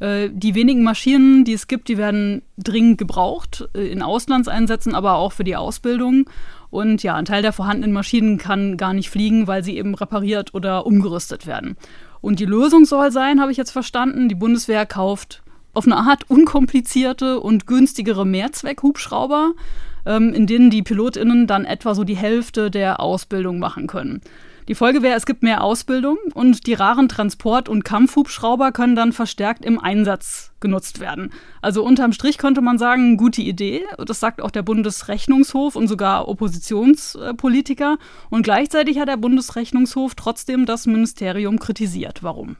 Äh, 0.01 0.31
die 0.33 0.55
wenigen 0.55 0.83
Maschinen, 0.83 1.45
die 1.45 1.53
es 1.53 1.69
gibt, 1.69 1.89
die 1.89 1.99
werden 1.99 2.43
dringend 2.57 2.99
gebraucht, 2.99 3.69
äh, 3.75 3.89
in 3.89 4.03
Auslandseinsätzen, 4.03 4.95
aber 4.95 5.15
auch 5.15 5.33
für 5.33 5.45
die 5.45 5.57
Ausbildung. 5.57 6.29
Und 6.71 7.03
ja, 7.03 7.15
ein 7.15 7.25
Teil 7.25 7.43
der 7.43 7.53
vorhandenen 7.53 7.93
Maschinen 7.93 8.39
kann 8.39 8.77
gar 8.77 8.95
nicht 8.95 9.11
fliegen, 9.11 9.47
weil 9.47 9.63
sie 9.63 9.77
eben 9.77 9.95
repariert 9.95 10.55
oder 10.55 10.87
umgerüstet 10.87 11.47
werden. 11.47 11.77
Und 12.21 12.39
die 12.41 12.47
Lösung 12.47 12.85
soll 12.85 13.13
sein, 13.13 13.41
habe 13.41 13.53
ich 13.53 13.59
jetzt 13.59 13.73
verstanden, 13.73 14.29
die 14.29 14.35
Bundeswehr 14.35 14.87
kauft 14.87 15.43
auf 15.73 15.87
eine 15.87 15.97
Art 15.97 16.29
unkomplizierte 16.29 17.41
und 17.41 17.67
günstigere 17.67 18.25
Mehrzweck-Hubschrauber 18.25 19.53
ähm, 20.07 20.33
in 20.33 20.47
denen 20.47 20.71
die 20.71 20.83
PilotInnen 20.83 21.47
dann 21.47 21.65
etwa 21.65 21.95
so 21.95 22.05
die 22.05 22.17
Hälfte 22.17 22.71
der 22.71 23.01
Ausbildung 23.01 23.59
machen 23.59 23.87
können. 23.87 24.21
Die 24.71 24.77
Folge 24.77 25.03
wäre, 25.03 25.17
es 25.17 25.27
gibt 25.27 25.43
mehr 25.43 25.65
Ausbildung 25.65 26.17
und 26.33 26.69
die 26.69 26.75
raren 26.75 27.09
Transport- 27.09 27.69
und 27.69 27.85
Kampfhubschrauber 27.85 28.71
können 28.71 28.95
dann 28.95 29.13
verstärkt 29.13 29.65
im 29.65 29.81
Einsatz 29.81 30.53
genutzt 30.61 31.01
werden. 31.01 31.33
Also 31.61 31.83
unterm 31.83 32.13
Strich 32.13 32.39
könnte 32.39 32.61
man 32.61 32.79
sagen, 32.79 33.17
gute 33.17 33.43
Idee. 33.43 33.83
Das 33.99 34.21
sagt 34.21 34.41
auch 34.41 34.53
der 34.53 34.63
Bundesrechnungshof 34.63 35.75
und 35.75 35.89
sogar 35.89 36.29
Oppositionspolitiker. 36.29 37.99
Und 38.29 38.43
gleichzeitig 38.43 39.01
hat 39.01 39.09
der 39.09 39.17
Bundesrechnungshof 39.17 40.15
trotzdem 40.15 40.67
das 40.67 40.87
Ministerium 40.87 41.59
kritisiert. 41.59 42.23
Warum? 42.23 42.57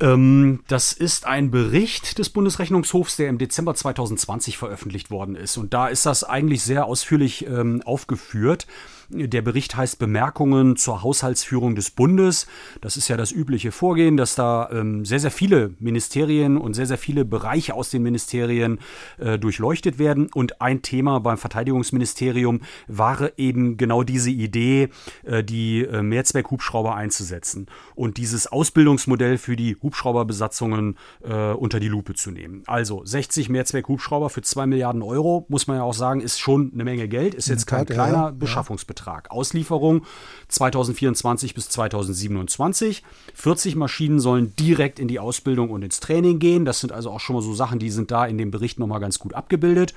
Ähm, 0.00 0.60
das 0.68 0.92
ist 0.92 1.26
ein 1.26 1.50
Bericht 1.50 2.18
des 2.18 2.30
Bundesrechnungshofs, 2.30 3.16
der 3.16 3.28
im 3.28 3.38
Dezember 3.38 3.74
2020 3.74 4.58
veröffentlicht 4.58 5.10
worden 5.10 5.36
ist. 5.36 5.56
Und 5.56 5.72
da 5.72 5.88
ist 5.88 6.06
das 6.06 6.24
eigentlich 6.24 6.62
sehr 6.62 6.86
ausführlich 6.86 7.46
ähm, 7.46 7.82
aufgeführt. 7.84 8.66
Der 9.08 9.42
Bericht 9.42 9.76
heißt 9.76 10.00
Bemerkungen 10.00 10.76
zur 10.76 11.02
Haushaltsführung 11.02 11.76
des 11.76 11.90
Bundes. 11.90 12.46
Das 12.80 12.96
ist 12.96 13.06
ja 13.06 13.16
das 13.16 13.30
übliche 13.30 13.70
Vorgehen, 13.70 14.16
dass 14.16 14.34
da 14.34 14.68
ähm, 14.72 15.04
sehr, 15.04 15.20
sehr 15.20 15.30
viele 15.30 15.74
Ministerien 15.78 16.56
und 16.56 16.74
sehr, 16.74 16.86
sehr 16.86 16.98
viele 16.98 17.24
Bereiche 17.24 17.74
aus 17.74 17.90
den 17.90 18.02
Ministerien 18.02 18.80
äh, 19.18 19.38
durchleuchtet 19.38 20.00
werden. 20.00 20.28
Und 20.34 20.60
ein 20.60 20.82
Thema 20.82 21.20
beim 21.20 21.38
Verteidigungsministerium 21.38 22.62
war 22.88 23.30
eben 23.38 23.76
genau 23.76 24.02
diese 24.02 24.30
Idee, 24.30 24.88
äh, 25.22 25.44
die 25.44 25.84
äh, 25.84 26.02
Mehrzweck-Hubschrauber 26.02 26.96
einzusetzen 26.96 27.66
und 27.94 28.16
dieses 28.16 28.48
Ausbildungsmodell 28.48 29.38
für 29.38 29.54
die 29.54 29.76
Hubschrauberbesatzungen 29.80 30.98
äh, 31.22 31.52
unter 31.52 31.78
die 31.78 31.88
Lupe 31.88 32.14
zu 32.14 32.32
nehmen. 32.32 32.64
Also 32.66 33.04
60 33.04 33.50
Mehrzweck-Hubschrauber 33.50 34.30
für 34.30 34.42
2 34.42 34.66
Milliarden 34.66 35.02
Euro, 35.02 35.46
muss 35.48 35.68
man 35.68 35.76
ja 35.76 35.84
auch 35.84 35.94
sagen, 35.94 36.20
ist 36.20 36.40
schon 36.40 36.72
eine 36.74 36.82
Menge 36.82 37.06
Geld, 37.06 37.34
ist 37.34 37.48
jetzt 37.48 37.66
kein 37.66 37.86
kleiner 37.86 38.16
ja, 38.16 38.30
Beschaffungsbetrag. 38.32 38.95
Betrag. 38.96 39.30
Auslieferung 39.30 40.04
2024 40.48 41.54
bis 41.54 41.68
2027. 41.68 43.04
40 43.34 43.76
Maschinen 43.76 44.18
sollen 44.18 44.56
direkt 44.56 44.98
in 44.98 45.06
die 45.06 45.20
Ausbildung 45.20 45.70
und 45.70 45.82
ins 45.82 46.00
Training 46.00 46.38
gehen. 46.38 46.64
Das 46.64 46.80
sind 46.80 46.92
also 46.92 47.10
auch 47.10 47.20
schon 47.20 47.36
mal 47.36 47.42
so 47.42 47.54
Sachen, 47.54 47.78
die 47.78 47.90
sind 47.90 48.10
da 48.10 48.26
in 48.26 48.38
dem 48.38 48.50
Bericht 48.50 48.78
nochmal 48.78 49.00
ganz 49.00 49.18
gut 49.18 49.34
abgebildet. 49.34 49.94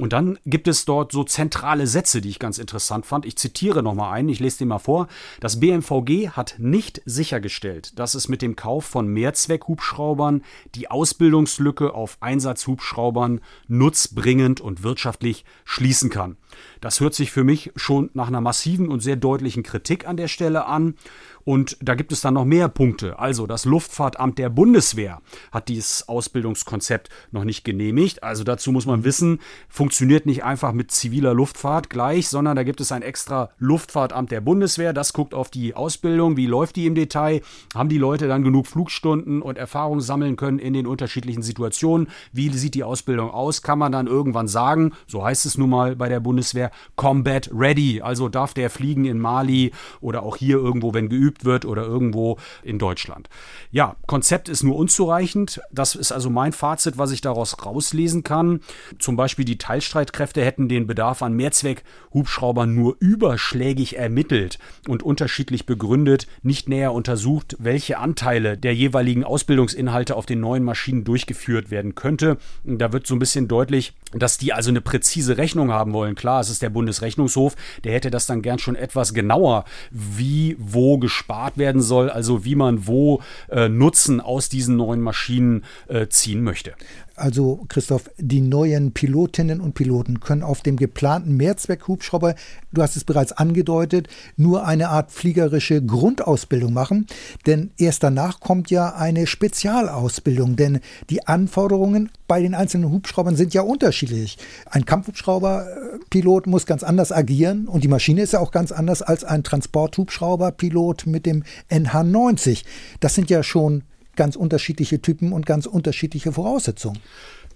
Und 0.00 0.12
dann 0.12 0.38
gibt 0.44 0.66
es 0.66 0.84
dort 0.84 1.12
so 1.12 1.22
zentrale 1.22 1.86
Sätze, 1.86 2.20
die 2.20 2.28
ich 2.28 2.40
ganz 2.40 2.58
interessant 2.58 3.06
fand. 3.06 3.24
Ich 3.24 3.36
zitiere 3.36 3.80
nochmal 3.80 4.12
einen, 4.12 4.28
ich 4.28 4.40
lese 4.40 4.58
den 4.58 4.68
mal 4.68 4.80
vor. 4.80 5.06
Das 5.38 5.60
BMVG 5.60 6.30
hat 6.30 6.56
nicht 6.58 7.00
sichergestellt, 7.04 7.96
dass 7.96 8.14
es 8.14 8.28
mit 8.28 8.42
dem 8.42 8.56
Kauf 8.56 8.84
von 8.84 9.06
Mehrzweckhubschraubern 9.06 10.42
die 10.74 10.90
Ausbildungslücke 10.90 11.94
auf 11.94 12.16
Einsatzhubschraubern 12.20 13.40
nutzbringend 13.68 14.60
und 14.60 14.82
wirtschaftlich 14.82 15.44
schließen 15.64 16.10
kann. 16.10 16.38
Das 16.80 16.98
hört 16.98 17.14
sich 17.14 17.30
für 17.30 17.44
mich 17.44 17.70
schon 17.76 18.10
nach 18.14 18.28
einer 18.28 18.40
massiven 18.40 18.88
und 18.88 19.00
sehr 19.00 19.16
deutlichen 19.16 19.62
Kritik 19.62 20.08
an 20.08 20.16
der 20.16 20.28
Stelle 20.28 20.66
an. 20.66 20.96
Und 21.44 21.76
da 21.80 21.94
gibt 21.94 22.12
es 22.12 22.20
dann 22.20 22.34
noch 22.34 22.44
mehr 22.44 22.68
Punkte. 22.68 23.18
Also 23.18 23.46
das 23.46 23.64
Luftfahrtamt 23.64 24.38
der 24.38 24.48
Bundeswehr 24.48 25.20
hat 25.52 25.68
dieses 25.68 26.08
Ausbildungskonzept 26.08 27.10
noch 27.32 27.44
nicht 27.44 27.64
genehmigt. 27.64 28.22
Also 28.22 28.44
dazu 28.44 28.72
muss 28.72 28.86
man 28.86 29.04
wissen, 29.04 29.40
funktioniert 29.68 30.26
nicht 30.26 30.44
einfach 30.44 30.72
mit 30.72 30.90
ziviler 30.90 31.34
Luftfahrt 31.34 31.90
gleich, 31.90 32.28
sondern 32.28 32.56
da 32.56 32.62
gibt 32.62 32.80
es 32.80 32.92
ein 32.92 33.02
extra 33.02 33.50
Luftfahrtamt 33.58 34.30
der 34.30 34.40
Bundeswehr. 34.40 34.92
Das 34.92 35.12
guckt 35.12 35.34
auf 35.34 35.50
die 35.50 35.74
Ausbildung, 35.74 36.36
wie 36.36 36.46
läuft 36.46 36.76
die 36.76 36.86
im 36.86 36.94
Detail, 36.94 37.42
haben 37.74 37.88
die 37.88 37.98
Leute 37.98 38.26
dann 38.26 38.42
genug 38.42 38.66
Flugstunden 38.66 39.42
und 39.42 39.58
Erfahrung 39.58 40.00
sammeln 40.00 40.36
können 40.36 40.58
in 40.58 40.72
den 40.72 40.86
unterschiedlichen 40.86 41.42
Situationen. 41.42 42.08
Wie 42.32 42.48
sieht 42.50 42.74
die 42.74 42.84
Ausbildung 42.84 43.30
aus? 43.30 43.62
Kann 43.62 43.78
man 43.78 43.92
dann 43.92 44.06
irgendwann 44.06 44.48
sagen, 44.48 44.92
so 45.06 45.24
heißt 45.24 45.44
es 45.46 45.58
nun 45.58 45.70
mal 45.70 45.96
bei 45.96 46.08
der 46.08 46.20
Bundeswehr, 46.20 46.70
Combat 46.96 47.50
Ready. 47.52 48.00
Also 48.00 48.28
darf 48.28 48.54
der 48.54 48.70
fliegen 48.70 49.04
in 49.04 49.18
Mali 49.18 49.72
oder 50.00 50.22
auch 50.22 50.36
hier 50.36 50.56
irgendwo, 50.56 50.94
wenn 50.94 51.08
geübt 51.08 51.33
geübt 51.34 51.44
wird 51.44 51.64
oder 51.64 51.82
irgendwo 51.82 52.38
in 52.62 52.78
Deutschland. 52.78 53.28
Ja, 53.70 53.96
Konzept 54.06 54.48
ist 54.48 54.62
nur 54.62 54.76
unzureichend. 54.76 55.60
Das 55.72 55.94
ist 55.94 56.12
also 56.12 56.30
mein 56.30 56.52
Fazit, 56.52 56.98
was 56.98 57.10
ich 57.10 57.20
daraus 57.20 57.64
rauslesen 57.64 58.22
kann. 58.22 58.60
Zum 58.98 59.16
Beispiel 59.16 59.44
die 59.44 59.58
Teilstreitkräfte 59.58 60.44
hätten 60.44 60.68
den 60.68 60.86
Bedarf 60.86 61.22
an 61.22 61.34
Mehrzweck-Hubschraubern 61.34 62.74
nur 62.74 62.96
überschlägig 63.00 63.96
ermittelt 63.96 64.58
und 64.88 65.02
unterschiedlich 65.02 65.66
begründet, 65.66 66.26
nicht 66.42 66.68
näher 66.68 66.92
untersucht, 66.92 67.56
welche 67.58 67.98
Anteile 67.98 68.56
der 68.56 68.74
jeweiligen 68.74 69.24
Ausbildungsinhalte 69.24 70.16
auf 70.16 70.26
den 70.26 70.40
neuen 70.40 70.64
Maschinen 70.64 71.04
durchgeführt 71.04 71.70
werden 71.70 71.94
könnte. 71.94 72.38
Da 72.64 72.92
wird 72.92 73.06
so 73.06 73.14
ein 73.14 73.18
bisschen 73.18 73.48
deutlich, 73.48 73.94
dass 74.12 74.38
die 74.38 74.52
also 74.52 74.70
eine 74.70 74.80
präzise 74.80 75.38
Rechnung 75.38 75.72
haben 75.72 75.92
wollen. 75.92 76.14
Klar, 76.14 76.40
es 76.40 76.50
ist 76.50 76.62
der 76.62 76.70
Bundesrechnungshof, 76.70 77.56
der 77.82 77.92
hätte 77.92 78.10
das 78.10 78.26
dann 78.26 78.42
gern 78.42 78.58
schon 78.58 78.76
etwas 78.76 79.14
genauer, 79.14 79.64
wie 79.90 80.56
wo 80.58 80.98
gespart 81.24 81.56
werden 81.56 81.80
soll, 81.80 82.10
also 82.10 82.44
wie 82.44 82.54
man 82.54 82.86
wo 82.86 83.22
äh, 83.48 83.68
Nutzen 83.68 84.20
aus 84.20 84.50
diesen 84.50 84.76
neuen 84.76 85.00
Maschinen 85.00 85.64
äh, 85.88 86.06
ziehen 86.08 86.42
möchte. 86.42 86.74
Also 87.16 87.64
Christoph, 87.68 88.10
die 88.18 88.40
neuen 88.40 88.92
Pilotinnen 88.92 89.60
und 89.60 89.74
Piloten 89.74 90.18
können 90.18 90.42
auf 90.42 90.62
dem 90.62 90.76
geplanten 90.76 91.36
Mehrzweckhubschrauber, 91.36 92.34
du 92.72 92.82
hast 92.82 92.96
es 92.96 93.04
bereits 93.04 93.30
angedeutet, 93.30 94.08
nur 94.36 94.66
eine 94.66 94.88
Art 94.88 95.12
fliegerische 95.12 95.80
Grundausbildung 95.80 96.72
machen, 96.72 97.06
denn 97.46 97.70
erst 97.76 98.02
danach 98.02 98.40
kommt 98.40 98.68
ja 98.70 98.94
eine 98.96 99.28
Spezialausbildung, 99.28 100.56
denn 100.56 100.80
die 101.08 101.24
Anforderungen 101.26 102.10
bei 102.26 102.42
den 102.42 102.56
einzelnen 102.56 102.90
Hubschraubern 102.90 103.36
sind 103.36 103.54
ja 103.54 103.62
unterschiedlich. 103.62 104.36
Ein 104.66 104.84
Kampfhubschrauberpilot 104.84 106.48
muss 106.48 106.66
ganz 106.66 106.82
anders 106.82 107.12
agieren 107.12 107.68
und 107.68 107.84
die 107.84 107.88
Maschine 107.88 108.22
ist 108.22 108.32
ja 108.32 108.40
auch 108.40 108.50
ganz 108.50 108.72
anders 108.72 109.02
als 109.02 109.22
ein 109.22 109.44
Transporthubschrauberpilot 109.44 111.06
mit 111.06 111.26
dem 111.26 111.44
NH90. 111.70 112.64
Das 112.98 113.14
sind 113.14 113.30
ja 113.30 113.44
schon 113.44 113.84
ganz 114.16 114.36
unterschiedliche 114.36 115.00
Typen 115.00 115.32
und 115.32 115.46
ganz 115.46 115.66
unterschiedliche 115.66 116.32
Voraussetzungen. 116.32 116.98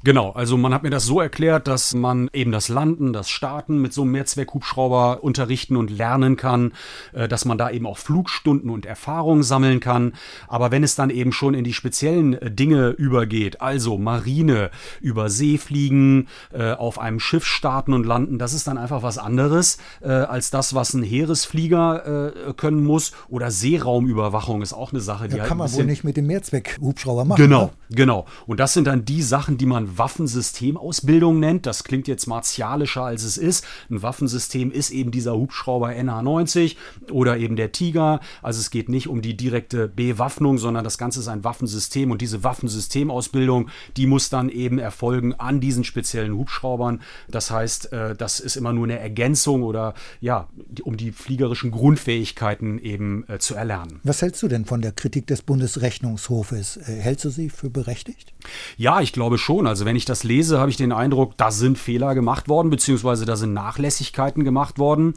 Genau, 0.05 0.31
also 0.31 0.57
man 0.57 0.73
hat 0.73 0.85
mir 0.85 0.91
das 0.91 1.07
so 1.07 1.21
erklärt, 1.21 1.67
dass 1.67 1.93
man 1.93 2.31
eben 2.33 2.53
das 2.53 2.69
Landen, 2.69 3.13
das 3.13 3.29
Starten 3.29 3.83
mit 3.83 3.93
so 3.93 4.03
einem 4.03 4.13
Mehrzweckhubschrauber 4.13 5.25
unterrichten 5.25 5.77
und 5.77 5.91
lernen 5.91 6.37
kann, 6.37 6.73
äh, 7.13 7.27
dass 7.27 7.45
man 7.45 7.59
da 7.59 7.71
eben 7.71 7.85
auch 7.85 7.99
Flugstunden 7.99 8.71
und 8.71 8.87
Erfahrungen 8.87 9.43
sammeln 9.43 9.81
kann. 9.81 10.13
Aber 10.47 10.71
wenn 10.71 10.85
es 10.85 10.95
dann 10.95 11.11
eben 11.11 11.33
schon 11.33 11.55
in 11.55 11.65
die 11.65 11.73
speziellen 11.73 12.35
äh, 12.35 12.51
Dinge 12.51 12.91
übergeht, 12.91 13.61
also 13.61 13.99
Marine, 13.99 14.71
über 15.01 15.31
See 15.31 15.59
fliegen, 15.59 16.29
äh, 16.53 16.73
auf 16.73 17.01
einem 17.01 17.19
Schiff 17.19 17.45
starten 17.45 17.93
und 17.93 18.07
landen, 18.07 18.39
das 18.39 18.53
ist 18.53 18.69
dann 18.69 18.79
einfach 18.79 19.03
was 19.03 19.19
anderes 19.19 19.79
als 20.01 20.51
das, 20.51 20.75
was 20.75 20.95
ein 20.95 21.03
Heeresflieger 21.03 22.55
können 22.57 22.85
muss. 22.85 23.13
Oder 23.29 23.51
Seeraumüberwachung 23.51 24.63
ist 24.63 24.73
auch 24.73 24.93
eine 24.93 25.01
Sache, 25.01 25.29
die 25.29 25.37
ja, 25.37 25.41
halt 25.41 25.49
kann 25.49 25.59
man 25.59 25.73
wohl 25.73 25.85
nicht 25.85 26.05
mit 26.05 26.17
dem 26.17 26.27
Mehrzweckhubschrauber 26.27 27.25
machen. 27.25 27.43
Genau, 27.43 27.65
oder? 27.65 27.73
genau. 27.91 28.27
Und 28.47 28.61
das 28.61 28.75
sind 28.75 28.87
dann 28.87 29.05
die 29.05 29.23
Sachen, 29.23 29.59
die 29.59 29.67
man 29.67 29.88
Waffensystemausbildung 29.97 31.39
nennt. 31.41 31.67
Das 31.67 31.85
klingt 31.85 32.09
jetzt 32.09 32.27
martialischer, 32.27 33.05
als 33.05 33.23
es 33.23 33.39
ist. 33.39 33.65
Ein 33.91 34.03
Waffensystem 34.03 34.71
ist 34.71 34.91
eben 34.91 35.11
dieser 35.11 35.35
Hubschrauber 35.35 35.89
NH90 35.89 36.77
oder 37.11 37.39
eben 37.39 37.57
der 37.57 37.73
Tiger. 37.73 38.21
Also 38.43 38.61
es 38.61 38.71
geht 38.71 38.89
nicht 38.89 39.09
um 39.09 39.23
die 39.23 39.37
direkte 39.37 39.89
Bewaffnung, 39.89 40.59
sondern 40.59 40.85
das 40.85 40.99
Ganze 40.99 41.21
ist 41.21 41.29
ein 41.29 41.45
Waffensystem 41.45 42.11
und 42.11 42.21
diese 42.21 42.45
Waffensystemausbildung, 42.45 43.69
die 43.97 44.07
muss 44.07 44.31
dann 44.31 44.49
eben 44.49 44.79
erfolgen 44.79 45.35
an 45.35 45.61
diesen 45.61 45.85
speziellen 45.85 46.35
Hubschraubern. 46.35 47.01
Das 47.29 47.51
heißt, 47.51 47.93
äh, 47.93 48.15
das 48.17 48.41
ist 48.41 48.57
immer 48.57 48.73
nur 48.73 48.85
eine 48.85 48.99
Ergänzung 48.99 49.63
oder 49.63 49.95
ja, 50.21 50.49
um 50.83 50.97
die 50.97 51.13
fliegerischen 51.13 51.71
Grundfähigkeiten 51.71 52.79
eben 52.79 53.25
äh, 53.29 53.39
zu 53.39 53.55
erlernen. 53.55 54.01
Was 54.05 54.23
hältst 54.23 54.43
du 54.43 54.49
denn 54.49 54.65
von 54.65 54.83
der 54.83 54.93
Kritik 54.93 55.27
des 55.27 55.43
Bundesrechnungshofes? 55.43 56.77
Äh, 56.77 57.01
hältst 57.01 57.25
du 57.25 57.31
sie 57.31 57.51
für 57.51 57.71
berechtigt? 57.71 58.35
Ja, 58.77 59.01
ich 59.01 59.13
glaube 59.13 59.39
schon. 59.39 59.67
Also 59.67 59.78
wenn 59.85 59.97
ich 59.97 60.05
das 60.05 60.25
lese, 60.25 60.59
habe 60.59 60.71
ich 60.71 60.77
den 60.77 60.93
Eindruck, 60.93 61.37
da 61.37 61.51
sind 61.51 61.79
Fehler 61.79 62.15
gemacht 62.15 62.49
worden, 62.49 62.71
beziehungsweise 62.71 63.25
da 63.25 63.37
sind 63.37 63.53
Nachlässigkeiten 63.53 64.45
gemacht 64.45 64.79
worden. 64.79 65.15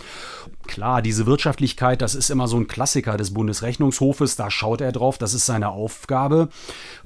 Klar, 0.67 1.01
diese 1.01 1.25
Wirtschaftlichkeit, 1.25 2.01
das 2.01 2.15
ist 2.15 2.29
immer 2.29 2.47
so 2.47 2.57
ein 2.57 2.67
Klassiker 2.67 3.17
des 3.17 3.33
Bundesrechnungshofes, 3.33 4.35
da 4.35 4.51
schaut 4.51 4.81
er 4.81 4.91
drauf, 4.91 5.17
das 5.17 5.33
ist 5.33 5.45
seine 5.45 5.69
Aufgabe. 5.69 6.49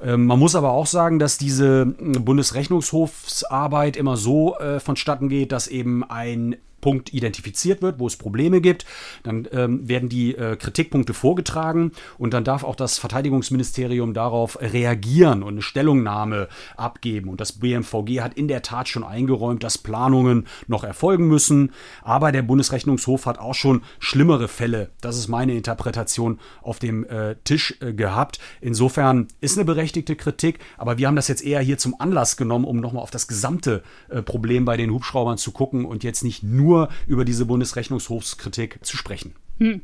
Ähm, 0.01 0.25
man 0.25 0.39
muss 0.39 0.55
aber 0.55 0.71
auch 0.71 0.87
sagen, 0.87 1.19
dass 1.19 1.37
diese 1.37 1.85
Bundesrechnungshofsarbeit 1.85 3.97
immer 3.97 4.17
so 4.17 4.57
äh, 4.57 4.79
vonstatten 4.79 5.29
geht, 5.29 5.51
dass 5.51 5.67
eben 5.67 6.03
ein 6.03 6.55
Punkt 6.85 7.15
identifiziert 7.15 7.81
wird, 7.81 7.97
wo 7.97 8.05
es 8.05 8.15
Probleme 8.15 8.61
gibt. 8.61 8.85
Dann 9.23 9.47
ähm, 9.51 9.89
werden 9.89 10.07
die 10.07 10.35
äh, 10.35 10.55
Kritikpunkte 10.55 11.15
vorgetragen 11.15 11.93
und 12.19 12.31
dann 12.35 12.43
darf 12.43 12.63
auch 12.63 12.75
das 12.75 12.99
Verteidigungsministerium 12.99 14.13
darauf 14.13 14.61
reagieren 14.61 15.41
und 15.41 15.53
eine 15.53 15.61
Stellungnahme 15.63 16.47
abgeben. 16.77 17.29
Und 17.29 17.41
das 17.41 17.53
BMVG 17.53 18.21
hat 18.21 18.35
in 18.35 18.47
der 18.47 18.61
Tat 18.61 18.87
schon 18.87 19.03
eingeräumt, 19.03 19.63
dass 19.63 19.79
Planungen 19.79 20.45
noch 20.67 20.83
erfolgen 20.83 21.27
müssen. 21.27 21.71
Aber 22.03 22.31
der 22.31 22.43
Bundesrechnungshof 22.43 23.25
hat 23.25 23.39
auch 23.39 23.55
schon 23.55 23.81
schlimmere 23.97 24.47
Fälle, 24.47 24.91
das 25.01 25.17
ist 25.17 25.27
meine 25.27 25.55
Interpretation, 25.55 26.39
auf 26.61 26.77
dem 26.77 27.03
äh, 27.05 27.35
Tisch 27.45 27.77
äh, 27.81 27.93
gehabt. 27.93 28.37
Insofern 28.61 29.27
ist 29.41 29.57
eine 29.57 29.65
berechtigte 29.65 30.15
Kritik, 30.15 30.59
aber 30.77 30.99
wir 30.99 31.07
haben 31.07 31.15
das 31.15 31.29
jetzt 31.29 31.43
eher 31.43 31.61
hier 31.61 31.79
zum 31.79 31.99
Anlass 31.99 32.37
genommen, 32.37 32.65
um 32.65 32.79
nochmal 32.79 33.01
auf 33.01 33.09
das 33.09 33.27
gesamte 33.27 33.81
äh, 34.09 34.21
Problem 34.21 34.65
bei 34.65 34.77
den 34.77 34.91
Hubschraubern 34.91 35.39
zu 35.39 35.51
gucken 35.51 35.85
und 35.85 36.03
jetzt 36.03 36.23
nicht 36.23 36.43
nur 36.43 36.74
nur 36.75 36.89
über 37.07 37.25
diese 37.25 37.45
Bundesrechnungshofskritik 37.45 38.79
zu 38.81 38.97
sprechen. 38.97 39.33
Hm. 39.59 39.81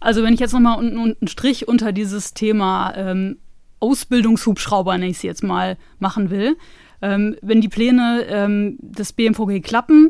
Also 0.00 0.22
wenn 0.22 0.34
ich 0.34 0.40
jetzt 0.40 0.52
nochmal 0.52 0.78
einen, 0.78 0.98
einen 0.98 1.28
Strich 1.28 1.68
unter 1.68 1.92
dieses 1.92 2.34
Thema 2.34 2.94
ähm, 2.96 3.38
Ausbildungshubschrauber, 3.80 4.96
nenne 4.96 5.10
ich 5.10 5.18
es 5.18 5.22
jetzt 5.22 5.42
mal, 5.42 5.76
machen 5.98 6.30
will, 6.30 6.56
ähm, 7.02 7.36
wenn 7.42 7.60
die 7.60 7.68
Pläne 7.68 8.26
ähm, 8.28 8.76
des 8.80 9.12
BMVG 9.12 9.62
klappen, 9.62 10.08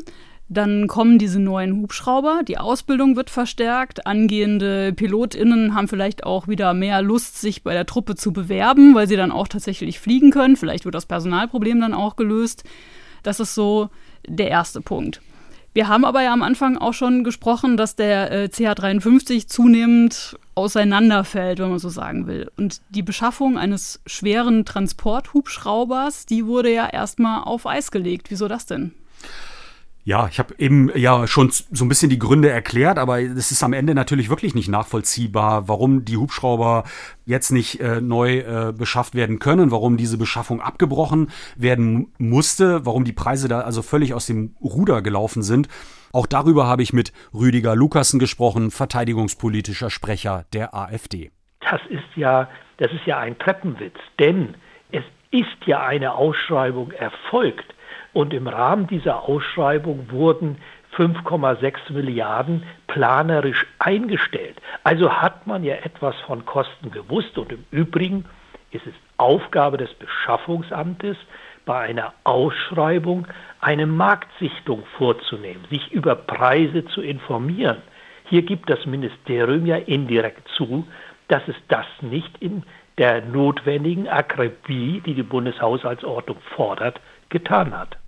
dann 0.49 0.87
kommen 0.87 1.17
diese 1.17 1.39
neuen 1.39 1.77
Hubschrauber, 1.77 2.41
die 2.45 2.57
Ausbildung 2.57 3.15
wird 3.15 3.29
verstärkt, 3.29 4.05
angehende 4.05 4.91
Pilotinnen 4.91 5.73
haben 5.73 5.87
vielleicht 5.87 6.25
auch 6.25 6.49
wieder 6.49 6.73
mehr 6.73 7.01
Lust, 7.01 7.39
sich 7.39 7.63
bei 7.63 7.73
der 7.73 7.85
Truppe 7.85 8.15
zu 8.15 8.33
bewerben, 8.33 8.93
weil 8.93 9.07
sie 9.07 9.15
dann 9.15 9.31
auch 9.31 9.47
tatsächlich 9.47 10.01
fliegen 10.01 10.29
können. 10.31 10.57
Vielleicht 10.57 10.83
wird 10.83 10.95
das 10.95 11.05
Personalproblem 11.05 11.79
dann 11.79 11.93
auch 11.93 12.17
gelöst. 12.17 12.65
Das 13.23 13.39
ist 13.39 13.55
so 13.55 13.89
der 14.27 14.49
erste 14.49 14.81
Punkt. 14.81 15.21
Wir 15.73 15.87
haben 15.87 16.03
aber 16.03 16.21
ja 16.21 16.33
am 16.33 16.43
Anfang 16.43 16.77
auch 16.77 16.93
schon 16.93 17.23
gesprochen, 17.23 17.77
dass 17.77 17.95
der 17.95 18.31
äh, 18.31 18.49
CH-53 18.49 19.47
zunehmend 19.47 20.37
auseinanderfällt, 20.53 21.59
wenn 21.59 21.69
man 21.69 21.79
so 21.79 21.87
sagen 21.87 22.27
will. 22.27 22.51
Und 22.57 22.81
die 22.89 23.03
Beschaffung 23.03 23.57
eines 23.57 24.01
schweren 24.05 24.65
Transporthubschraubers, 24.65 26.25
die 26.25 26.45
wurde 26.45 26.73
ja 26.73 26.87
erstmal 26.87 27.43
auf 27.43 27.65
Eis 27.65 27.89
gelegt. 27.91 28.31
Wieso 28.31 28.49
das 28.49 28.65
denn? 28.65 28.93
Ja, 30.03 30.27
ich 30.27 30.39
habe 30.39 30.55
eben 30.57 30.89
ja 30.95 31.27
schon 31.27 31.51
so 31.51 31.85
ein 31.85 31.87
bisschen 31.87 32.09
die 32.09 32.17
Gründe 32.17 32.49
erklärt, 32.49 32.97
aber 32.97 33.21
es 33.21 33.51
ist 33.51 33.63
am 33.63 33.73
Ende 33.73 33.93
natürlich 33.93 34.29
wirklich 34.29 34.55
nicht 34.55 34.67
nachvollziehbar, 34.67 35.67
warum 35.67 36.05
die 36.05 36.17
Hubschrauber 36.17 36.85
jetzt 37.25 37.51
nicht 37.51 37.79
äh, 37.79 38.01
neu 38.01 38.39
äh, 38.39 38.73
beschafft 38.73 39.13
werden 39.13 39.37
können, 39.37 39.69
warum 39.69 39.97
diese 39.97 40.17
Beschaffung 40.17 40.59
abgebrochen 40.59 41.29
werden 41.55 42.11
musste, 42.17 42.83
warum 42.83 43.03
die 43.03 43.13
Preise 43.13 43.47
da 43.47 43.59
also 43.59 43.83
völlig 43.83 44.15
aus 44.15 44.25
dem 44.25 44.55
Ruder 44.59 45.03
gelaufen 45.03 45.43
sind. 45.43 45.67
Auch 46.13 46.25
darüber 46.25 46.65
habe 46.65 46.81
ich 46.81 46.93
mit 46.93 47.13
Rüdiger 47.31 47.75
Lukassen 47.75 48.19
gesprochen, 48.19 48.71
verteidigungspolitischer 48.71 49.91
Sprecher 49.91 50.45
der 50.51 50.73
AfD. 50.73 51.29
Das 51.59 51.81
ist 51.89 52.15
ja, 52.15 52.49
das 52.77 52.91
ist 52.91 53.05
ja 53.05 53.19
ein 53.19 53.37
Treppenwitz, 53.37 53.97
denn 54.19 54.55
es 54.91 55.03
ist 55.29 55.67
ja 55.67 55.85
eine 55.85 56.15
Ausschreibung 56.15 56.91
erfolgt 56.91 57.71
und 58.13 58.33
im 58.33 58.47
Rahmen 58.47 58.87
dieser 58.87 59.23
Ausschreibung 59.23 60.11
wurden 60.11 60.57
5,6 60.95 61.93
Milliarden 61.93 62.63
planerisch 62.87 63.65
eingestellt. 63.79 64.61
Also 64.83 65.11
hat 65.11 65.47
man 65.47 65.63
ja 65.63 65.75
etwas 65.75 66.15
von 66.27 66.45
Kosten 66.45 66.91
gewusst 66.91 67.37
und 67.37 67.51
im 67.51 67.65
Übrigen 67.71 68.25
ist 68.71 68.85
es 68.85 68.93
Aufgabe 69.17 69.77
des 69.77 69.93
Beschaffungsamtes, 69.93 71.17
bei 71.65 71.79
einer 71.79 72.13
Ausschreibung 72.23 73.27
eine 73.59 73.85
Marktsichtung 73.85 74.83
vorzunehmen, 74.97 75.63
sich 75.69 75.91
über 75.91 76.15
Preise 76.15 76.85
zu 76.85 77.01
informieren. 77.01 77.77
Hier 78.25 78.41
gibt 78.41 78.69
das 78.69 78.85
Ministerium 78.85 79.65
ja 79.65 79.75
indirekt 79.75 80.47
zu, 80.55 80.87
dass 81.27 81.47
es 81.47 81.55
das 81.67 81.85
nicht 82.01 82.37
in 82.39 82.63
der 82.97 83.21
notwendigen 83.21 84.07
Akribie, 84.07 85.01
die 85.05 85.13
die 85.13 85.23
Bundeshaushaltsordnung 85.23 86.37
fordert, 86.55 86.99
getan 87.29 87.77
hat. 87.77 88.00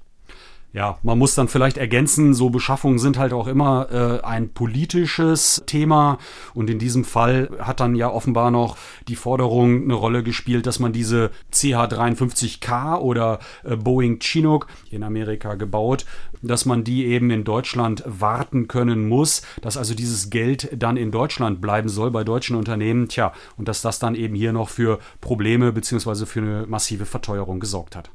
Ja, 0.74 0.98
man 1.04 1.20
muss 1.20 1.36
dann 1.36 1.50
vielleicht 1.50 1.78
ergänzen, 1.78 2.34
so 2.34 2.50
Beschaffungen 2.50 2.98
sind 2.98 3.20
halt 3.20 3.32
auch 3.32 3.46
immer 3.46 3.92
äh, 3.92 4.26
ein 4.26 4.50
politisches 4.50 5.62
Thema 5.68 6.18
und 6.56 6.68
in 6.68 6.80
diesem 6.80 7.06
Fall 7.06 7.52
hat 7.60 7.80
dann 7.80 7.94
ja 7.94 8.10
offenbar 8.10 8.50
noch 8.50 8.76
die 9.08 9.16
Forderung 9.16 9.84
eine 9.84 9.94
Rolle 9.94 10.24
gespielt, 10.24 10.66
dass 10.66 10.80
man 10.80 10.92
diese 10.92 11.30
CH-53K 11.54 12.98
oder 12.98 13.38
äh, 13.64 13.76
Boeing 13.76 14.18
Chinook 14.20 14.66
in 14.90 15.04
Amerika 15.04 15.54
gebaut, 15.54 16.08
dass 16.42 16.66
man 16.66 16.84
die 16.84 17.06
eben 17.06 17.30
in 17.30 17.44
Deutschland 17.44 18.04
warten 18.08 18.68
können 18.68 19.08
muss, 19.08 19.44
dass 19.62 19.78
also 19.78 19.94
dieses 19.94 20.32
Geld 20.32 20.70
dann 20.76 20.98
in 20.98 21.12
Deutschland 21.12 21.62
bleiben 21.62 21.88
soll 21.88 22.10
bei 22.10 22.24
deutschen 22.24 22.56
Unternehmen, 22.56 23.10
tja, 23.10 23.32
und 23.58 23.68
dass 23.68 23.84
das 23.84 24.00
dann 24.00 24.16
eben 24.16 24.34
hier 24.34 24.54
noch 24.54 24.70
für 24.70 24.98
Probleme 25.22 25.72
beziehungsweise 25.72 26.26
für 26.26 26.40
eine 26.40 26.66
massive 26.66 27.06
Verteuerung 27.06 27.60
gesorgt 27.60 27.96
hat. 27.96 28.10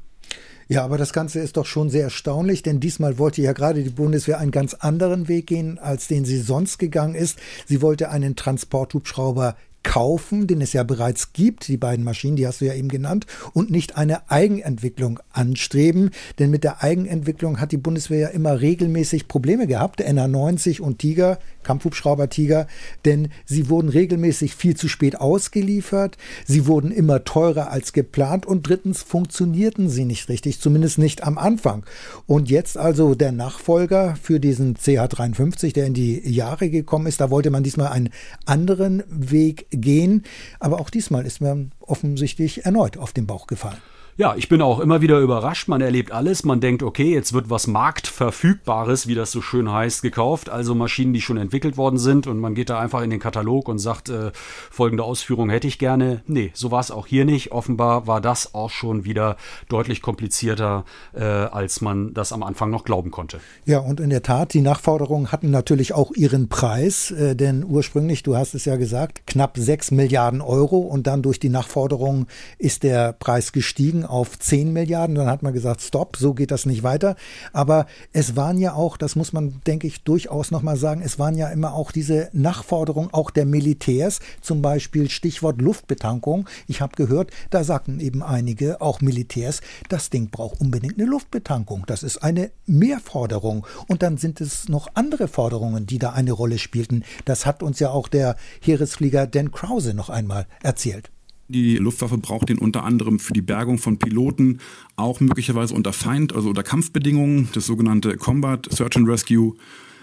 Ja, 0.71 0.85
aber 0.85 0.99
das 0.99 1.13
Ganze 1.13 1.39
ist 1.39 1.57
doch 1.57 1.65
schon 1.65 1.89
sehr 1.89 2.03
erstaunlich, 2.03 2.61
denn 2.61 2.79
diesmal 2.79 3.17
wollte 3.17 3.41
ja 3.41 3.53
gerade 3.53 3.81
die 3.81 3.89
Bundeswehr 3.89 4.37
einen 4.37 4.51
ganz 4.51 4.75
anderen 4.75 5.27
Weg 5.27 5.47
gehen, 5.47 5.79
als 5.79 6.07
den 6.07 6.25
sie 6.25 6.39
sonst 6.39 6.77
gegangen 6.77 7.15
ist. 7.15 7.39
Sie 7.65 7.81
wollte 7.81 8.11
einen 8.11 8.35
Transporthubschrauber 8.35 9.55
kaufen, 9.81 10.45
den 10.45 10.61
es 10.61 10.73
ja 10.73 10.83
bereits 10.83 11.33
gibt, 11.33 11.67
die 11.67 11.77
beiden 11.77 12.05
Maschinen, 12.05 12.35
die 12.35 12.45
hast 12.45 12.61
du 12.61 12.65
ja 12.65 12.75
eben 12.75 12.89
genannt, 12.89 13.25
und 13.53 13.71
nicht 13.71 13.97
eine 13.97 14.29
Eigenentwicklung 14.29 15.19
anstreben. 15.31 16.11
Denn 16.37 16.51
mit 16.51 16.63
der 16.63 16.83
Eigenentwicklung 16.83 17.59
hat 17.59 17.71
die 17.71 17.77
Bundeswehr 17.77 18.19
ja 18.19 18.27
immer 18.27 18.61
regelmäßig 18.61 19.27
Probleme 19.27 19.65
gehabt, 19.65 20.01
NA90 20.01 20.81
und 20.81 20.99
Tiger, 20.99 21.39
Kampfhubschrauber 21.69 22.29
Tiger, 22.29 22.65
denn 23.05 23.29
sie 23.45 23.69
wurden 23.69 23.89
regelmäßig 23.89 24.55
viel 24.55 24.75
zu 24.75 24.87
spät 24.87 25.21
ausgeliefert, 25.21 26.17
sie 26.47 26.65
wurden 26.65 26.89
immer 26.89 27.23
teurer 27.25 27.69
als 27.69 27.93
geplant 27.93 28.47
und 28.47 28.67
drittens 28.67 29.03
funktionierten 29.03 29.87
sie 29.87 30.05
nicht 30.05 30.29
richtig, 30.29 30.59
zumindest 30.59 30.97
nicht 30.97 31.23
am 31.23 31.37
Anfang. 31.37 31.85
Und 32.25 32.49
jetzt 32.49 32.75
also 32.75 33.13
der 33.13 33.31
Nachfolger 33.31 34.17
für 34.19 34.39
diesen 34.39 34.77
CH53, 34.77 35.71
der 35.73 35.85
in 35.85 35.93
die 35.93 36.27
Jahre 36.27 36.71
gekommen 36.71 37.05
ist, 37.05 37.21
da 37.21 37.29
wollte 37.29 37.51
man 37.51 37.61
diesmal 37.61 37.89
einen 37.89 38.09
anderen 38.45 39.03
Weg 39.07 39.67
gehen, 39.69 40.23
aber 40.59 40.79
auch 40.79 40.89
diesmal 40.89 41.23
ist 41.27 41.39
man 41.39 41.71
offensichtlich 41.81 42.65
erneut 42.65 42.97
auf 42.97 43.13
den 43.13 43.27
Bauch 43.27 43.45
gefallen. 43.45 43.77
Ja, 44.17 44.35
ich 44.35 44.49
bin 44.49 44.61
auch 44.61 44.81
immer 44.81 45.01
wieder 45.01 45.19
überrascht. 45.19 45.69
Man 45.69 45.79
erlebt 45.79 46.11
alles. 46.11 46.43
Man 46.43 46.59
denkt, 46.59 46.83
okay, 46.83 47.13
jetzt 47.13 47.31
wird 47.31 47.49
was 47.49 47.67
Marktverfügbares, 47.67 49.07
wie 49.07 49.15
das 49.15 49.31
so 49.31 49.41
schön 49.41 49.71
heißt, 49.71 50.01
gekauft. 50.01 50.49
Also 50.49 50.75
Maschinen, 50.75 51.13
die 51.13 51.21
schon 51.21 51.37
entwickelt 51.37 51.77
worden 51.77 51.97
sind. 51.97 52.27
Und 52.27 52.37
man 52.39 52.53
geht 52.53 52.69
da 52.69 52.79
einfach 52.79 53.01
in 53.01 53.11
den 53.11 53.19
Katalog 53.21 53.69
und 53.69 53.79
sagt, 53.79 54.09
äh, 54.09 54.31
folgende 54.69 55.03
Ausführung 55.03 55.49
hätte 55.49 55.67
ich 55.67 55.79
gerne. 55.79 56.21
Nee, 56.27 56.51
so 56.53 56.69
war 56.69 56.81
es 56.81 56.91
auch 56.91 57.07
hier 57.07 57.23
nicht. 57.23 57.53
Offenbar 57.53 58.07
war 58.07 58.19
das 58.19 58.53
auch 58.53 58.69
schon 58.69 59.05
wieder 59.05 59.37
deutlich 59.69 60.01
komplizierter, 60.01 60.83
äh, 61.13 61.23
als 61.23 61.79
man 61.79 62.13
das 62.13 62.33
am 62.33 62.43
Anfang 62.43 62.71
noch 62.71 62.83
glauben 62.83 63.11
konnte. 63.11 63.39
Ja, 63.65 63.79
und 63.79 64.01
in 64.01 64.09
der 64.09 64.21
Tat, 64.23 64.53
die 64.53 64.61
Nachforderungen 64.61 65.31
hatten 65.31 65.49
natürlich 65.49 65.93
auch 65.93 66.11
ihren 66.11 66.49
Preis. 66.49 67.11
Äh, 67.11 67.37
denn 67.37 67.63
ursprünglich, 67.63 68.23
du 68.23 68.35
hast 68.35 68.53
es 68.53 68.65
ja 68.65 68.75
gesagt, 68.75 69.27
knapp 69.27 69.57
6 69.57 69.91
Milliarden 69.91 70.41
Euro. 70.41 70.79
Und 70.79 71.07
dann 71.07 71.21
durch 71.21 71.39
die 71.39 71.49
Nachforderungen 71.49 72.27
ist 72.57 72.83
der 72.83 73.13
Preis 73.13 73.53
gestiegen 73.53 74.05
auf 74.09 74.37
10 74.39 74.73
Milliarden. 74.73 75.15
Dann 75.15 75.27
hat 75.27 75.43
man 75.43 75.53
gesagt, 75.53 75.81
stopp, 75.81 76.17
so 76.17 76.33
geht 76.33 76.51
das 76.51 76.65
nicht 76.65 76.83
weiter. 76.83 77.15
Aber 77.53 77.85
es 78.13 78.35
waren 78.35 78.57
ja 78.57 78.73
auch, 78.73 78.97
das 78.97 79.15
muss 79.15 79.33
man, 79.33 79.61
denke 79.67 79.87
ich, 79.87 80.03
durchaus 80.03 80.51
nochmal 80.51 80.77
sagen, 80.77 81.01
es 81.01 81.19
waren 81.19 81.35
ja 81.35 81.49
immer 81.49 81.73
auch 81.73 81.91
diese 81.91 82.29
Nachforderungen 82.33 83.13
auch 83.13 83.31
der 83.31 83.45
Militärs, 83.45 84.19
zum 84.41 84.61
Beispiel 84.61 85.09
Stichwort 85.09 85.61
Luftbetankung. 85.61 86.47
Ich 86.67 86.81
habe 86.81 86.95
gehört, 86.95 87.31
da 87.49 87.63
sagten 87.63 87.99
eben 87.99 88.23
einige, 88.23 88.81
auch 88.81 89.01
Militärs, 89.01 89.61
das 89.89 90.09
Ding 90.09 90.29
braucht 90.29 90.59
unbedingt 90.59 90.99
eine 90.99 91.09
Luftbetankung. 91.09 91.83
Das 91.87 92.03
ist 92.03 92.17
eine 92.17 92.51
Mehrforderung. 92.65 93.65
Und 93.87 94.03
dann 94.03 94.17
sind 94.17 94.41
es 94.41 94.69
noch 94.69 94.87
andere 94.93 95.27
Forderungen, 95.27 95.85
die 95.85 95.99
da 95.99 96.11
eine 96.11 96.31
Rolle 96.31 96.57
spielten. 96.57 97.03
Das 97.25 97.45
hat 97.45 97.63
uns 97.63 97.79
ja 97.79 97.89
auch 97.91 98.07
der 98.07 98.35
Heeresflieger 98.61 99.27
Dan 99.27 99.51
Krause 99.51 99.93
noch 99.93 100.09
einmal 100.09 100.47
erzählt. 100.61 101.11
Die 101.51 101.77
Luftwaffe 101.77 102.19
braucht 102.19 102.49
den 102.49 102.59
unter 102.59 102.83
anderem 102.83 103.17
für 103.17 103.33
die 103.33 103.41
Bergung 103.41 103.79
von 103.79 103.97
Piloten, 103.97 104.59
auch 104.95 105.19
möglicherweise 105.19 105.73
unter 105.73 105.93
Feind, 105.93 106.31
also 106.33 106.49
unter 106.49 106.61
Kampfbedingungen, 106.61 107.49
das 107.53 107.65
sogenannte 107.65 108.17
Combat 108.17 108.67
Search 108.71 108.97
and 108.97 109.09
Rescue. 109.09 109.55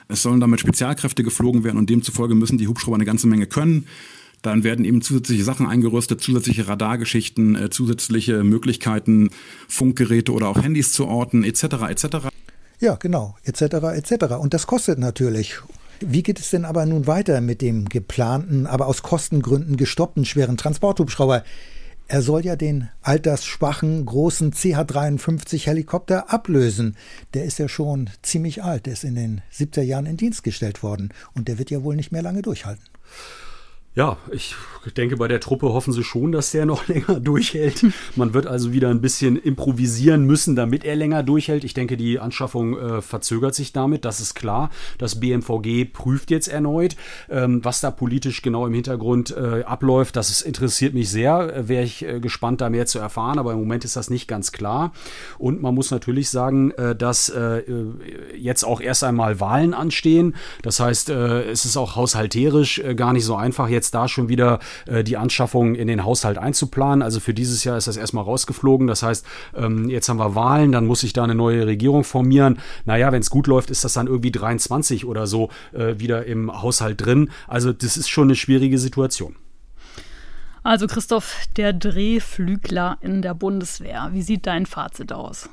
Es 0.09 0.23
sollen 0.23 0.41
damit 0.41 0.59
Spezialkräfte 0.59 1.23
geflogen 1.23 1.63
werden 1.63 1.79
und 1.79 1.89
demzufolge 1.89 2.35
müssen 2.35 2.59
die 2.59 2.67
Hubschrauber 2.67 2.97
eine 2.97 3.05
ganze 3.05 3.29
Menge 3.29 3.47
können. 3.47 3.87
Dann 4.43 4.65
werden 4.65 4.85
eben 4.85 5.03
zusätzliche 5.03 5.45
Sachen 5.45 5.67
eingerüstet, 5.67 6.21
zusätzliche 6.21 6.67
Radargeschichten, 6.67 7.55
äh, 7.55 7.71
zusätzliche 7.71 8.43
Möglichkeiten, 8.43 9.31
Funkgeräte 9.69 10.33
oder 10.33 10.49
auch 10.49 10.61
Handys 10.61 10.93
zu 10.93 11.07
orten, 11.07 11.45
etc. 11.45 11.63
etc. 11.89 12.07
Ja, 12.81 12.97
genau, 12.97 13.37
etc. 13.45 13.63
etc. 13.95 14.35
Und 14.41 14.53
das 14.53 14.67
kostet 14.67 14.99
natürlich. 14.99 15.61
Wie 16.01 16.23
geht 16.23 16.39
es 16.39 16.51
denn 16.51 16.65
aber 16.65 16.85
nun 16.85 17.07
weiter 17.07 17.41
mit 17.41 17.63
dem 17.63 17.89
geplanten, 17.89 18.67
aber 18.67 18.87
aus 18.87 19.03
Kostengründen 19.03 19.77
gestoppten 19.77 20.25
schweren 20.25 20.57
Transporthubschrauber? 20.57 21.43
Er 22.09 22.23
soll 22.23 22.45
ja 22.45 22.55
den 22.55 22.89
altersschwachen 23.03 24.07
großen 24.07 24.53
CH-53 24.53 25.67
Helikopter 25.67 26.33
ablösen. 26.33 26.97
Der 27.35 27.45
ist 27.45 27.59
ja 27.59 27.69
schon 27.69 28.11
ziemlich 28.23 28.63
alt, 28.63 28.87
der 28.87 28.93
ist 28.93 29.05
in 29.05 29.17
den 29.17 29.41
70er 29.53 29.83
Jahren 29.83 30.07
in 30.07 30.17
Dienst 30.17 30.45
gestellt 30.45 30.83
worden 30.83 31.13
und 31.35 31.49
der 31.49 31.59
wird 31.59 31.71
ja 31.71 31.83
wohl 31.83 31.97
nicht 31.97 32.13
mehr 32.13 32.23
lange 32.23 32.43
durchhalten. 32.43 32.85
Ja, 33.97 34.19
ich 34.31 34.55
denke, 34.93 35.17
bei 35.17 35.27
der 35.27 35.41
Truppe 35.41 35.73
hoffen 35.73 35.93
sie 35.93 36.05
schon, 36.05 36.31
dass 36.31 36.51
der 36.51 36.67
noch 36.67 36.87
länger 36.89 37.19
durchhält. 37.19 37.87
Man 38.15 38.35
wird 38.35 38.47
also 38.47 38.73
wieder 38.73 38.91
ein 38.91 39.01
bisschen 39.01 39.37
improvisieren 39.37 40.25
müssen, 40.25 40.55
damit 40.55 40.85
er 40.85 40.97
länger 40.97 41.23
durchhält. 41.23 41.65
Ich 41.65 41.73
denke, 41.73 41.97
die 41.97 42.19
Anschaffung 42.19 42.79
äh, 42.79 43.03
verzögert 43.03 43.55
sich 43.55 43.73
damit, 43.73 44.05
das 44.05 44.21
ist 44.21 44.35
klar. 44.35 44.71
Das 44.99 45.19
BMVG 45.19 45.87
prüft 45.93 46.31
jetzt 46.31 46.49
erneut, 46.49 46.97
ähm, 47.31 47.65
was 47.65 47.81
da 47.81 47.91
politisch 47.91 48.43
genau 48.43 48.67
im 48.67 48.75
Hintergrund 48.75 49.35
äh, 49.37 49.63
abläuft. 49.65 50.17
Das 50.17 50.29
ist, 50.29 50.43
interessiert 50.43 50.93
mich 50.93 51.09
sehr. 51.09 51.57
Äh, 51.57 51.69
Wäre 51.69 51.85
ich 51.85 52.05
äh, 52.05 52.21
gespannt, 52.21 52.61
da 52.61 52.69
mehr 52.69 52.87
zu 52.87 52.99
erfahren, 52.99 53.39
aber 53.39 53.53
im 53.53 53.59
Moment 53.59 53.85
ist 53.85 53.97
das 53.97 54.11
nicht 54.11 54.29
ganz 54.29 54.53
klar. 54.53 54.93
Und 55.39 55.63
man 55.63 55.75
muss 55.75 55.91
natürlich 55.91 56.29
sagen, 56.29 56.71
äh, 56.73 56.95
dass 56.95 57.31
äh, 57.31 57.63
jetzt 58.37 58.65
auch 58.65 58.83
erst 58.83 59.05
einmal 59.05 59.41
Wahlen 59.41 59.73
anstehen. 59.73 60.37
Das 60.63 60.81
heißt, 60.81 61.09
es 61.09 61.65
ist 61.65 61.77
auch 61.77 61.97
haushalterisch 61.97 62.83
gar 62.95 63.13
nicht 63.13 63.25
so 63.25 63.37
einfach 63.37 63.69
jetzt 63.69 63.86
jetzt 63.87 63.95
da 63.95 64.09
schon 64.09 64.29
wieder 64.29 64.59
äh, 64.87 65.05
die 65.05 65.17
Anschaffung 65.17 65.75
in 65.75 65.87
den 65.89 66.05
Haushalt 66.05 66.39
einzuplanen. 66.39 67.03
Also 67.03 67.21
für 67.21 67.35
dieses 67.35 67.65
Jahr 67.65 67.77
ist 67.77 67.87
das 67.87 67.97
erstmal 67.97 68.25
rausgeflogen. 68.25 68.87
Das 68.87 69.03
heißt, 69.03 69.25
ähm, 69.55 69.89
jetzt 69.89 70.09
haben 70.09 70.19
wir 70.19 70.35
Wahlen, 70.35 70.73
dann 70.73 70.87
muss 70.87 71.01
sich 71.01 71.13
da 71.13 71.25
eine 71.25 71.35
neue 71.35 71.67
Regierung 71.67 72.05
formieren. 72.05 72.59
Naja, 72.85 73.13
wenn 73.13 73.21
es 73.21 73.31
gut 73.31 73.47
läuft, 73.47 73.71
ist 73.71 73.85
das 73.85 73.93
dann 73.93 74.07
irgendwie 74.07 74.33
23 74.33 75.05
oder 75.05 75.27
so 75.27 75.51
äh, 75.73 75.99
wieder 75.99 76.27
im 76.27 76.63
Haushalt 76.63 77.05
drin. 77.05 77.31
Also 77.47 77.73
das 77.73 77.97
ist 77.97 78.09
schon 78.09 78.25
eine 78.25 78.35
schwierige 78.35 78.79
Situation. 78.79 79.37
Also 80.63 80.89
Christoph, 80.89 81.47
der 81.57 81.73
Drehflügler 81.73 82.99
in 83.01 83.23
der 83.23 83.35
Bundeswehr. 83.35 84.09
Wie 84.13 84.23
sieht 84.23 84.47
dein 84.47 84.67
Fazit 84.67 85.13
aus? 85.13 85.49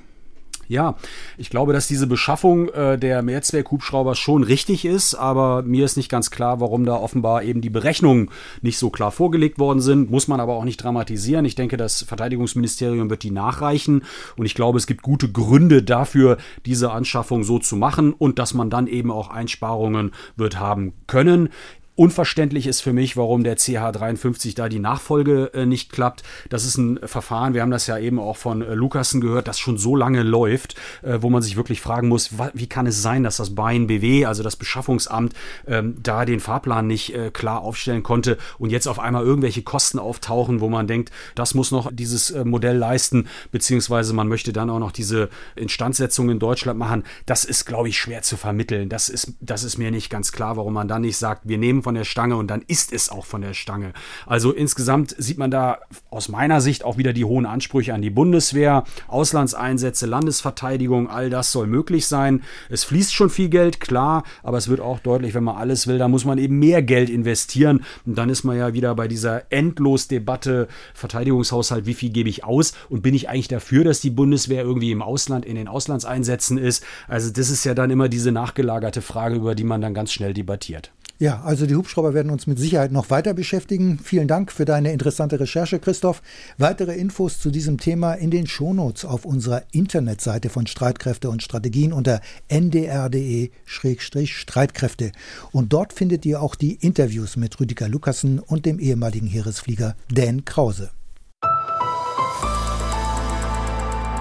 Ja, 0.68 0.96
ich 1.38 1.50
glaube, 1.50 1.74
dass 1.74 1.88
diese 1.88 2.08
Beschaffung 2.08 2.70
äh, 2.70 2.98
der 2.98 3.22
Mehrzweckhubschrauber 3.22 4.16
schon 4.16 4.44
richtig 4.44 4.86
ist, 4.86 5.16
aber 5.16 5.62
mir 5.64 5.86
ist 5.86 5.98
nicht 5.98 6.10
ganz 6.10 6.32
klar, 6.32 6.60
warum 6.60 6.86
da 6.86 6.96
offenbar 6.96 7.44
eben 7.44 7.62
die 7.62 7.70
Berechnungen 7.70 8.30
nicht 8.62 8.78
so 8.78 8.90
klar 8.90 9.12
vorgelegt 9.12 9.60
worden 9.60 9.82
sind. 9.82 10.10
Muss 10.10 10.28
man 10.28 10.40
aber 10.40 10.54
auch 10.54 10.64
nicht 10.64 10.78
dramatisieren. 10.78 11.46
Ich 11.46 11.56
denke, 11.56 11.78
das 11.78 12.04
Verteidigungsministerium 12.04 13.10
wird 13.10 13.24
die 13.24 13.32
nachreichen 13.32 14.04
und 14.38 14.46
ich 14.46 14.56
glaube, 14.56 14.78
es 14.78 14.88
gibt 14.88 15.02
gute 15.02 15.32
Gründe 15.32 15.84
dafür, 15.84 16.38
diese 16.66 16.92
Anschaffung 16.92 17.44
so 17.44 17.60
zu 17.60 17.76
machen 17.76 18.14
und 18.14 18.40
dass 18.40 18.54
man 18.54 18.70
dann 18.70 18.88
eben 18.88 19.12
auch 19.12 19.30
Einsparungen 19.30 20.12
wird 20.36 20.60
haben 20.60 20.94
können. 21.08 21.50
Unverständlich 21.96 22.66
ist 22.66 22.82
für 22.82 22.92
mich, 22.92 23.18
warum 23.18 23.44
der 23.44 23.56
CH53 23.56 24.56
da 24.56 24.68
die 24.68 24.80
Nachfolge 24.80 25.52
äh, 25.54 25.68
nicht 25.68 25.92
klappt. 25.92 26.24
Das 26.50 26.66
ist 26.66 26.78
ein 26.78 27.00
Verfahren, 27.04 27.54
wir 27.54 27.62
haben 27.62 27.70
das 27.70 27.86
ja 27.86 28.00
eben 28.00 28.18
auch 28.18 28.36
von 28.36 28.64
äh, 28.64 28.74
Lukassen 28.74 29.22
gehört, 29.22 29.48
das 29.48 29.60
schon 29.60 29.78
so 29.78 29.96
lange 29.96 30.24
läuft, 30.24 30.74
äh, 31.04 31.20
wo 31.22 31.30
man 31.30 31.44
sich 31.44 31.56
wirklich 31.56 31.82
fragen 31.82 32.08
muss, 32.08 32.32
wie 32.56 32.66
kann 32.66 32.88
es 32.88 33.04
sein, 33.04 33.22
dass 33.22 33.38
das 33.38 33.54
BAIN-BW, 33.54 34.26
also 34.26 34.42
das 34.42 34.56
Beschaffungsamt, 34.56 35.36
ähm, 35.68 35.96
da 36.02 36.26
den 36.26 36.40
Fahrplan 36.40 36.88
nicht 36.88 37.14
äh, 37.14 37.30
klar 37.30 37.62
aufstellen 37.62 38.02
konnte 38.02 38.40
und 38.58 38.72
jetzt 38.72 38.88
auf 38.88 38.98
einmal 38.98 39.24
irgendwelche 39.24 39.62
Kosten 39.62 40.00
auftauchen, 40.00 40.62
wo 40.62 40.70
man 40.70 40.88
denkt, 40.88 41.12
das 41.36 41.54
muss 41.54 41.70
noch 41.70 41.92
dieses 41.94 42.32
äh, 42.32 42.44
Modell 42.44 42.78
leisten, 42.78 43.28
beziehungsweise 43.52 44.14
man 44.14 44.28
möchte 44.28 44.52
dann 44.52 44.72
auch 44.72 44.80
noch 44.80 44.94
diese 44.94 45.30
Instandsetzung 45.56 46.32
in 46.32 46.40
Deutschland 46.40 46.80
machen. 46.80 47.04
Das 47.28 47.46
ist, 47.46 47.66
glaube 47.66 47.90
ich, 47.90 48.00
schwer 48.00 48.24
zu 48.24 48.36
vermitteln. 48.36 48.90
Das 48.90 49.10
ist, 49.10 49.34
das 49.42 49.64
ist 49.64 49.78
mir 49.78 49.92
nicht 49.92 50.10
ganz 50.10 50.32
klar, 50.32 50.58
warum 50.58 50.74
man 50.74 50.88
dann 50.88 51.04
nicht 51.04 51.18
sagt, 51.18 51.48
wir 51.48 51.60
nehmen 51.60 51.83
von 51.84 51.96
der 51.96 52.04
Stange 52.04 52.36
und 52.38 52.48
dann 52.48 52.64
ist 52.68 52.94
es 52.94 53.10
auch 53.10 53.26
von 53.26 53.42
der 53.42 53.54
Stange. 53.54 53.94
Also 54.26 54.52
insgesamt 54.52 55.16
sieht 55.18 55.38
man 55.38 55.52
da 55.52 55.80
aus 56.10 56.30
meiner 56.30 56.62
Sicht 56.62 56.84
auch 56.84 56.98
wieder 56.98 57.14
die 57.14 57.26
hohen 57.26 57.46
Ansprüche 57.46 57.94
an 57.94 58.02
die 58.02 58.10
Bundeswehr, 58.10 58.84
Auslandseinsätze, 59.08 60.06
Landesverteidigung, 60.06 61.10
all 61.10 61.30
das 61.30 61.52
soll 61.52 61.68
möglich 61.68 62.08
sein. 62.08 62.44
Es 62.70 62.84
fließt 62.84 63.14
schon 63.14 63.30
viel 63.30 63.50
Geld, 63.50 63.80
klar, 63.80 64.24
aber 64.42 64.58
es 64.58 64.68
wird 64.68 64.80
auch 64.80 65.00
deutlich, 65.00 65.34
wenn 65.34 65.44
man 65.44 65.58
alles 65.58 65.88
will, 65.88 65.98
da 65.98 66.08
muss 66.08 66.26
man 66.26 66.38
eben 66.38 66.60
mehr 66.60 66.82
Geld 66.82 67.10
investieren. 67.10 67.84
Und 68.06 68.18
dann 68.18 68.30
ist 68.30 68.44
man 68.44 68.58
ja 68.58 68.74
wieder 68.74 68.96
bei 68.96 69.08
dieser 69.08 69.52
Endlosdebatte 69.52 70.68
Verteidigungshaushalt, 70.94 71.86
wie 71.86 71.94
viel 71.94 72.10
gebe 72.10 72.30
ich 72.30 72.44
aus 72.44 72.74
und 72.90 73.02
bin 73.02 73.14
ich 73.14 73.30
eigentlich 73.30 73.48
dafür, 73.48 73.84
dass 73.84 74.00
die 74.00 74.10
Bundeswehr 74.10 74.64
irgendwie 74.64 74.92
im 74.92 75.02
Ausland 75.02 75.46
in 75.46 75.56
den 75.56 75.68
Auslandseinsätzen 75.68 76.58
ist? 76.58 76.84
Also 77.08 77.32
das 77.32 77.50
ist 77.50 77.64
ja 77.64 77.74
dann 77.74 77.92
immer 77.92 78.10
diese 78.10 78.32
nachgelagerte 78.32 79.02
Frage, 79.02 79.36
über 79.36 79.56
die 79.56 79.64
man 79.64 79.82
dann 79.82 79.94
ganz 79.94 80.12
schnell 80.14 80.34
debattiert. 80.34 80.92
Ja, 81.24 81.42
also 81.42 81.66
die 81.66 81.76
Hubschrauber 81.78 82.14
werden 82.14 82.34
uns 82.34 82.48
mit 82.48 82.60
Sicherheit 82.60 82.92
noch 82.92 83.10
weiter 83.10 83.34
beschäftigen. 83.34 83.98
Vielen 83.98 84.28
Dank 84.28 84.52
für 84.52 84.66
deine 84.66 84.92
interessante 84.92 85.40
Recherche, 85.40 85.80
Christoph. 85.80 86.22
Weitere 86.58 86.98
Infos 86.98 87.40
zu 87.40 87.50
diesem 87.50 87.78
Thema 87.78 88.16
in 88.16 88.30
den 88.30 88.46
Shownotes 88.46 89.06
auf 89.06 89.24
unserer 89.24 89.64
Internetseite 89.72 90.50
von 90.50 90.68
Streitkräfte 90.68 91.30
und 91.30 91.42
Strategien 91.42 91.94
unter 91.94 92.20
ndr.de-streitkräfte. 92.50 95.14
Und 95.54 95.72
dort 95.72 95.94
findet 95.94 96.26
ihr 96.26 96.42
auch 96.42 96.56
die 96.56 96.74
Interviews 96.74 97.38
mit 97.38 97.58
Rüdiger 97.58 97.88
Lukassen 97.88 98.40
und 98.40 98.66
dem 98.66 98.78
ehemaligen 98.78 99.28
Heeresflieger 99.28 99.96
Dan 100.12 100.44
Krause. 100.44 100.92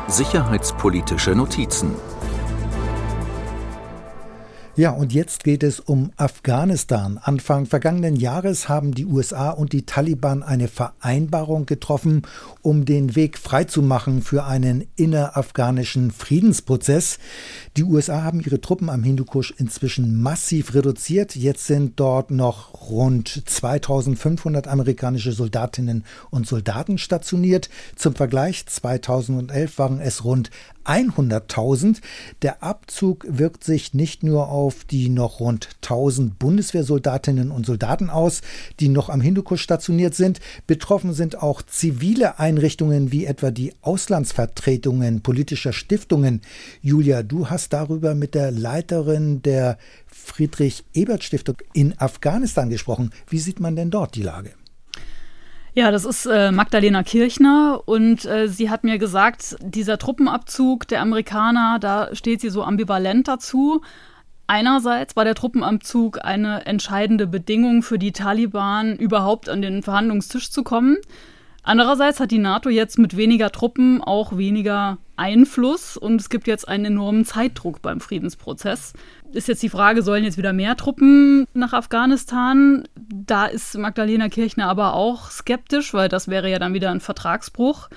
Sicherheitspolitische 0.06 1.34
Notizen 1.34 1.96
Ja, 4.74 4.92
und 4.92 5.12
jetzt 5.12 5.44
geht 5.44 5.62
es 5.62 5.80
um 5.80 6.12
Afghanistan. 6.16 7.20
Anfang 7.22 7.66
vergangenen 7.66 8.16
Jahres 8.16 8.70
haben 8.70 8.94
die 8.94 9.04
USA 9.04 9.50
und 9.50 9.74
die 9.74 9.84
Taliban 9.84 10.42
eine 10.42 10.66
Vereinbarung 10.66 11.66
getroffen, 11.66 12.22
um 12.62 12.86
den 12.86 13.14
Weg 13.14 13.36
freizumachen 13.36 14.22
für 14.22 14.44
einen 14.44 14.86
innerafghanischen 14.96 16.10
Friedensprozess. 16.10 17.18
Die 17.76 17.84
USA 17.84 18.22
haben 18.22 18.40
ihre 18.40 18.62
Truppen 18.62 18.88
am 18.88 19.02
Hindukusch 19.02 19.52
inzwischen 19.58 20.22
massiv 20.22 20.72
reduziert. 20.72 21.36
Jetzt 21.36 21.66
sind 21.66 22.00
dort 22.00 22.30
noch 22.30 22.88
rund 22.88 23.42
2500 23.44 24.68
amerikanische 24.68 25.32
Soldatinnen 25.32 26.06
und 26.30 26.46
Soldaten 26.46 26.96
stationiert. 26.96 27.68
Zum 27.94 28.14
Vergleich 28.14 28.64
2011 28.64 29.78
waren 29.78 30.00
es 30.00 30.24
rund 30.24 30.48
100.000. 30.84 32.00
Der 32.42 32.62
Abzug 32.62 33.26
wirkt 33.28 33.64
sich 33.64 33.94
nicht 33.94 34.22
nur 34.22 34.48
auf 34.48 34.84
die 34.84 35.08
noch 35.08 35.40
rund 35.40 35.68
1000 35.82 36.38
Bundeswehrsoldatinnen 36.38 37.50
und 37.50 37.66
Soldaten 37.66 38.10
aus, 38.10 38.42
die 38.80 38.88
noch 38.88 39.08
am 39.08 39.20
Hindukusch 39.20 39.62
stationiert 39.62 40.14
sind. 40.14 40.40
Betroffen 40.66 41.12
sind 41.12 41.42
auch 41.42 41.62
zivile 41.62 42.38
Einrichtungen 42.38 43.12
wie 43.12 43.26
etwa 43.26 43.50
die 43.50 43.74
Auslandsvertretungen 43.82 45.22
politischer 45.22 45.72
Stiftungen. 45.72 46.40
Julia, 46.80 47.22
du 47.22 47.48
hast 47.50 47.72
darüber 47.72 48.14
mit 48.14 48.34
der 48.34 48.50
Leiterin 48.50 49.42
der 49.42 49.78
Friedrich-Ebert-Stiftung 50.06 51.56
in 51.72 51.98
Afghanistan 51.98 52.70
gesprochen. 52.70 53.10
Wie 53.28 53.38
sieht 53.38 53.60
man 53.60 53.76
denn 53.76 53.90
dort 53.90 54.14
die 54.14 54.22
Lage? 54.22 54.50
Ja, 55.74 55.90
das 55.90 56.04
ist 56.04 56.26
äh, 56.26 56.52
Magdalena 56.52 57.02
Kirchner 57.02 57.80
und 57.86 58.26
äh, 58.26 58.46
sie 58.46 58.68
hat 58.68 58.84
mir 58.84 58.98
gesagt, 58.98 59.56
dieser 59.62 59.96
Truppenabzug 59.96 60.86
der 60.86 61.00
Amerikaner, 61.00 61.78
da 61.78 62.14
steht 62.14 62.42
sie 62.42 62.50
so 62.50 62.62
ambivalent 62.62 63.26
dazu. 63.26 63.80
Einerseits 64.46 65.16
war 65.16 65.24
der 65.24 65.34
Truppenabzug 65.34 66.22
eine 66.22 66.66
entscheidende 66.66 67.26
Bedingung 67.26 67.82
für 67.82 67.98
die 67.98 68.12
Taliban, 68.12 68.96
überhaupt 68.96 69.48
an 69.48 69.62
den 69.62 69.82
Verhandlungstisch 69.82 70.50
zu 70.50 70.62
kommen. 70.62 70.98
Andererseits 71.62 72.18
hat 72.18 72.30
die 72.30 72.38
NATO 72.38 72.68
jetzt 72.68 72.98
mit 72.98 73.16
weniger 73.16 73.52
Truppen 73.52 74.02
auch 74.02 74.36
weniger 74.36 74.98
Einfluss 75.16 75.96
und 75.96 76.20
es 76.20 76.28
gibt 76.28 76.46
jetzt 76.48 76.66
einen 76.66 76.86
enormen 76.86 77.24
Zeitdruck 77.24 77.82
beim 77.82 78.00
Friedensprozess 78.00 78.94
ist 79.34 79.48
jetzt 79.48 79.62
die 79.62 79.68
Frage, 79.68 80.02
sollen 80.02 80.24
jetzt 80.24 80.38
wieder 80.38 80.52
mehr 80.52 80.76
Truppen 80.76 81.46
nach 81.54 81.72
Afghanistan? 81.72 82.84
Da 82.96 83.46
ist 83.46 83.76
Magdalena 83.76 84.28
Kirchner 84.28 84.68
aber 84.68 84.94
auch 84.94 85.30
skeptisch, 85.30 85.94
weil 85.94 86.08
das 86.08 86.28
wäre 86.28 86.50
ja 86.50 86.58
dann 86.58 86.74
wieder 86.74 86.90
ein 86.90 87.00
Vertragsbruch. 87.00 87.88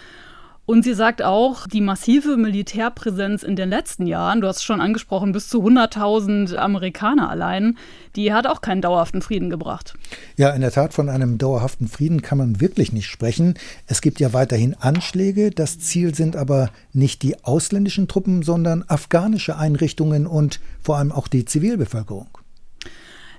Und 0.65 0.83
sie 0.83 0.95
sagt 0.95 1.21
auch, 1.21 1.67
die 1.67 1.81
massive 1.81 2.37
Militärpräsenz 2.37 3.43
in 3.43 3.55
den 3.55 3.69
letzten 3.69 4.07
Jahren, 4.07 4.41
du 4.41 4.47
hast 4.47 4.57
es 4.57 4.63
schon 4.63 4.81
angesprochen, 4.81 5.31
bis 5.31 5.47
zu 5.47 5.63
100.000 5.63 6.55
Amerikaner 6.55 7.29
allein, 7.29 7.77
die 8.15 8.33
hat 8.33 8.47
auch 8.47 8.61
keinen 8.61 8.81
dauerhaften 8.81 9.21
Frieden 9.21 9.51
gebracht. 9.51 9.93
Ja, 10.37 10.49
in 10.51 10.61
der 10.61 10.71
Tat, 10.71 10.93
von 10.93 11.07
einem 11.09 11.37
dauerhaften 11.37 11.87
Frieden 11.87 12.23
kann 12.23 12.39
man 12.39 12.61
wirklich 12.61 12.91
nicht 12.93 13.07
sprechen. 13.07 13.53
Es 13.85 14.01
gibt 14.01 14.19
ja 14.19 14.33
weiterhin 14.33 14.75
Anschläge. 14.79 15.51
Das 15.51 15.77
Ziel 15.77 16.15
sind 16.15 16.35
aber 16.35 16.71
nicht 16.93 17.21
die 17.21 17.43
ausländischen 17.43 18.07
Truppen, 18.07 18.41
sondern 18.41 18.83
afghanische 18.87 19.57
Einrichtungen 19.57 20.25
und 20.25 20.59
vor 20.81 20.97
allem 20.97 21.11
auch 21.11 21.27
die 21.27 21.45
Zivilbevölkerung. 21.45 22.34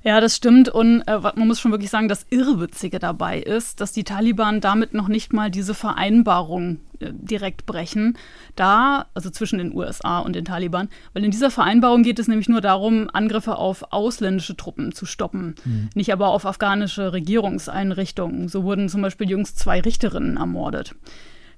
Ja, 0.07 0.21
das 0.21 0.37
stimmt. 0.37 0.69
Und 0.69 1.03
äh, 1.09 1.19
man 1.19 1.49
muss 1.49 1.59
schon 1.59 1.73
wirklich 1.73 1.91
sagen, 1.91 2.07
das 2.07 2.27
Irrwitzige 2.31 3.01
dabei 3.01 3.41
ist, 3.41 3.81
dass 3.81 3.91
die 3.91 4.05
Taliban 4.05 4.61
damit 4.61 4.95
noch 4.95 5.09
nicht 5.09 5.33
mal 5.33 5.51
diese 5.51 5.75
Vereinbarung 5.75 6.79
äh, 7.01 7.11
direkt 7.13 7.67
brechen. 7.67 8.17
Da, 8.55 9.07
also 9.15 9.31
zwischen 9.31 9.59
den 9.59 9.75
USA 9.75 10.21
und 10.21 10.37
den 10.37 10.45
Taliban, 10.45 10.91
weil 11.13 11.25
in 11.25 11.33
dieser 11.33 11.51
Vereinbarung 11.51 12.05
geht 12.05 12.21
es 12.21 12.29
nämlich 12.29 12.49
nur 12.49 12.61
darum, 12.61 13.11
Angriffe 13.13 13.57
auf 13.57 13.93
ausländische 13.93 14.57
Truppen 14.57 14.93
zu 14.93 15.07
stoppen, 15.07 15.57
mhm. 15.65 15.91
nicht 15.97 16.13
aber 16.13 16.29
auf 16.29 16.47
afghanische 16.47 17.13
Regierungseinrichtungen. 17.13 18.47
So 18.47 18.63
wurden 18.63 18.89
zum 18.89 19.03
Beispiel 19.03 19.29
jüngst 19.29 19.59
zwei 19.59 19.81
Richterinnen 19.81 20.37
ermordet. 20.37 20.95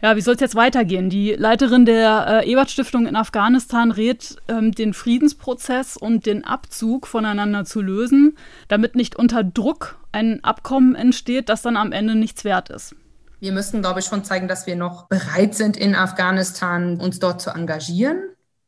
Ja, 0.00 0.14
wie 0.14 0.20
soll 0.20 0.34
es 0.34 0.40
jetzt 0.40 0.54
weitergehen? 0.54 1.10
Die 1.10 1.32
Leiterin 1.32 1.84
der 1.84 2.42
äh, 2.44 2.50
Ebert-Stiftung 2.50 3.06
in 3.06 3.16
Afghanistan 3.16 3.90
rät, 3.90 4.36
ähm, 4.46 4.70
den 4.70 4.94
Friedensprozess 4.94 5.96
und 5.96 6.24
den 6.24 6.44
Abzug 6.44 7.08
voneinander 7.08 7.64
zu 7.64 7.80
lösen, 7.80 8.38
damit 8.68 8.94
nicht 8.94 9.16
unter 9.16 9.42
Druck 9.42 9.98
ein 10.12 10.42
Abkommen 10.44 10.94
entsteht, 10.94 11.48
das 11.48 11.62
dann 11.62 11.76
am 11.76 11.90
Ende 11.90 12.14
nichts 12.14 12.44
wert 12.44 12.70
ist. 12.70 12.94
Wir 13.40 13.52
müssen, 13.52 13.82
glaube 13.82 14.00
ich, 14.00 14.06
schon 14.06 14.24
zeigen, 14.24 14.46
dass 14.46 14.66
wir 14.68 14.76
noch 14.76 15.06
bereit 15.08 15.54
sind, 15.54 15.76
in 15.76 15.96
Afghanistan 15.96 17.00
uns 17.00 17.18
dort 17.18 17.40
zu 17.40 17.50
engagieren. 17.50 18.22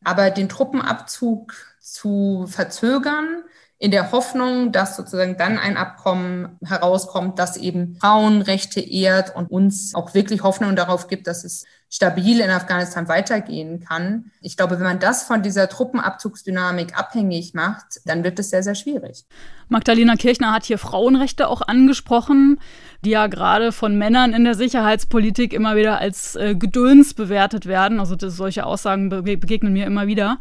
Aber 0.05 0.31
den 0.31 0.49
Truppenabzug 0.49 1.55
zu 1.81 2.47
verzögern, 2.49 3.43
in 3.81 3.91
der 3.91 4.12
Hoffnung, 4.12 4.72
dass 4.72 4.95
sozusagen 4.95 5.39
dann 5.39 5.59
ein 5.59 5.78
Abkommen 5.78 6.59
herauskommt, 6.62 7.39
das 7.39 7.57
eben 7.57 7.97
Frauenrechte 7.97 8.78
ehrt 8.78 9.35
und 9.35 9.51
uns 9.51 9.95
auch 9.95 10.12
wirklich 10.12 10.43
Hoffnung 10.43 10.76
darauf 10.76 11.09
gibt, 11.09 11.26
dass 11.26 11.45
es 11.45 11.64
stabil 11.91 12.41
in 12.41 12.51
Afghanistan 12.51 13.09
weitergehen 13.09 13.80
kann. 13.80 14.30
Ich 14.41 14.57
glaube, 14.57 14.76
wenn 14.76 14.86
man 14.86 15.01
das 15.01 15.24
von 15.24 15.43
dieser 15.43 15.68
Truppenabzugsdynamik 15.68 16.97
abhängig 16.97 17.53
macht, 17.53 18.01
dann 18.05 18.22
wird 18.22 18.38
es 18.38 18.51
sehr, 18.51 18.62
sehr 18.62 18.76
schwierig. 18.76 19.26
Magdalena 19.68 20.16
Kirchner 20.16 20.53
hat 20.53 20.64
hier 20.64 20.78
Frauenrechte 20.78 21.49
auch 21.49 21.62
angesprochen, 21.62 22.61
die 23.05 23.11
ja 23.11 23.28
gerade 23.28 23.72
von 23.72 23.97
Männern 23.97 24.32
in 24.34 24.45
der 24.45 24.55
Sicherheitspolitik 24.55 25.53
immer 25.53 25.74
wieder 25.76 25.99
als 25.99 26.36
äh, 26.36 26.55
Gedöns 26.55 27.14
bewertet 27.14 27.66
werden. 27.66 27.99
Also 27.99 28.14
das, 28.14 28.36
solche 28.36 28.66
Aussagen 28.66 29.09
begegnen 29.09 29.72
mir 29.72 29.86
immer 29.86 30.07
wieder. 30.07 30.38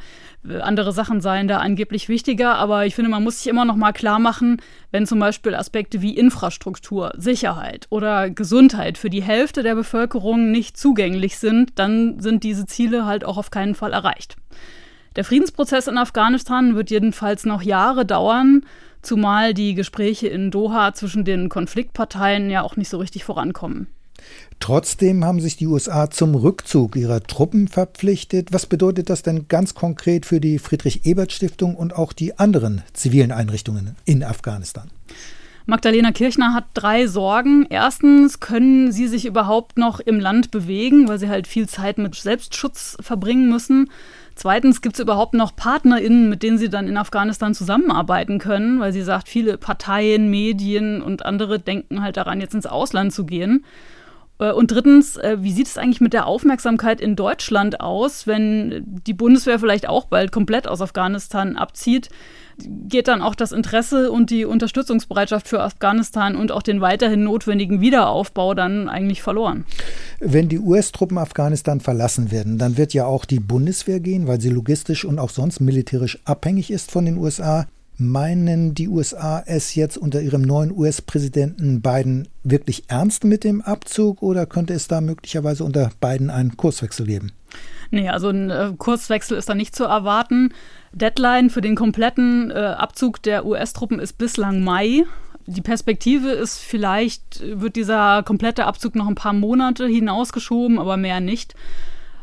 Äh, 0.48 0.60
andere 0.60 0.92
Sachen 0.92 1.22
seien 1.22 1.48
da 1.48 1.60
angeblich 1.60 2.10
wichtiger, 2.10 2.56
aber 2.56 2.86
ich 2.86 2.96
finde, 2.96 3.12
man 3.12 3.24
muss 3.24 3.40
sich 3.40 3.48
immer 3.48 3.66
noch 3.66 3.76
mal 3.76 3.94
klar 3.94 4.20
machen, 4.20 4.62
wenn 4.92 5.06
zum 5.06 5.20
Beispiel 5.20 5.56
Aspekte 5.56 6.02
wie 6.02 6.18
Infrastruktur, 6.18 7.14
Sicherheit 7.16 7.88
oder 7.90 8.30
Gesundheit 8.30 8.98
für 8.98 9.10
die 9.10 9.24
Hälfte 9.24 9.64
der 9.64 9.76
Bevölkerung 9.76 10.52
nicht 10.52 10.76
zugänglich 10.76 11.38
sind, 11.40 11.78
dann 11.80 12.20
sind 12.20 12.44
diese 12.44 12.66
Ziele 12.66 13.06
halt 13.06 13.26
auch 13.26 13.38
auf 13.38 13.52
keinen 13.52 13.76
Fall 13.76 13.94
erreicht. 13.94 14.36
Der 15.16 15.24
Friedensprozess 15.24 15.88
in 15.88 15.98
Afghanistan 15.98 16.76
wird 16.76 16.92
jedenfalls 16.92 17.46
noch 17.46 17.62
Jahre 17.62 18.06
dauern, 18.06 18.64
zumal 19.02 19.54
die 19.54 19.74
Gespräche 19.74 20.28
in 20.28 20.52
Doha 20.52 20.94
zwischen 20.94 21.26
den 21.26 21.50
Konfliktparteien 21.50 22.50
ja 22.50 22.62
auch 22.62 22.76
nicht 22.76 22.90
so 22.90 22.98
richtig 22.98 23.24
vorankommen. 23.24 23.88
Trotzdem 24.60 25.24
haben 25.24 25.40
sich 25.40 25.56
die 25.56 25.68
USA 25.68 26.10
zum 26.10 26.36
Rückzug 26.36 26.96
ihrer 26.96 27.24
Truppen 27.24 27.68
verpflichtet. 27.68 28.52
Was 28.52 28.66
bedeutet 28.66 29.10
das 29.10 29.24
denn 29.24 29.48
ganz 29.48 29.74
konkret 29.74 30.26
für 30.26 30.42
die 30.42 30.60
Friedrich-Ebert-Stiftung 30.60 31.76
und 31.76 31.96
auch 31.96 32.12
die 32.12 32.38
anderen 32.38 32.84
zivilen 32.94 33.32
Einrichtungen 33.32 33.96
in 34.06 34.24
Afghanistan? 34.24 34.92
Magdalena 35.70 36.12
Kirchner 36.12 36.56
hat 36.56 36.66
drei 36.74 37.06
Sorgen. 37.06 37.68
Erstens, 37.70 38.40
können 38.40 38.92
sie 38.92 39.08
sich 39.08 39.28
überhaupt 39.28 39.78
noch 39.78 40.00
im 40.00 40.20
Land 40.20 40.50
bewegen, 40.50 41.08
weil 41.08 41.20
sie 41.20 41.30
halt 41.30 41.46
viel 41.46 41.70
Zeit 41.70 42.00
mit 42.00 42.16
Selbstschutz 42.16 42.98
verbringen 43.00 43.50
müssen. 43.50 43.92
Zweitens, 44.34 44.82
gibt 44.82 44.96
es 44.96 45.00
überhaupt 45.00 45.36
noch 45.36 45.56
PartnerInnen, 45.56 46.28
mit 46.28 46.42
denen 46.42 46.58
sie 46.58 46.70
dann 46.70 46.88
in 46.88 46.98
Afghanistan 46.98 47.54
zusammenarbeiten 47.54 48.40
können, 48.40 48.80
weil 48.80 48.92
sie 48.94 49.04
sagt, 49.04 49.30
viele 49.30 49.60
Parteien, 49.60 50.32
Medien 50.32 51.04
und 51.04 51.24
andere 51.24 51.60
denken 51.60 52.02
halt 52.02 52.18
daran, 52.18 52.42
jetzt 52.42 52.56
ins 52.56 52.66
Ausland 52.66 53.14
zu 53.14 53.28
gehen. 53.28 53.64
Äh, 54.40 54.52
und 54.52 54.72
drittens, 54.72 55.18
äh, 55.18 55.38
wie 55.42 55.52
sieht 55.52 55.68
es 55.68 55.78
eigentlich 55.78 56.02
mit 56.02 56.14
der 56.14 56.26
Aufmerksamkeit 56.26 57.00
in 57.02 57.16
Deutschland 57.16 57.82
aus, 57.82 58.26
wenn 58.26 58.84
die 58.86 59.14
Bundeswehr 59.14 59.60
vielleicht 59.60 59.88
auch 59.88 60.06
bald 60.06 60.32
komplett 60.32 60.68
aus 60.68 60.82
Afghanistan 60.82 61.56
abzieht? 61.56 62.10
Geht 62.58 63.08
dann 63.08 63.22
auch 63.22 63.36
das 63.36 63.54
Interesse 63.54 64.12
und 64.12 64.32
die 64.32 64.44
Unterstützungsbereitschaft 64.44 65.48
für 65.48 65.62
Afghanistan 65.62 66.36
und 66.36 66.52
auch 66.52 66.62
den 66.62 66.82
weiterhin 66.82 67.24
notwendigen 67.24 67.80
Wiederaufbau 67.80 68.54
dann 68.54 68.90
eigentlich 68.90 69.22
verloren? 69.22 69.66
Wenn 70.20 70.50
die 70.50 70.60
US-Truppen 70.60 71.18
Afghanistan 71.18 71.80
verlassen 71.80 72.32
werden, 72.32 72.58
dann 72.58 72.76
wird 72.76 72.94
ja 72.94 73.06
auch 73.06 73.24
die 73.24 73.40
Bundeswehr 73.40 74.02
gehen, 74.02 74.28
weil 74.28 74.42
sie 74.42 74.50
logistisch 74.50 75.06
und 75.06 75.20
auch 75.20 75.30
sonst 75.30 75.62
militärisch 75.62 76.20
abhängig 76.26 76.70
ist 76.70 76.92
von 76.92 77.06
den 77.06 77.18
USA. 77.18 77.66
Meinen 78.02 78.74
die 78.74 78.88
USA 78.88 79.44
es 79.46 79.76
jetzt 79.76 79.98
unter 79.98 80.22
ihrem 80.22 80.42
neuen 80.42 80.72
US-Präsidenten 80.72 81.82
Biden 81.82 82.30
wirklich 82.44 82.86
ernst 82.88 83.26
mit 83.26 83.44
dem 83.44 83.62
Abzug 83.62 84.22
oder 84.24 84.46
könnte 84.46 84.74
es 84.74 84.88
da 84.88 85.02
möglicherweise 85.02 85.66
unter 85.66 85.92
Biden 86.00 86.30
einen 86.30 86.56
Kurswechsel 86.56 87.06
geben? 87.06 87.34
Nee, 87.92 88.08
also 88.08 88.30
ein 88.30 88.50
äh, 88.52 88.72
Kurswechsel 88.78 89.38
ist 89.38 89.50
da 89.50 89.54
nicht 89.54 89.76
zu 89.76 89.84
erwarten. 89.84 90.54
Deadline 90.94 91.50
für 91.50 91.60
den 91.60 91.76
kompletten 91.76 92.52
äh, 92.52 92.54
Abzug 92.54 93.22
der 93.22 93.46
US-Truppen 93.46 94.00
ist 94.00 94.18
bislang 94.18 94.64
Mai. 94.64 95.04
Die 95.46 95.62
Perspektive 95.62 96.30
ist 96.30 96.60
vielleicht, 96.60 97.42
wird 97.60 97.76
dieser 97.76 98.24
komplette 98.24 98.66
Abzug 98.66 98.96
noch 98.96 99.08
ein 99.08 99.16
paar 99.16 99.34
Monate 99.34 99.88
hinausgeschoben, 99.88 100.80
aber 100.80 100.96
mehr 100.96 101.20
nicht. 101.20 101.54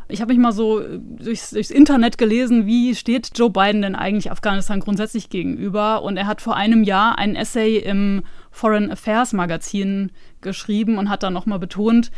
Ich 0.09 0.21
habe 0.21 0.33
mich 0.33 0.41
mal 0.41 0.51
so 0.51 0.79
äh, 0.79 0.99
durchs, 0.99 1.51
durchs, 1.51 1.69
Internet 1.69 2.17
gelesen, 2.17 2.65
wie 2.65 2.95
steht 2.95 3.31
Joe 3.35 3.49
Biden 3.49 3.81
denn 3.81 3.95
eigentlich 3.95 4.31
Afghanistan 4.31 4.79
grundsätzlich 4.79 5.29
gegenüber? 5.29 6.01
Und 6.03 6.17
er 6.17 6.27
hat 6.27 6.41
vor 6.41 6.55
einem 6.55 6.83
Jahr 6.83 7.17
ein 7.17 7.35
Essay 7.35 7.77
im 7.77 8.23
Foreign 8.51 8.91
Affairs 8.91 9.33
Magazin 9.33 10.11
geschrieben 10.41 10.97
und 10.97 11.09
hat 11.09 11.23
dann 11.23 11.33
nochmal 11.33 11.59
betont, 11.59 12.11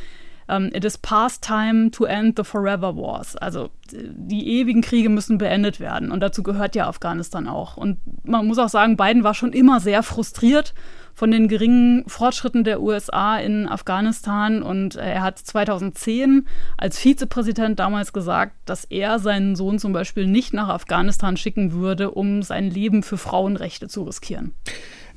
ähm, 0.48 0.70
It 0.74 0.86
is 0.86 0.98
past 0.98 1.44
time 1.44 1.92
to 1.92 2.06
end 2.06 2.38
the 2.38 2.44
forever 2.44 2.96
wars. 2.96 3.36
Also 3.36 3.70
die 3.92 4.60
ewigen 4.60 4.82
Kriege 4.82 5.10
müssen 5.10 5.38
beendet 5.38 5.80
werden. 5.80 6.12
Und 6.12 6.20
dazu 6.20 6.44
gehört 6.44 6.76
ja 6.76 6.88
Afghanistan 6.88 7.48
auch. 7.48 7.78
Und 7.78 7.98
man 8.24 8.46
muss 8.46 8.60
auch 8.60 8.70
sagen, 8.70 8.98
Biden 8.98 9.24
war 9.24 9.34
schon 9.34 9.54
immer 9.54 9.80
sehr 9.80 10.04
frustriert 10.04 10.74
von 11.20 11.32
den 11.32 11.50
geringen 11.50 12.06
Fortschritten 12.08 12.64
der 12.64 12.82
USA 12.82 13.38
in 13.38 13.68
Afghanistan. 13.68 14.64
Und 14.64 14.96
er 14.96 15.22
hat 15.22 15.38
2010 15.38 16.48
als 16.78 16.98
Vizepräsident 16.98 17.78
damals 17.78 18.14
gesagt, 18.14 18.54
dass 18.64 18.86
er 18.86 19.20
seinen 19.20 19.58
Sohn 19.58 19.80
zum 19.80 19.92
Beispiel 19.92 20.28
nicht 20.28 20.54
nach 20.54 20.70
Afghanistan 20.70 21.36
schicken 21.36 21.74
würde, 21.74 22.12
um 22.12 22.42
sein 22.42 22.72
Leben 22.72 23.04
für 23.04 23.18
Frauenrechte 23.18 23.90
zu 23.90 24.04
riskieren. 24.04 24.54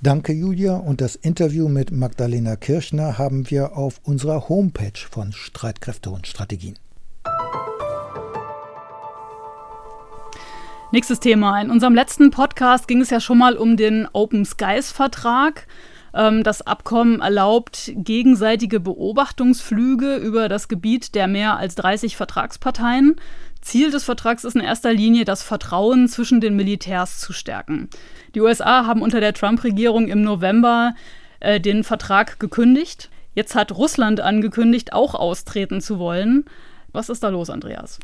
Danke, 0.03 0.33
Julia. 0.33 0.75
Und 0.75 1.01
das 1.01 1.15
Interview 1.15 1.69
mit 1.69 1.93
Magdalena 1.93 2.57
Kirchner 2.57 3.17
haben 3.17 3.49
wir 3.49 3.77
auf 3.77 4.01
unserer 4.03 4.49
Homepage 4.49 4.99
von 5.09 5.31
Streitkräfte 5.31 6.11
und 6.11 6.27
Strategien. 6.27 6.75
Nächstes 10.91 11.21
Thema. 11.21 11.61
In 11.61 11.71
unserem 11.71 11.95
letzten 11.95 12.33
Podcast 12.33 12.89
ging 12.89 13.01
es 13.01 13.11
ja 13.11 13.21
schon 13.21 13.39
mal 13.39 13.57
um 13.57 13.77
den 13.77 14.09
Open 14.13 14.45
Skies 14.45 14.91
Vertrag. 14.91 15.69
Ähm, 16.15 16.43
das 16.43 16.63
Abkommen 16.63 17.21
erlaubt 17.21 17.93
gegenseitige 17.95 18.81
Beobachtungsflüge 18.81 20.17
über 20.17 20.49
das 20.49 20.69
Gebiet 20.69 21.15
der 21.15 21.27
mehr 21.27 21.57
als 21.57 21.75
30 21.77 22.17
Vertragsparteien. 22.17 23.17
Ziel 23.61 23.91
des 23.91 24.05
Vertrags 24.05 24.45
ist 24.45 24.57
in 24.57 24.61
erster 24.61 24.93
Linie, 24.93 25.25
das 25.25 25.43
Vertrauen 25.43 26.09
zwischen 26.09 26.41
den 26.41 26.57
Militärs 26.57 27.21
zu 27.21 27.33
stärken. 27.33 27.89
Die 28.35 28.41
USA 28.41 28.87
haben 28.87 29.03
unter 29.03 29.21
der 29.21 29.35
Trump-Regierung 29.35 30.09
im 30.09 30.23
November 30.23 30.95
äh, 31.41 31.61
den 31.61 31.85
Vertrag 31.85 32.41
gekündigt. 32.41 33.09
Jetzt 33.35 33.55
hat 33.55 33.73
Russland 33.73 34.21
angekündigt, 34.21 34.93
auch 34.93 35.15
austreten 35.15 35.81
zu 35.81 35.99
wollen. 35.99 36.45
Was 36.93 37.09
ist 37.09 37.23
da 37.23 37.31
los, 37.31 37.49
Andreas? 37.49 37.99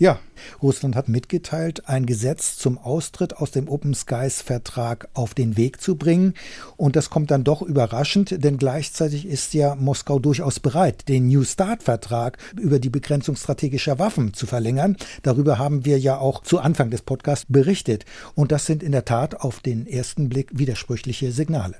Ja, 0.00 0.20
Russland 0.62 0.94
hat 0.94 1.08
mitgeteilt, 1.08 1.88
ein 1.88 2.06
Gesetz 2.06 2.56
zum 2.56 2.78
Austritt 2.78 3.36
aus 3.38 3.50
dem 3.50 3.68
Open 3.68 3.94
Skies 3.94 4.42
Vertrag 4.42 5.08
auf 5.12 5.34
den 5.34 5.56
Weg 5.56 5.80
zu 5.80 5.96
bringen. 5.96 6.34
Und 6.76 6.94
das 6.94 7.10
kommt 7.10 7.32
dann 7.32 7.42
doch 7.42 7.62
überraschend, 7.62 8.44
denn 8.44 8.58
gleichzeitig 8.58 9.26
ist 9.26 9.54
ja 9.54 9.74
Moskau 9.74 10.20
durchaus 10.20 10.60
bereit, 10.60 11.08
den 11.08 11.26
New 11.26 11.42
Start 11.42 11.82
Vertrag 11.82 12.38
über 12.56 12.78
die 12.78 12.90
Begrenzung 12.90 13.34
strategischer 13.34 13.98
Waffen 13.98 14.34
zu 14.34 14.46
verlängern. 14.46 14.96
Darüber 15.24 15.58
haben 15.58 15.84
wir 15.84 15.98
ja 15.98 16.16
auch 16.16 16.44
zu 16.44 16.60
Anfang 16.60 16.90
des 16.90 17.02
Podcasts 17.02 17.46
berichtet. 17.48 18.04
Und 18.36 18.52
das 18.52 18.66
sind 18.66 18.84
in 18.84 18.92
der 18.92 19.04
Tat 19.04 19.40
auf 19.40 19.58
den 19.58 19.84
ersten 19.88 20.28
Blick 20.28 20.56
widersprüchliche 20.56 21.32
Signale. 21.32 21.74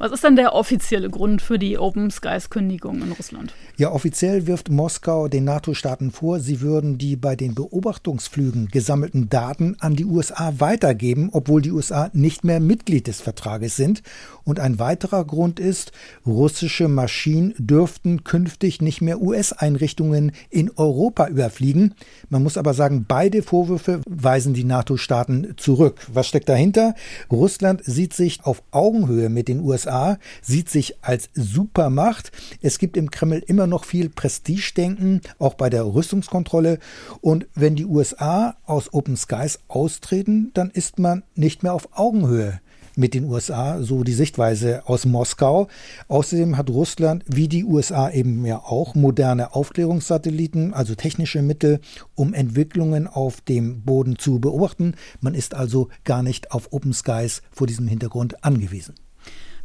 Was 0.00 0.12
ist 0.12 0.22
denn 0.22 0.36
der 0.36 0.54
offizielle 0.54 1.10
Grund 1.10 1.42
für 1.42 1.58
die 1.58 1.76
Open 1.76 2.12
Skies 2.12 2.50
Kündigung 2.50 3.02
in 3.02 3.10
Russland? 3.10 3.52
Ja, 3.78 3.90
offiziell 3.90 4.46
wirft 4.46 4.70
Moskau 4.70 5.26
den 5.26 5.42
NATO-Staaten 5.42 6.12
vor, 6.12 6.38
sie 6.38 6.60
würden 6.60 6.98
die 6.98 7.16
bei 7.16 7.34
den 7.34 7.56
Beobachtungsflügen 7.56 8.68
gesammelten 8.68 9.28
Daten 9.28 9.74
an 9.80 9.96
die 9.96 10.04
USA 10.04 10.54
weitergeben, 10.58 11.30
obwohl 11.32 11.62
die 11.62 11.72
USA 11.72 12.10
nicht 12.12 12.44
mehr 12.44 12.60
Mitglied 12.60 13.08
des 13.08 13.20
Vertrages 13.20 13.74
sind. 13.74 14.02
Und 14.48 14.60
ein 14.60 14.78
weiterer 14.78 15.26
Grund 15.26 15.60
ist, 15.60 15.92
russische 16.24 16.88
Maschinen 16.88 17.52
dürften 17.58 18.24
künftig 18.24 18.80
nicht 18.80 19.02
mehr 19.02 19.20
US-Einrichtungen 19.20 20.32
in 20.48 20.70
Europa 20.74 21.28
überfliegen. 21.28 21.94
Man 22.30 22.42
muss 22.42 22.56
aber 22.56 22.72
sagen, 22.72 23.04
beide 23.06 23.42
Vorwürfe 23.42 24.00
weisen 24.08 24.54
die 24.54 24.64
NATO-Staaten 24.64 25.52
zurück. 25.58 26.00
Was 26.10 26.28
steckt 26.28 26.48
dahinter? 26.48 26.94
Russland 27.30 27.84
sieht 27.84 28.14
sich 28.14 28.42
auf 28.42 28.62
Augenhöhe 28.70 29.28
mit 29.28 29.48
den 29.48 29.60
USA 29.60 30.16
sieht 30.40 30.70
sich 30.70 30.96
als 31.02 31.28
Supermacht. 31.34 32.32
Es 32.62 32.78
gibt 32.78 32.96
im 32.96 33.10
Kreml 33.10 33.42
immer 33.46 33.66
noch 33.66 33.84
viel 33.84 34.08
Prestigedenken, 34.08 35.20
auch 35.38 35.54
bei 35.54 35.68
der 35.68 35.84
Rüstungskontrolle. 35.84 36.78
Und 37.20 37.46
wenn 37.54 37.76
die 37.76 37.84
USA 37.84 38.56
aus 38.64 38.94
Open 38.94 39.18
Skies 39.18 39.58
austreten, 39.68 40.52
dann 40.54 40.70
ist 40.70 40.98
man 40.98 41.22
nicht 41.34 41.62
mehr 41.62 41.74
auf 41.74 41.90
Augenhöhe 41.92 42.62
mit 42.98 43.14
den 43.14 43.24
USA, 43.24 43.80
so 43.80 44.02
die 44.02 44.12
Sichtweise 44.12 44.82
aus 44.86 45.06
Moskau. 45.06 45.68
Außerdem 46.08 46.56
hat 46.56 46.68
Russland, 46.68 47.24
wie 47.26 47.48
die 47.48 47.64
USA 47.64 48.10
eben 48.10 48.44
ja 48.44 48.58
auch, 48.58 48.94
moderne 48.94 49.54
Aufklärungssatelliten, 49.54 50.74
also 50.74 50.94
technische 50.94 51.40
Mittel, 51.40 51.80
um 52.14 52.34
Entwicklungen 52.34 53.06
auf 53.06 53.40
dem 53.40 53.82
Boden 53.82 54.18
zu 54.18 54.40
beobachten. 54.40 54.94
Man 55.20 55.34
ist 55.34 55.54
also 55.54 55.88
gar 56.04 56.22
nicht 56.22 56.50
auf 56.50 56.72
Open 56.72 56.92
Skies 56.92 57.42
vor 57.52 57.66
diesem 57.66 57.86
Hintergrund 57.86 58.44
angewiesen. 58.44 58.94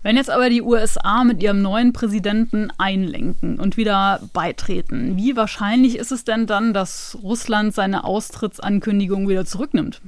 Wenn 0.03 0.17
jetzt 0.17 0.29
aber 0.29 0.49
die 0.49 0.61
USA 0.61 1.23
mit 1.23 1.41
ihrem 1.41 1.61
neuen 1.61 1.93
Präsidenten 1.93 2.69
einlenken 2.77 3.57
und 3.57 3.77
wieder 3.77 4.19
beitreten, 4.34 5.15
wie 5.15 5.38
wahrscheinlich 5.38 5.97
ist 5.97 6.11
es 6.11 6.25
denn 6.25 6.45
dann, 6.45 6.73
dass 6.73 7.17
Russland 7.23 7.73
seine 7.73 8.03
Austrittsankündigung 8.03 9.29
wieder 9.29 9.45
zurücknimmt? 9.45 10.01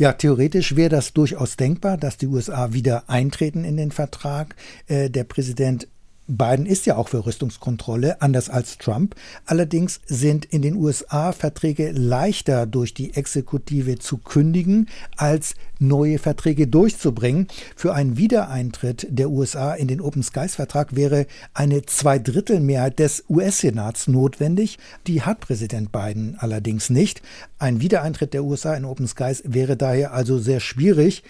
Ja, 0.00 0.14
theoretisch 0.14 0.76
wäre 0.76 0.88
das 0.88 1.12
durchaus 1.12 1.58
denkbar, 1.58 1.98
dass 1.98 2.16
die 2.16 2.26
USA 2.26 2.72
wieder 2.72 3.10
eintreten 3.10 3.64
in 3.64 3.76
den 3.76 3.90
Vertrag. 3.90 4.56
Äh, 4.86 5.10
der 5.10 5.24
Präsident 5.24 5.88
Biden 6.30 6.64
ist 6.64 6.86
ja 6.86 6.96
auch 6.96 7.08
für 7.08 7.26
Rüstungskontrolle, 7.26 8.22
anders 8.22 8.48
als 8.48 8.78
Trump. 8.78 9.16
Allerdings 9.46 10.00
sind 10.06 10.44
in 10.44 10.62
den 10.62 10.76
USA 10.76 11.32
Verträge 11.32 11.90
leichter 11.90 12.66
durch 12.66 12.94
die 12.94 13.14
Exekutive 13.14 13.98
zu 13.98 14.18
kündigen, 14.18 14.88
als 15.16 15.54
neue 15.80 16.18
Verträge 16.18 16.68
durchzubringen. 16.68 17.48
Für 17.74 17.94
einen 17.94 18.16
Wiedereintritt 18.16 19.08
der 19.10 19.30
USA 19.30 19.74
in 19.74 19.88
den 19.88 20.00
Open 20.00 20.22
Skies 20.22 20.54
Vertrag 20.54 20.94
wäre 20.94 21.26
eine 21.52 21.82
Zweidrittelmehrheit 21.82 22.98
des 22.98 23.24
US-Senats 23.28 24.06
notwendig. 24.06 24.78
Die 25.06 25.22
hat 25.22 25.40
Präsident 25.40 25.90
Biden 25.90 26.36
allerdings 26.38 26.90
nicht. 26.90 27.22
Ein 27.58 27.80
Wiedereintritt 27.80 28.34
der 28.34 28.44
USA 28.44 28.74
in 28.74 28.84
Open 28.84 29.08
Skies 29.08 29.42
wäre 29.46 29.76
daher 29.76 30.12
also 30.12 30.38
sehr 30.38 30.60
schwierig. 30.60 31.24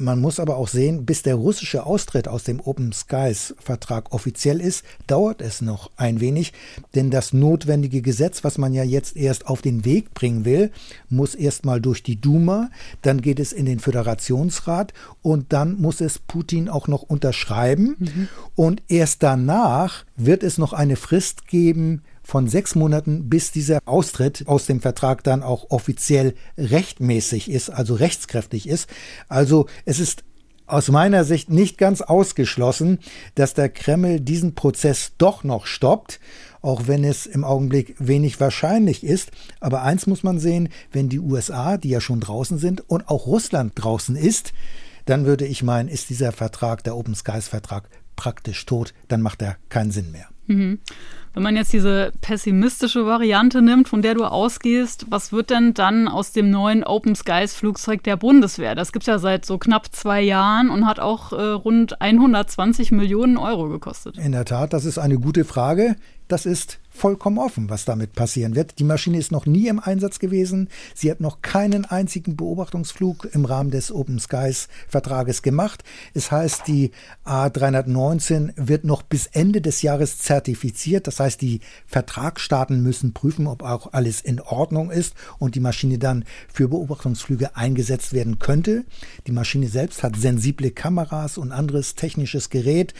Man 0.00 0.18
muss 0.18 0.40
aber 0.40 0.56
auch 0.56 0.68
sehen, 0.68 1.04
bis 1.04 1.22
der 1.22 1.34
russische 1.34 1.84
Austritt 1.84 2.26
aus 2.26 2.44
dem 2.44 2.58
Open 2.60 2.92
Skies 2.92 3.54
Vertrag 3.58 4.12
offiziell 4.14 4.58
ist, 4.58 4.82
dauert 5.06 5.42
es 5.42 5.60
noch 5.60 5.90
ein 5.96 6.20
wenig, 6.20 6.54
denn 6.94 7.10
das 7.10 7.34
notwendige 7.34 8.00
Gesetz, 8.00 8.42
was 8.42 8.56
man 8.56 8.72
ja 8.72 8.82
jetzt 8.82 9.14
erst 9.14 9.46
auf 9.46 9.60
den 9.60 9.84
Weg 9.84 10.14
bringen 10.14 10.46
will, 10.46 10.70
muss 11.10 11.34
erstmal 11.34 11.82
durch 11.82 12.02
die 12.02 12.18
Duma, 12.18 12.70
dann 13.02 13.20
geht 13.20 13.38
es 13.38 13.52
in 13.52 13.66
den 13.66 13.78
Föderationsrat 13.78 14.94
und 15.20 15.52
dann 15.52 15.78
muss 15.78 16.00
es 16.00 16.18
Putin 16.18 16.70
auch 16.70 16.88
noch 16.88 17.02
unterschreiben 17.02 17.96
mhm. 17.98 18.28
und 18.56 18.82
erst 18.88 19.22
danach 19.22 20.06
wird 20.16 20.42
es 20.42 20.56
noch 20.56 20.72
eine 20.72 20.96
Frist 20.96 21.46
geben, 21.46 22.02
von 22.30 22.46
sechs 22.46 22.76
Monaten, 22.76 23.28
bis 23.28 23.50
dieser 23.50 23.80
Austritt 23.86 24.46
aus 24.46 24.66
dem 24.66 24.80
Vertrag 24.80 25.24
dann 25.24 25.42
auch 25.42 25.70
offiziell 25.70 26.34
rechtmäßig 26.56 27.50
ist, 27.50 27.70
also 27.70 27.94
rechtskräftig 27.94 28.68
ist. 28.68 28.88
Also 29.28 29.66
es 29.84 29.98
ist 29.98 30.22
aus 30.68 30.92
meiner 30.92 31.24
Sicht 31.24 31.50
nicht 31.50 31.76
ganz 31.76 32.02
ausgeschlossen, 32.02 33.00
dass 33.34 33.54
der 33.54 33.68
Kreml 33.68 34.20
diesen 34.20 34.54
Prozess 34.54 35.14
doch 35.18 35.42
noch 35.42 35.66
stoppt, 35.66 36.20
auch 36.62 36.86
wenn 36.86 37.02
es 37.02 37.26
im 37.26 37.42
Augenblick 37.42 37.96
wenig 37.98 38.38
wahrscheinlich 38.38 39.02
ist. 39.02 39.32
Aber 39.58 39.82
eins 39.82 40.06
muss 40.06 40.22
man 40.22 40.38
sehen, 40.38 40.68
wenn 40.92 41.08
die 41.08 41.18
USA, 41.18 41.78
die 41.78 41.88
ja 41.88 42.00
schon 42.00 42.20
draußen 42.20 42.58
sind, 42.58 42.88
und 42.88 43.08
auch 43.08 43.26
Russland 43.26 43.72
draußen 43.74 44.14
ist, 44.14 44.52
dann 45.04 45.26
würde 45.26 45.46
ich 45.46 45.64
meinen, 45.64 45.88
ist 45.88 46.10
dieser 46.10 46.30
Vertrag, 46.30 46.84
der 46.84 46.96
Open 46.96 47.16
Skies 47.16 47.48
Vertrag, 47.48 47.88
praktisch 48.14 48.64
tot, 48.66 48.94
dann 49.08 49.20
macht 49.20 49.42
er 49.42 49.56
keinen 49.68 49.90
Sinn 49.90 50.12
mehr. 50.12 50.28
Mhm. 50.46 50.78
Wenn 51.32 51.44
man 51.44 51.56
jetzt 51.56 51.72
diese 51.72 52.12
pessimistische 52.20 53.06
Variante 53.06 53.62
nimmt, 53.62 53.88
von 53.88 54.02
der 54.02 54.14
du 54.14 54.24
ausgehst, 54.24 55.06
was 55.10 55.32
wird 55.32 55.50
denn 55.50 55.74
dann 55.74 56.08
aus 56.08 56.32
dem 56.32 56.50
neuen 56.50 56.82
Open 56.82 57.14
Skies 57.14 57.54
Flugzeug 57.54 58.02
der 58.02 58.16
Bundeswehr? 58.16 58.74
Das 58.74 58.92
gibt 58.92 59.04
es 59.04 59.06
ja 59.06 59.18
seit 59.18 59.44
so 59.44 59.56
knapp 59.56 59.94
zwei 59.94 60.20
Jahren 60.20 60.70
und 60.70 60.86
hat 60.86 60.98
auch 60.98 61.32
äh, 61.32 61.40
rund 61.40 62.00
120 62.00 62.90
Millionen 62.90 63.36
Euro 63.36 63.68
gekostet. 63.68 64.18
In 64.18 64.32
der 64.32 64.44
Tat, 64.44 64.72
das 64.72 64.84
ist 64.84 64.98
eine 64.98 65.18
gute 65.18 65.44
Frage. 65.44 65.96
Das 66.26 66.46
ist 66.46 66.78
vollkommen 66.90 67.38
offen, 67.38 67.70
was 67.70 67.84
damit 67.84 68.12
passieren 68.12 68.54
wird. 68.54 68.78
Die 68.78 68.84
Maschine 68.84 69.18
ist 69.18 69.32
noch 69.32 69.46
nie 69.46 69.68
im 69.68 69.80
Einsatz 69.80 70.18
gewesen. 70.18 70.68
Sie 70.94 71.10
hat 71.10 71.20
noch 71.20 71.40
keinen 71.40 71.84
einzigen 71.84 72.36
Beobachtungsflug 72.36 73.28
im 73.32 73.44
Rahmen 73.44 73.70
des 73.70 73.90
Open 73.90 74.20
Skies 74.20 74.68
Vertrages 74.88 75.42
gemacht. 75.42 75.82
Es 76.14 76.30
heißt, 76.30 76.68
die 76.68 76.90
A319 77.24 78.52
wird 78.56 78.84
noch 78.84 79.02
bis 79.02 79.26
Ende 79.26 79.60
des 79.60 79.82
Jahres 79.82 80.18
zertifiziert. 80.18 81.06
Das 81.06 81.19
heißt, 81.20 81.40
die 81.40 81.60
Vertragsstaaten 81.86 82.82
müssen 82.82 83.12
prüfen, 83.12 83.46
ob 83.46 83.62
auch 83.62 83.92
alles 83.92 84.20
in 84.20 84.40
Ordnung 84.40 84.90
ist 84.90 85.14
und 85.38 85.54
die 85.54 85.60
Maschine 85.60 85.98
dann 85.98 86.24
für 86.52 86.68
Beobachtungsflüge 86.68 87.56
eingesetzt 87.56 88.12
werden 88.12 88.38
könnte. 88.38 88.84
Die 89.26 89.32
Maschine 89.32 89.68
selbst 89.68 90.02
hat 90.02 90.16
sensible 90.16 90.70
Kameras 90.70 91.38
und 91.38 91.52
anderes 91.52 91.94
technisches 91.94 92.50
Gerät 92.50 92.94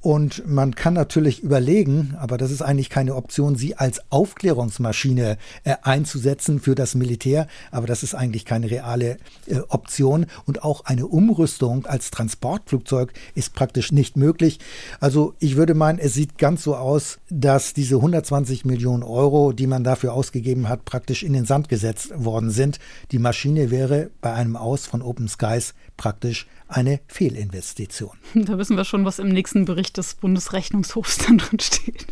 Und 0.00 0.46
man 0.46 0.76
kann 0.76 0.94
natürlich 0.94 1.42
überlegen, 1.42 2.14
aber 2.20 2.38
das 2.38 2.52
ist 2.52 2.62
eigentlich 2.62 2.88
keine 2.88 3.16
Option, 3.16 3.56
sie 3.56 3.74
als 3.74 4.00
Aufklärungsmaschine 4.10 5.38
äh, 5.64 5.74
einzusetzen 5.82 6.60
für 6.60 6.76
das 6.76 6.94
Militär. 6.94 7.48
Aber 7.72 7.88
das 7.88 8.04
ist 8.04 8.14
eigentlich 8.14 8.44
keine 8.44 8.70
reale 8.70 9.16
äh, 9.46 9.58
Option. 9.68 10.26
Und 10.46 10.62
auch 10.62 10.84
eine 10.84 11.08
Umrüstung 11.08 11.86
als 11.86 12.12
Transportflugzeug 12.12 13.12
ist 13.34 13.54
praktisch 13.54 13.90
nicht 13.90 14.16
möglich. 14.16 14.60
Also 15.00 15.34
ich 15.40 15.56
würde 15.56 15.74
meinen, 15.74 15.98
es 15.98 16.14
sieht 16.14 16.38
ganz 16.38 16.62
so 16.62 16.76
aus, 16.76 17.18
dass 17.28 17.74
diese 17.74 17.96
120 17.96 18.64
Millionen 18.64 19.02
Euro, 19.02 19.52
die 19.52 19.66
man 19.66 19.82
dafür 19.82 20.12
ausgegeben 20.12 20.68
hat, 20.68 20.84
praktisch 20.84 21.24
in 21.24 21.32
den 21.32 21.44
Sand 21.44 21.68
gesetzt 21.68 22.12
worden 22.14 22.50
sind. 22.50 22.78
Die 23.10 23.18
Maschine 23.18 23.72
wäre 23.72 24.10
bei 24.20 24.32
einem 24.32 24.54
Aus 24.54 24.86
von 24.86 25.02
Open 25.02 25.28
Skies 25.28 25.74
praktisch 25.96 26.46
eine 26.68 27.00
Fehlinvestition. 27.08 28.16
Da 28.34 28.58
wissen 28.58 28.76
wir 28.76 28.84
schon, 28.84 29.04
was 29.04 29.18
im 29.18 29.28
nächsten 29.28 29.64
Bericht 29.64 29.96
des 29.96 30.14
Bundesrechnungshofs 30.14 31.18
dann 31.26 31.38
drin 31.38 31.60
steht. 31.60 32.06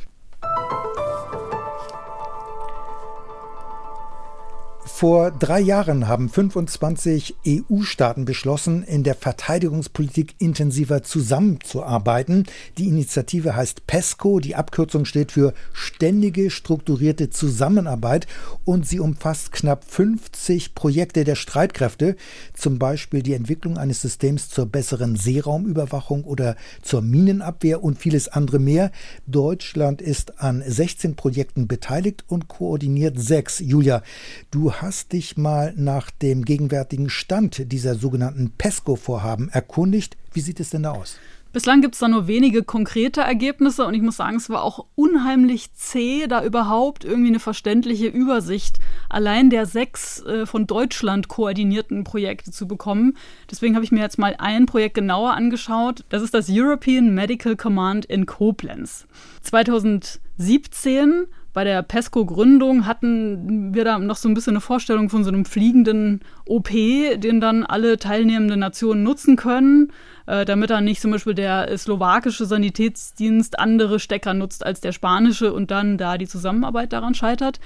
Vor 4.87 5.33
drei 5.33 5.61
Jahren 5.61 6.07
haben 6.07 6.29
25 6.29 7.35
EU-Staaten 7.47 8.25
beschlossen, 8.25 8.85
in 8.85 9.03
der 9.03 9.17
Verteidigungspolitik 9.17 10.37
intensiver 10.39 11.03
zusammenzuarbeiten. 11.03 12.45
Die 12.79 12.87
Initiative 12.87 13.57
heißt 13.57 13.87
PESCO, 13.89 14.39
die 14.39 14.55
Abkürzung 14.55 15.05
steht 15.05 15.33
für 15.33 15.53
Ständige 15.73 16.51
Strukturierte 16.51 17.31
Zusammenarbeit 17.31 18.27
und 18.65 18.87
sie 18.87 19.01
umfasst 19.01 19.53
knapp 19.53 19.85
50 19.85 20.75
Projekte 20.75 21.25
der 21.25 21.35
Streitkräfte, 21.35 22.17
zum 22.55 22.79
Beispiel 22.79 23.23
die 23.23 23.35
Entwicklung 23.35 23.77
eines 23.79 24.01
Systems 24.01 24.49
zur 24.49 24.67
besseren 24.67 25.17
Seeraumüberwachung 25.17 26.25
oder 26.25 26.57
zur 26.81 27.03
Minenabwehr 27.03 27.83
und 27.83 27.99
vieles 27.99 28.29
andere 28.29 28.61
mehr. 28.61 28.93
Deutschland 29.27 30.01
ist 30.01 30.41
an 30.41 30.63
16 30.67 31.17
Projekten 31.17 31.67
beteiligt 31.67 32.25
und 32.29 32.47
koordiniert 32.49 33.19
sechs. 33.19 33.59
Julia, 33.59 34.03
du 34.51 34.76
hast 34.83 34.97
hast 34.97 35.13
dich 35.13 35.37
mal 35.37 35.75
nach 35.77 36.11
dem 36.11 36.45
gegenwärtigen 36.45 37.11
Stand 37.11 37.71
dieser 37.71 37.95
sogenannten 37.95 38.53
PESCO-Vorhaben 38.57 39.49
erkundigt. 39.51 40.17
Wie 40.33 40.41
sieht 40.41 40.59
es 40.59 40.71
denn 40.71 40.85
da 40.85 40.93
aus? 40.93 41.19
Bislang 41.53 41.81
gibt 41.81 41.95
es 41.95 42.01
da 42.01 42.09
nur 42.09 42.27
wenige 42.27 42.63
konkrete 42.63 43.21
Ergebnisse 43.21 43.87
und 43.87 43.95
ich 43.95 44.03
muss 44.03 44.17
sagen, 44.17 44.37
es 44.37 44.51
war 44.51 44.63
auch 44.63 44.87
unheimlich 44.95 45.73
zäh, 45.75 46.27
da 46.27 46.45
überhaupt 46.45 47.05
irgendwie 47.05 47.29
eine 47.29 47.41
verständliche 47.41 48.07
Übersicht 48.07 48.79
allein 49.09 49.49
der 49.51 49.67
sechs 49.67 50.23
äh, 50.23 50.45
von 50.45 50.67
Deutschland 50.67 51.29
koordinierten 51.29 52.05
Projekte 52.05 52.51
zu 52.51 52.67
bekommen. 52.67 53.17
Deswegen 53.51 53.75
habe 53.75 53.85
ich 53.85 53.93
mir 53.93 54.01
jetzt 54.01 54.19
mal 54.19 54.35
ein 54.39 54.67
Projekt 54.67 54.95
genauer 54.95 55.35
angeschaut. 55.35 56.05
Das 56.09 56.23
ist 56.23 56.35
das 56.35 56.49
European 56.51 57.15
Medical 57.15 57.57
Command 57.57 58.05
in 58.05 58.27
Koblenz. 58.27 59.07
2017 59.43 61.27
bei 61.57 61.65
der 61.65 61.83
PESCO-Gründung 61.83 62.85
hatten 62.85 63.75
wir 63.75 63.87
da 63.87 63.99
noch 63.99 64.17
so 64.17 64.29
ein 64.29 64.35
bisschen 64.35 64.53
eine 64.53 64.61
Vorstellung 64.61 65.09
von 65.09 65.25
so 65.25 65.31
einem 65.31 65.47
fliegenden 65.47 66.21
OP, 66.45 66.69
den 66.69 67.41
dann 67.41 67.65
alle 67.65 67.97
teilnehmenden 67.97 68.61
Nationen 68.61 69.03
nutzen 69.03 69.37
können, 69.37 69.91
äh, 70.27 70.45
damit 70.45 70.69
dann 70.69 70.85
nicht 70.85 71.01
zum 71.01 71.13
Beispiel 71.13 71.33
der 71.33 71.75
slowakische 71.79 72.45
Sanitätsdienst 72.45 73.59
andere 73.59 74.01
Stecker 74.01 74.35
nutzt 74.35 74.67
als 74.67 74.83
der 74.83 74.93
spanische 74.93 75.51
und 75.51 75.71
dann 75.71 75.97
da 75.97 76.19
die 76.19 76.29
Zusammenarbeit 76.29 76.93
daran 76.93 77.15
scheitert. 77.15 77.59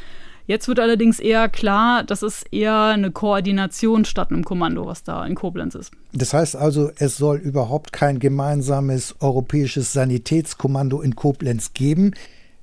Jetzt 0.47 0.69
wird 0.69 0.79
allerdings 0.79 1.19
eher 1.19 1.49
klar, 1.49 2.05
dass 2.05 2.23
es 2.23 2.45
eher 2.53 2.85
eine 2.85 3.11
Koordination 3.11 4.05
statt 4.05 4.31
einem 4.31 4.45
Kommando, 4.45 4.87
was 4.87 5.03
da 5.03 5.27
in 5.27 5.35
Koblenz 5.35 5.75
ist. 5.75 5.91
Das 6.13 6.33
heißt 6.33 6.55
also, 6.55 6.93
es 6.95 7.17
soll 7.17 7.39
überhaupt 7.39 7.93
kein 7.93 8.21
gemeinsames 8.21 9.17
europäisches 9.19 9.93
Sanitätskommando 9.93 11.01
in 11.01 11.17
Koblenz 11.17 11.73
geben. 11.75 12.13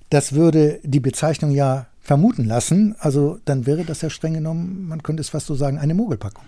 Das 0.09 0.33
würde 0.33 0.79
die 0.83 0.99
Bezeichnung 0.99 1.51
ja 1.51 1.87
vermuten 2.01 2.45
lassen. 2.45 2.95
Also 2.99 3.39
dann 3.45 3.65
wäre 3.65 3.83
das 3.83 4.01
ja 4.01 4.09
streng 4.09 4.33
genommen, 4.33 4.87
man 4.87 5.03
könnte 5.03 5.21
es 5.21 5.29
fast 5.29 5.47
so 5.47 5.55
sagen, 5.55 5.77
eine 5.77 5.93
Mogelpackung. 5.93 6.43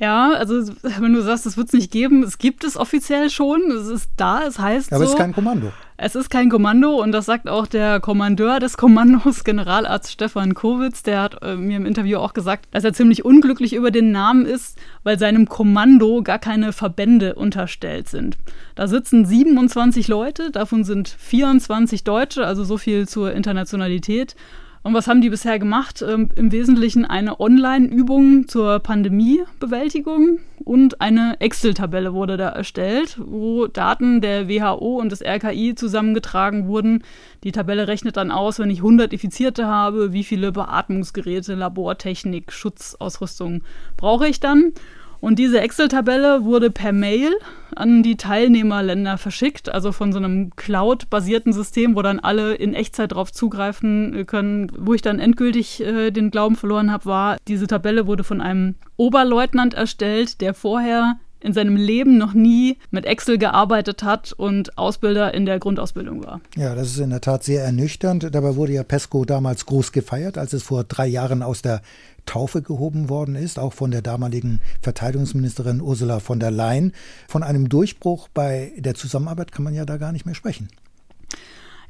Ja, 0.00 0.32
also 0.32 0.54
wenn 0.82 1.12
du 1.12 1.22
sagst, 1.22 1.46
es 1.46 1.56
wird 1.56 1.68
es 1.68 1.74
nicht 1.74 1.92
geben, 1.92 2.22
es 2.22 2.38
gibt 2.38 2.64
es 2.64 2.76
offiziell 2.76 3.30
schon, 3.30 3.70
es 3.70 3.86
ist 3.86 4.10
da, 4.16 4.42
es 4.44 4.58
heißt 4.58 4.92
Aber 4.92 5.00
so. 5.00 5.04
es 5.04 5.10
ist 5.10 5.18
kein 5.18 5.34
Kommando. 5.34 5.70
Es 6.02 6.14
ist 6.14 6.30
kein 6.30 6.48
Kommando 6.48 6.92
und 7.02 7.12
das 7.12 7.26
sagt 7.26 7.46
auch 7.46 7.66
der 7.66 8.00
Kommandeur 8.00 8.58
des 8.58 8.78
Kommandos, 8.78 9.44
Generalarzt 9.44 10.10
Stefan 10.10 10.54
Kowitz. 10.54 11.02
Der 11.02 11.20
hat 11.20 11.42
äh, 11.42 11.56
mir 11.56 11.76
im 11.76 11.84
Interview 11.84 12.16
auch 12.16 12.32
gesagt, 12.32 12.68
dass 12.70 12.84
er 12.84 12.94
ziemlich 12.94 13.26
unglücklich 13.26 13.74
über 13.74 13.90
den 13.90 14.10
Namen 14.10 14.46
ist, 14.46 14.78
weil 15.02 15.18
seinem 15.18 15.46
Kommando 15.46 16.22
gar 16.22 16.38
keine 16.38 16.72
Verbände 16.72 17.34
unterstellt 17.34 18.08
sind. 18.08 18.38
Da 18.76 18.88
sitzen 18.88 19.26
27 19.26 20.08
Leute, 20.08 20.50
davon 20.50 20.84
sind 20.84 21.10
24 21.10 22.02
Deutsche, 22.02 22.46
also 22.46 22.64
so 22.64 22.78
viel 22.78 23.06
zur 23.06 23.32
Internationalität. 23.34 24.34
Und 24.82 24.94
was 24.94 25.08
haben 25.08 25.20
die 25.20 25.28
bisher 25.28 25.58
gemacht? 25.58 26.02
Ähm, 26.02 26.30
Im 26.36 26.52
Wesentlichen 26.52 27.04
eine 27.04 27.38
Online-Übung 27.38 28.48
zur 28.48 28.78
Pandemiebewältigung 28.78 30.38
und 30.64 31.02
eine 31.02 31.38
Excel-Tabelle 31.38 32.14
wurde 32.14 32.38
da 32.38 32.48
erstellt, 32.48 33.20
wo 33.22 33.66
Daten 33.66 34.22
der 34.22 34.48
WHO 34.48 34.98
und 34.98 35.12
des 35.12 35.22
RKI 35.22 35.74
zusammengetragen 35.74 36.66
wurden. 36.66 37.04
Die 37.44 37.52
Tabelle 37.52 37.88
rechnet 37.88 38.16
dann 38.16 38.30
aus, 38.30 38.58
wenn 38.58 38.70
ich 38.70 38.78
100 38.78 39.12
Infizierte 39.12 39.66
habe, 39.66 40.14
wie 40.14 40.24
viele 40.24 40.50
Beatmungsgeräte, 40.50 41.54
Labortechnik, 41.54 42.50
Schutzausrüstung 42.50 43.62
brauche 43.98 44.28
ich 44.28 44.40
dann. 44.40 44.72
Und 45.20 45.38
diese 45.38 45.60
Excel-Tabelle 45.60 46.44
wurde 46.44 46.70
per 46.70 46.92
Mail 46.92 47.32
an 47.76 48.02
die 48.02 48.16
Teilnehmerländer 48.16 49.18
verschickt, 49.18 49.68
also 49.72 49.92
von 49.92 50.12
so 50.12 50.18
einem 50.18 50.50
Cloud-basierten 50.56 51.52
System, 51.52 51.94
wo 51.94 52.02
dann 52.02 52.20
alle 52.20 52.54
in 52.54 52.74
Echtzeit 52.74 53.12
drauf 53.12 53.30
zugreifen 53.30 54.26
können. 54.26 54.72
Wo 54.76 54.94
ich 54.94 55.02
dann 55.02 55.18
endgültig 55.18 55.80
äh, 55.82 56.10
den 56.10 56.30
Glauben 56.30 56.56
verloren 56.56 56.90
habe, 56.90 57.04
war, 57.04 57.36
diese 57.48 57.66
Tabelle 57.66 58.06
wurde 58.06 58.24
von 58.24 58.40
einem 58.40 58.76
Oberleutnant 58.96 59.74
erstellt, 59.74 60.40
der 60.40 60.54
vorher 60.54 61.16
in 61.40 61.52
seinem 61.52 61.76
Leben 61.76 62.18
noch 62.18 62.34
nie 62.34 62.78
mit 62.90 63.06
Excel 63.06 63.38
gearbeitet 63.38 64.02
hat 64.02 64.32
und 64.32 64.76
Ausbilder 64.78 65.34
in 65.34 65.46
der 65.46 65.58
Grundausbildung 65.58 66.24
war. 66.24 66.40
Ja, 66.56 66.74
das 66.74 66.88
ist 66.88 66.98
in 66.98 67.10
der 67.10 67.20
Tat 67.20 67.44
sehr 67.44 67.64
ernüchternd. 67.64 68.28
Dabei 68.32 68.56
wurde 68.56 68.72
ja 68.72 68.82
PESCO 68.82 69.24
damals 69.24 69.66
groß 69.66 69.92
gefeiert, 69.92 70.38
als 70.38 70.52
es 70.52 70.62
vor 70.62 70.84
drei 70.84 71.06
Jahren 71.06 71.42
aus 71.42 71.62
der 71.62 71.82
Taufe 72.26 72.62
gehoben 72.62 73.08
worden 73.08 73.34
ist, 73.34 73.58
auch 73.58 73.72
von 73.72 73.90
der 73.90 74.02
damaligen 74.02 74.60
Verteidigungsministerin 74.82 75.80
Ursula 75.80 76.20
von 76.20 76.38
der 76.38 76.50
Leyen. 76.50 76.92
Von 77.28 77.42
einem 77.42 77.68
Durchbruch 77.68 78.28
bei 78.28 78.72
der 78.76 78.94
Zusammenarbeit 78.94 79.52
kann 79.52 79.64
man 79.64 79.74
ja 79.74 79.84
da 79.84 79.96
gar 79.96 80.12
nicht 80.12 80.26
mehr 80.26 80.34
sprechen. 80.34 80.68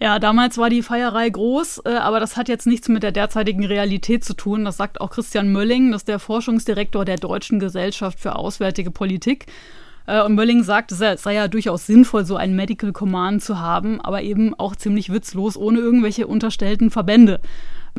Ja, 0.03 0.19
damals 0.19 0.57
war 0.57 0.71
die 0.71 0.83
Feierei 0.83 1.29
groß, 1.29 1.83
äh, 1.85 1.91
aber 1.91 2.21
das 2.21 2.39
hat 2.39 2.49
jetzt 2.49 2.67
nichts 2.67 2.89
mit 2.89 3.03
der 3.03 3.13
derzeitigen 3.13 3.67
Realität 3.67 4.25
zu 4.25 4.33
tun. 4.33 4.65
Das 4.65 4.79
sagt 4.79 4.99
auch 4.99 5.11
Christian 5.11 5.53
Mölling, 5.53 5.93
das 5.93 6.03
ist 6.03 6.09
der 6.09 6.19
Forschungsdirektor 6.19 7.05
der 7.05 7.17
Deutschen 7.17 7.61
Gesellschaft 7.61 8.19
für 8.19 8.37
Auswärtige 8.37 8.91
Politik. 8.91 9.45
Äh, 10.07 10.23
und 10.23 10.35
Mölling 10.37 10.63
sagt, 10.63 10.91
es 10.93 10.99
sei 10.99 11.35
ja 11.35 11.49
durchaus 11.49 11.87
sinnvoll, 11.87 12.25
so 12.25 12.37
ein 12.37 12.57
Medical 12.57 12.93
Command 12.93 13.43
zu 13.43 13.61
haben, 13.61 14.01
aber 14.01 14.23
eben 14.23 14.55
auch 14.55 14.75
ziemlich 14.75 15.13
witzlos, 15.13 15.59
ohne 15.59 15.81
irgendwelche 15.81 16.27
unterstellten 16.27 16.91
Verbände. 16.91 17.39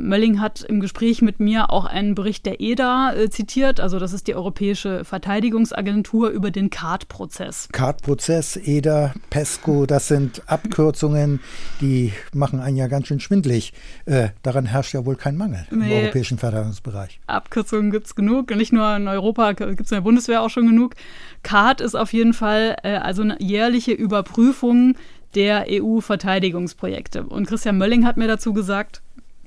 Mölling 0.02 0.42
hat 0.42 0.62
im 0.62 0.80
Gespräch 0.80 1.22
mit 1.22 1.40
mir 1.40 1.70
auch 1.70 1.86
einen 1.86 2.16
Bericht 2.16 2.46
der 2.46 2.60
EDA 2.60 3.14
äh, 3.14 3.30
zitiert, 3.30 3.80
also 3.80 4.00
das 4.00 4.14
ist 4.14 4.28
die 4.28 4.36
Europäische 4.36 5.06
Verteidigungsagentur 5.06 6.30
über 6.30 6.52
den 6.52 6.70
CARD-Prozess. 6.70 7.70
CARD-Prozess, 7.72 8.58
EDA, 8.58 9.14
PESCO, 9.30 9.86
das 9.86 10.08
sind 10.08 10.42
Abkürzungen, 10.48 11.40
die 11.80 12.14
machen 12.34 12.60
einen 12.60 12.78
ja 12.78 12.88
ganz 12.88 13.08
schön 13.08 13.20
schwindlig. 13.20 13.74
Äh, 14.06 14.30
daran 14.44 14.66
herrscht 14.66 14.94
ja 14.94 15.06
wohl 15.06 15.16
kein 15.16 15.38
Mangel 15.38 15.66
im 15.72 15.80
nee, 15.80 16.04
europäischen 16.04 16.38
Verteidigungsbereich. 16.38 17.20
Abkürzungen 17.28 17.92
gibt 17.92 18.08
es 18.08 18.16
genug, 18.16 18.56
nicht 18.56 18.74
nur 18.74 18.96
in 18.96 19.08
Europa, 19.08 19.54
gibt 19.54 19.82
es 19.82 19.92
in 19.92 19.96
der 19.96 20.02
Bundeswehr 20.02 20.42
auch 20.42 20.50
schon 20.50 20.68
genug. 20.68 20.96
CARD 21.44 21.82
ist 21.82 21.96
auf 21.96 22.14
jeden 22.14 22.34
Fall 22.34 22.78
äh, 22.84 22.96
also 22.96 23.22
eine 23.22 23.38
jährliche 23.40 23.92
Überprüfung 23.92 24.96
der 25.36 25.66
EU-Verteidigungsprojekte. 25.70 27.24
Und 27.24 27.48
Christian 27.48 27.78
Mölling 27.78 28.06
hat 28.06 28.18
mir 28.18 28.28
dazu 28.28 28.54
gesagt, 28.54 29.02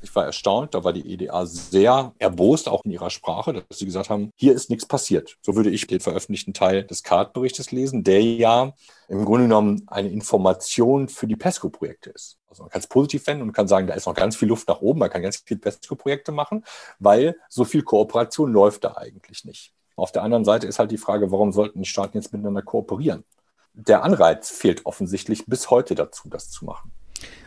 ich 0.05 0.15
war 0.15 0.25
erstaunt, 0.25 0.75
da 0.75 0.85
war 0.85 0.93
die 0.93 1.13
EDA 1.13 1.47
sehr 1.47 2.13
erbost, 2.19 2.69
auch 2.69 2.85
in 2.85 2.93
ihrer 2.93 3.11
Sprache, 3.11 3.53
dass 3.53 3.79
sie 3.79 3.85
gesagt 3.87 4.11
haben, 4.11 4.31
hier 4.37 4.55
ist 4.55 4.71
nichts 4.71 4.87
passiert. 4.87 5.37
So 5.43 5.57
würde 5.57 5.71
ich 5.71 5.87
den 5.87 6.01
veröffentlichten 6.01 6.55
Teil 6.55 6.85
des 6.85 7.03
CARD-Berichtes 7.03 7.73
lesen, 7.73 8.05
der 8.05 8.23
ja 8.23 8.73
im 9.09 9.25
Grunde 9.25 9.45
genommen 9.45 9.83
eine 9.87 10.11
Information 10.11 11.09
für 11.09 11.27
die 11.27 11.37
PESCO-Projekte 11.37 12.11
ist. 12.11 12.39
Also 12.49 12.63
man 12.63 12.71
kann 12.71 12.81
es 12.81 12.87
positiv 12.87 13.27
wenden 13.27 13.43
und 13.43 13.53
kann 13.53 13.67
sagen, 13.67 13.87
da 13.87 13.95
ist 13.95 14.07
noch 14.07 14.15
ganz 14.15 14.37
viel 14.37 14.49
Luft 14.49 14.69
nach 14.69 14.81
oben, 14.81 15.01
man 15.01 15.11
kann 15.11 15.23
ganz 15.23 15.43
viele 15.45 15.61
PESCO-Projekte 15.61 16.31
machen, 16.31 16.65
weil 16.99 17.37
so 17.49 17.65
viel 17.65 17.83
Kooperation 17.83 18.53
läuft 18.53 18.85
da 18.85 18.97
eigentlich 18.97 19.45
nicht. 19.45 19.73
Auf 19.97 20.13
der 20.13 20.23
anderen 20.23 20.45
Seite 20.45 20.67
ist 20.67 20.79
halt 20.79 20.91
die 20.91 20.99
Frage, 20.99 21.31
warum 21.31 21.53
sollten 21.53 21.83
die 21.83 21.89
Staaten 21.89 22.17
jetzt 22.17 22.33
miteinander 22.33 22.63
kooperieren? 22.63 23.25
Der 23.73 24.05
Anreiz 24.05 24.51
fehlt 24.51 24.87
offensichtlich 24.87 25.47
bis 25.47 25.71
heute 25.71 25.95
dazu, 25.95 26.29
das 26.29 26.51
zu 26.51 26.65
machen. 26.65 26.93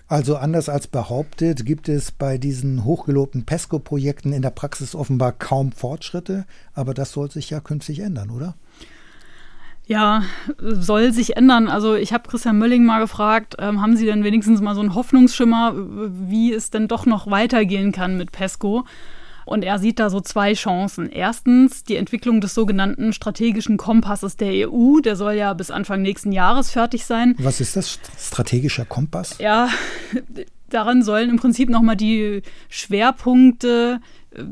Also 0.10 0.38
anders 0.38 0.70
als 0.70 0.88
behauptet, 0.88 1.66
gibt 1.66 1.90
es 1.90 2.14
bei 2.14 2.38
diesen 2.38 2.86
hochgelobten 2.86 3.46
PESCO-Projekten 3.46 4.32
in 4.32 4.42
der 4.42 4.52
Praxis 4.52 4.96
offenbar 4.96 5.34
kaum 5.34 5.74
Fortschritte, 5.74 6.46
aber 6.74 6.94
das 6.94 7.12
soll 7.12 7.30
sich 7.30 7.50
ja 7.50 7.60
künftig 7.60 8.00
ändern, 8.00 8.30
oder? 8.30 8.56
Ja, 9.86 10.24
soll 10.60 11.12
sich 11.12 11.36
ändern. 11.38 11.68
Also 11.68 11.96
ich 11.96 12.14
habe 12.14 12.30
Christian 12.30 12.58
Mölling 12.58 12.86
mal 12.86 13.00
gefragt, 13.00 13.56
ähm, 13.60 13.82
haben 13.82 13.96
Sie 13.96 14.06
denn 14.06 14.24
wenigstens 14.24 14.62
mal 14.62 14.76
so 14.76 14.82
einen 14.82 14.96
Hoffnungsschimmer, 14.96 15.74
wie 15.76 16.54
es 16.54 16.70
denn 16.70 16.88
doch 16.88 17.06
noch 17.06 17.30
weitergehen 17.32 17.92
kann 17.92 18.18
mit 18.18 18.32
PESCO? 18.32 18.86
Und 19.48 19.64
er 19.64 19.80
sieht 19.80 20.00
da 20.00 20.10
so 20.10 20.20
zwei 20.20 20.54
Chancen. 20.54 21.10
Erstens 21.10 21.86
die 21.86 21.96
Entwicklung 21.96 22.42
des 22.42 22.54
sogenannten 22.54 23.14
strategischen 23.14 23.78
Kompasses 23.78 24.36
der 24.36 24.70
EU. 24.70 25.00
Der 25.00 25.16
soll 25.16 25.36
ja 25.36 25.54
bis 25.54 25.72
Anfang 25.72 26.02
nächsten 26.02 26.34
Jahres 26.34 26.70
fertig 26.70 27.06
sein. 27.06 27.34
Was 27.40 27.62
ist 27.62 27.78
das? 27.78 27.98
Strategischer 28.20 28.84
Kompass? 28.84 29.38
Ja, 29.40 29.70
daran 30.70 31.02
sollen 31.02 31.30
im 31.30 31.38
Prinzip 31.38 31.70
nochmal 31.70 31.96
die 31.96 32.42
Schwerpunkte 32.68 34.02
äh, 34.32 34.44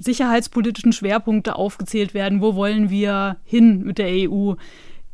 sicherheitspolitischen 0.00 0.92
Schwerpunkte 0.92 1.56
aufgezählt 1.56 2.14
werden. 2.14 2.40
Wo 2.40 2.54
wollen 2.54 2.88
wir 2.88 3.36
hin 3.44 3.82
mit 3.82 3.98
der 3.98 4.30
EU? 4.30 4.54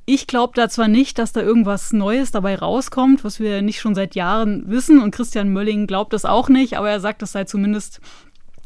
Ich 0.04 0.26
glaube 0.26 0.52
da 0.54 0.68
zwar 0.68 0.88
nicht, 0.88 1.18
dass 1.18 1.32
da 1.32 1.40
irgendwas 1.40 1.94
Neues 1.94 2.32
dabei 2.32 2.56
rauskommt, 2.56 3.24
was 3.24 3.40
wir 3.40 3.62
nicht 3.62 3.80
schon 3.80 3.94
seit 3.94 4.14
Jahren 4.14 4.68
wissen, 4.68 5.00
und 5.00 5.10
Christian 5.10 5.48
Mölling 5.48 5.86
glaubt 5.88 6.12
das 6.12 6.24
auch 6.24 6.48
nicht, 6.48 6.76
aber 6.76 6.90
er 6.90 7.00
sagt, 7.00 7.22
das 7.22 7.32
sei 7.32 7.42
zumindest 7.42 8.00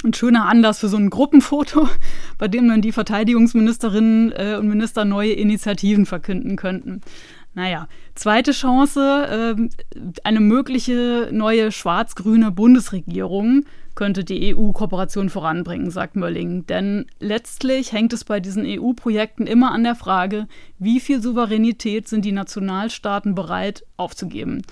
ein 0.04 0.14
schöner 0.14 0.46
Anlass 0.46 0.80
für 0.80 0.88
so 0.88 0.96
ein 0.96 1.10
Gruppenfoto, 1.10 1.88
bei 2.38 2.48
dem 2.48 2.68
dann 2.68 2.82
die 2.82 2.92
Verteidigungsministerinnen 2.92 4.32
äh, 4.32 4.56
und 4.58 4.68
Minister 4.68 5.04
neue 5.04 5.32
Initiativen 5.32 6.06
verkünden 6.06 6.56
könnten. 6.56 7.00
Naja, 7.54 7.88
zweite 8.14 8.52
Chance, 8.52 9.58
äh, 9.58 10.00
eine 10.22 10.40
mögliche 10.40 11.28
neue 11.32 11.72
schwarz-grüne 11.72 12.52
Bundesregierung 12.52 13.64
könnte 13.96 14.24
die 14.24 14.54
EU-Kooperation 14.54 15.28
voranbringen, 15.28 15.90
sagt 15.90 16.16
Mölling. 16.16 16.64
Denn 16.66 17.06
letztlich 17.18 17.92
hängt 17.92 18.12
es 18.12 18.24
bei 18.24 18.40
diesen 18.40 18.64
EU-Projekten 18.64 19.46
immer 19.46 19.72
an 19.72 19.84
der 19.84 19.96
Frage, 19.96 20.46
wie 20.78 21.00
viel 21.00 21.20
Souveränität 21.20 22.08
sind 22.08 22.24
die 22.24 22.32
Nationalstaaten 22.32 23.34
bereit 23.34 23.84
aufzugeben. 23.96 24.62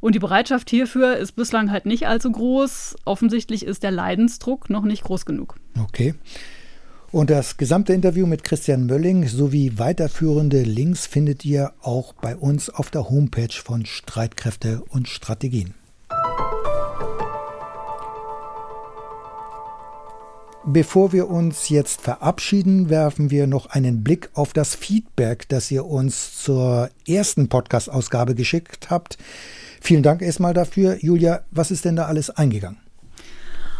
Und 0.00 0.14
die 0.14 0.20
Bereitschaft 0.20 0.70
hierfür 0.70 1.16
ist 1.16 1.32
bislang 1.32 1.70
halt 1.70 1.86
nicht 1.86 2.06
allzu 2.06 2.30
groß. 2.30 2.96
Offensichtlich 3.04 3.64
ist 3.64 3.82
der 3.82 3.90
Leidensdruck 3.90 4.70
noch 4.70 4.84
nicht 4.84 5.02
groß 5.04 5.26
genug. 5.26 5.56
Okay. 5.80 6.14
Und 7.10 7.30
das 7.30 7.56
gesamte 7.56 7.94
Interview 7.94 8.26
mit 8.26 8.44
Christian 8.44 8.84
Mölling 8.84 9.26
sowie 9.26 9.78
weiterführende 9.78 10.62
Links 10.62 11.06
findet 11.06 11.44
ihr 11.44 11.72
auch 11.80 12.12
bei 12.12 12.36
uns 12.36 12.68
auf 12.68 12.90
der 12.90 13.08
Homepage 13.08 13.54
von 13.64 13.86
Streitkräfte 13.86 14.82
und 14.90 15.08
Strategien. 15.08 15.74
Bevor 20.66 21.14
wir 21.14 21.30
uns 21.30 21.70
jetzt 21.70 22.02
verabschieden, 22.02 22.90
werfen 22.90 23.30
wir 23.30 23.46
noch 23.46 23.70
einen 23.70 24.04
Blick 24.04 24.28
auf 24.34 24.52
das 24.52 24.74
Feedback, 24.74 25.48
das 25.48 25.70
ihr 25.70 25.86
uns 25.86 26.42
zur 26.42 26.90
ersten 27.06 27.48
Podcast-Ausgabe 27.48 28.34
geschickt 28.34 28.90
habt. 28.90 29.16
Vielen 29.80 30.02
Dank 30.02 30.22
erstmal 30.22 30.54
dafür. 30.54 30.98
Julia, 31.00 31.42
was 31.50 31.70
ist 31.70 31.84
denn 31.84 31.96
da 31.96 32.06
alles 32.06 32.30
eingegangen? 32.30 32.78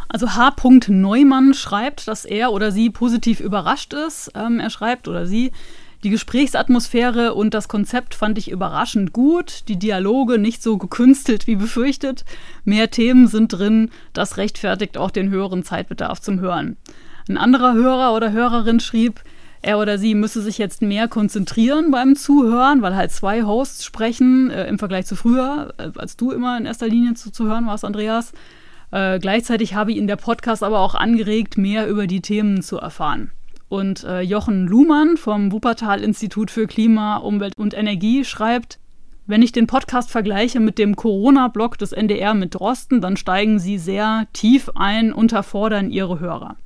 Also 0.09 0.35
H. 0.35 0.55
Neumann 0.89 1.53
schreibt, 1.53 2.09
dass 2.09 2.25
er 2.25 2.53
oder 2.53 2.73
sie 2.73 2.89
positiv 2.89 3.41
überrascht 3.41 3.93
ist. 3.93 4.31
Ähm, 4.35 4.59
er 4.59 4.71
schreibt 4.71 5.07
oder 5.07 5.27
sie, 5.27 5.53
die 6.05 6.11
Gesprächsatmosphäre 6.11 7.35
und 7.35 7.55
das 7.55 7.67
Konzept 7.67 8.15
fand 8.15 8.39
ich 8.39 8.51
überraschend 8.51 9.13
gut. 9.13 9.65
Die 9.69 9.79
Dialoge 9.79 10.39
nicht 10.39 10.63
so 10.63 10.79
gekünstelt 10.79 11.49
wie 11.49 11.57
befürchtet. 11.57 12.25
Mehr 12.65 12.91
Themen 12.91 13.27
sind 13.27 13.49
drin. 13.49 13.91
Das 14.13 14.37
rechtfertigt 14.37 14.97
auch 14.97 15.11
den 15.11 15.29
höheren 15.29 15.65
Zeitbedarf 15.65 16.21
zum 16.21 16.39
Hören. 16.39 16.77
Ein 17.29 17.37
anderer 17.37 17.75
Hörer 17.75 18.15
oder 18.15 18.33
Hörerin 18.33 18.81
schrieb, 18.81 19.23
er 19.63 19.79
oder 19.79 19.99
sie 19.99 20.15
müsse 20.15 20.43
sich 20.43 20.59
jetzt 20.59 20.83
mehr 20.83 21.09
konzentrieren 21.09 21.91
beim 21.91 22.17
Zuhören, 22.17 22.83
weil 22.83 22.97
halt 22.97 23.11
zwei 23.11 23.43
Hosts 23.43 23.85
sprechen 23.85 24.51
äh, 24.51 24.67
im 24.67 24.79
Vergleich 24.79 25.07
zu 25.07 25.17
früher, 25.17 25.75
äh, 25.79 25.91
als 25.97 26.17
du 26.17 26.31
immer 26.31 26.57
in 26.59 26.67
erster 26.67 26.89
Linie 26.89 27.15
zu, 27.15 27.31
zu 27.31 27.47
hören 27.47 27.67
warst, 27.67 27.85
Andreas. 27.85 28.33
Äh, 28.91 29.19
gleichzeitig 29.19 29.75
habe 29.75 29.91
ich 29.93 29.99
ihn 29.99 30.07
der 30.07 30.17
Podcast 30.17 30.63
aber 30.63 30.81
auch 30.81 30.95
angeregt, 30.95 31.59
mehr 31.59 31.89
über 31.89 32.07
die 32.07 32.21
Themen 32.21 32.63
zu 32.63 32.79
erfahren. 32.79 33.33
Und 33.69 34.05
äh, 34.05 34.21
Jochen 34.21 34.67
Luhmann 34.67 35.17
vom 35.17 35.53
Wuppertal-Institut 35.53 36.51
für 36.51 36.67
Klima, 36.67 37.19
Umwelt 37.19 37.53
und 37.57 37.75
Energie 37.75 38.25
schreibt, 38.25 38.79
wenn 39.27 39.43
ich 39.43 39.53
den 39.53 39.67
Podcast 39.67 40.11
vergleiche 40.11 40.59
mit 40.59 40.79
dem 40.79 40.97
Corona-Blog 40.97 41.77
des 41.77 41.93
NDR 41.93 42.33
mit 42.33 42.55
Drosten, 42.55 43.03
dann 43.03 43.19
steigen 43.19 43.59
sie 43.59 43.77
sehr 43.77 44.27
tief 44.33 44.71
ein, 44.75 45.13
unterfordern 45.13 45.91
ihre 45.91 46.19
Hörer. 46.19 46.57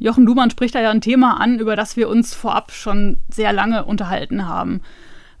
Jochen 0.00 0.24
Luhmann 0.24 0.50
spricht 0.50 0.74
da 0.74 0.80
ja 0.80 0.90
ein 0.90 1.02
Thema 1.02 1.40
an, 1.40 1.58
über 1.58 1.76
das 1.76 1.96
wir 1.96 2.08
uns 2.08 2.34
vorab 2.34 2.72
schon 2.72 3.18
sehr 3.30 3.52
lange 3.52 3.84
unterhalten 3.84 4.48
haben. 4.48 4.80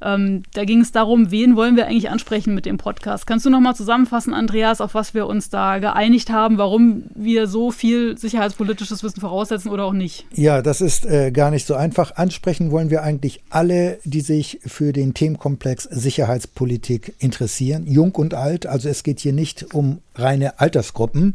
Ähm, 0.02 0.42
da 0.54 0.64
ging 0.64 0.80
es 0.80 0.92
darum, 0.92 1.30
wen 1.30 1.56
wollen 1.56 1.76
wir 1.76 1.86
eigentlich 1.86 2.10
ansprechen 2.10 2.54
mit 2.54 2.66
dem 2.66 2.78
Podcast. 2.78 3.26
Kannst 3.26 3.44
du 3.44 3.50
nochmal 3.50 3.74
zusammenfassen, 3.74 4.32
Andreas, 4.32 4.80
auf 4.80 4.94
was 4.94 5.14
wir 5.14 5.26
uns 5.26 5.50
da 5.50 5.78
geeinigt 5.78 6.30
haben, 6.30 6.58
warum 6.58 7.04
wir 7.14 7.46
so 7.46 7.70
viel 7.70 8.16
sicherheitspolitisches 8.16 9.02
Wissen 9.02 9.20
voraussetzen 9.20 9.70
oder 9.70 9.84
auch 9.84 9.92
nicht? 9.92 10.26
Ja, 10.32 10.62
das 10.62 10.80
ist 10.80 11.04
äh, 11.06 11.30
gar 11.32 11.50
nicht 11.50 11.66
so 11.66 11.74
einfach. 11.74 12.16
Ansprechen 12.16 12.70
wollen 12.70 12.90
wir 12.90 13.02
eigentlich 13.02 13.42
alle, 13.50 13.98
die 14.04 14.22
sich 14.22 14.60
für 14.66 14.92
den 14.92 15.14
Themenkomplex 15.14 15.84
Sicherheitspolitik 15.84 17.14
interessieren, 17.18 17.86
jung 17.86 18.14
und 18.14 18.34
alt. 18.34 18.66
Also 18.66 18.88
es 18.88 19.02
geht 19.02 19.20
hier 19.20 19.32
nicht 19.32 19.74
um 19.74 19.98
reine 20.14 20.60
Altersgruppen. 20.60 21.34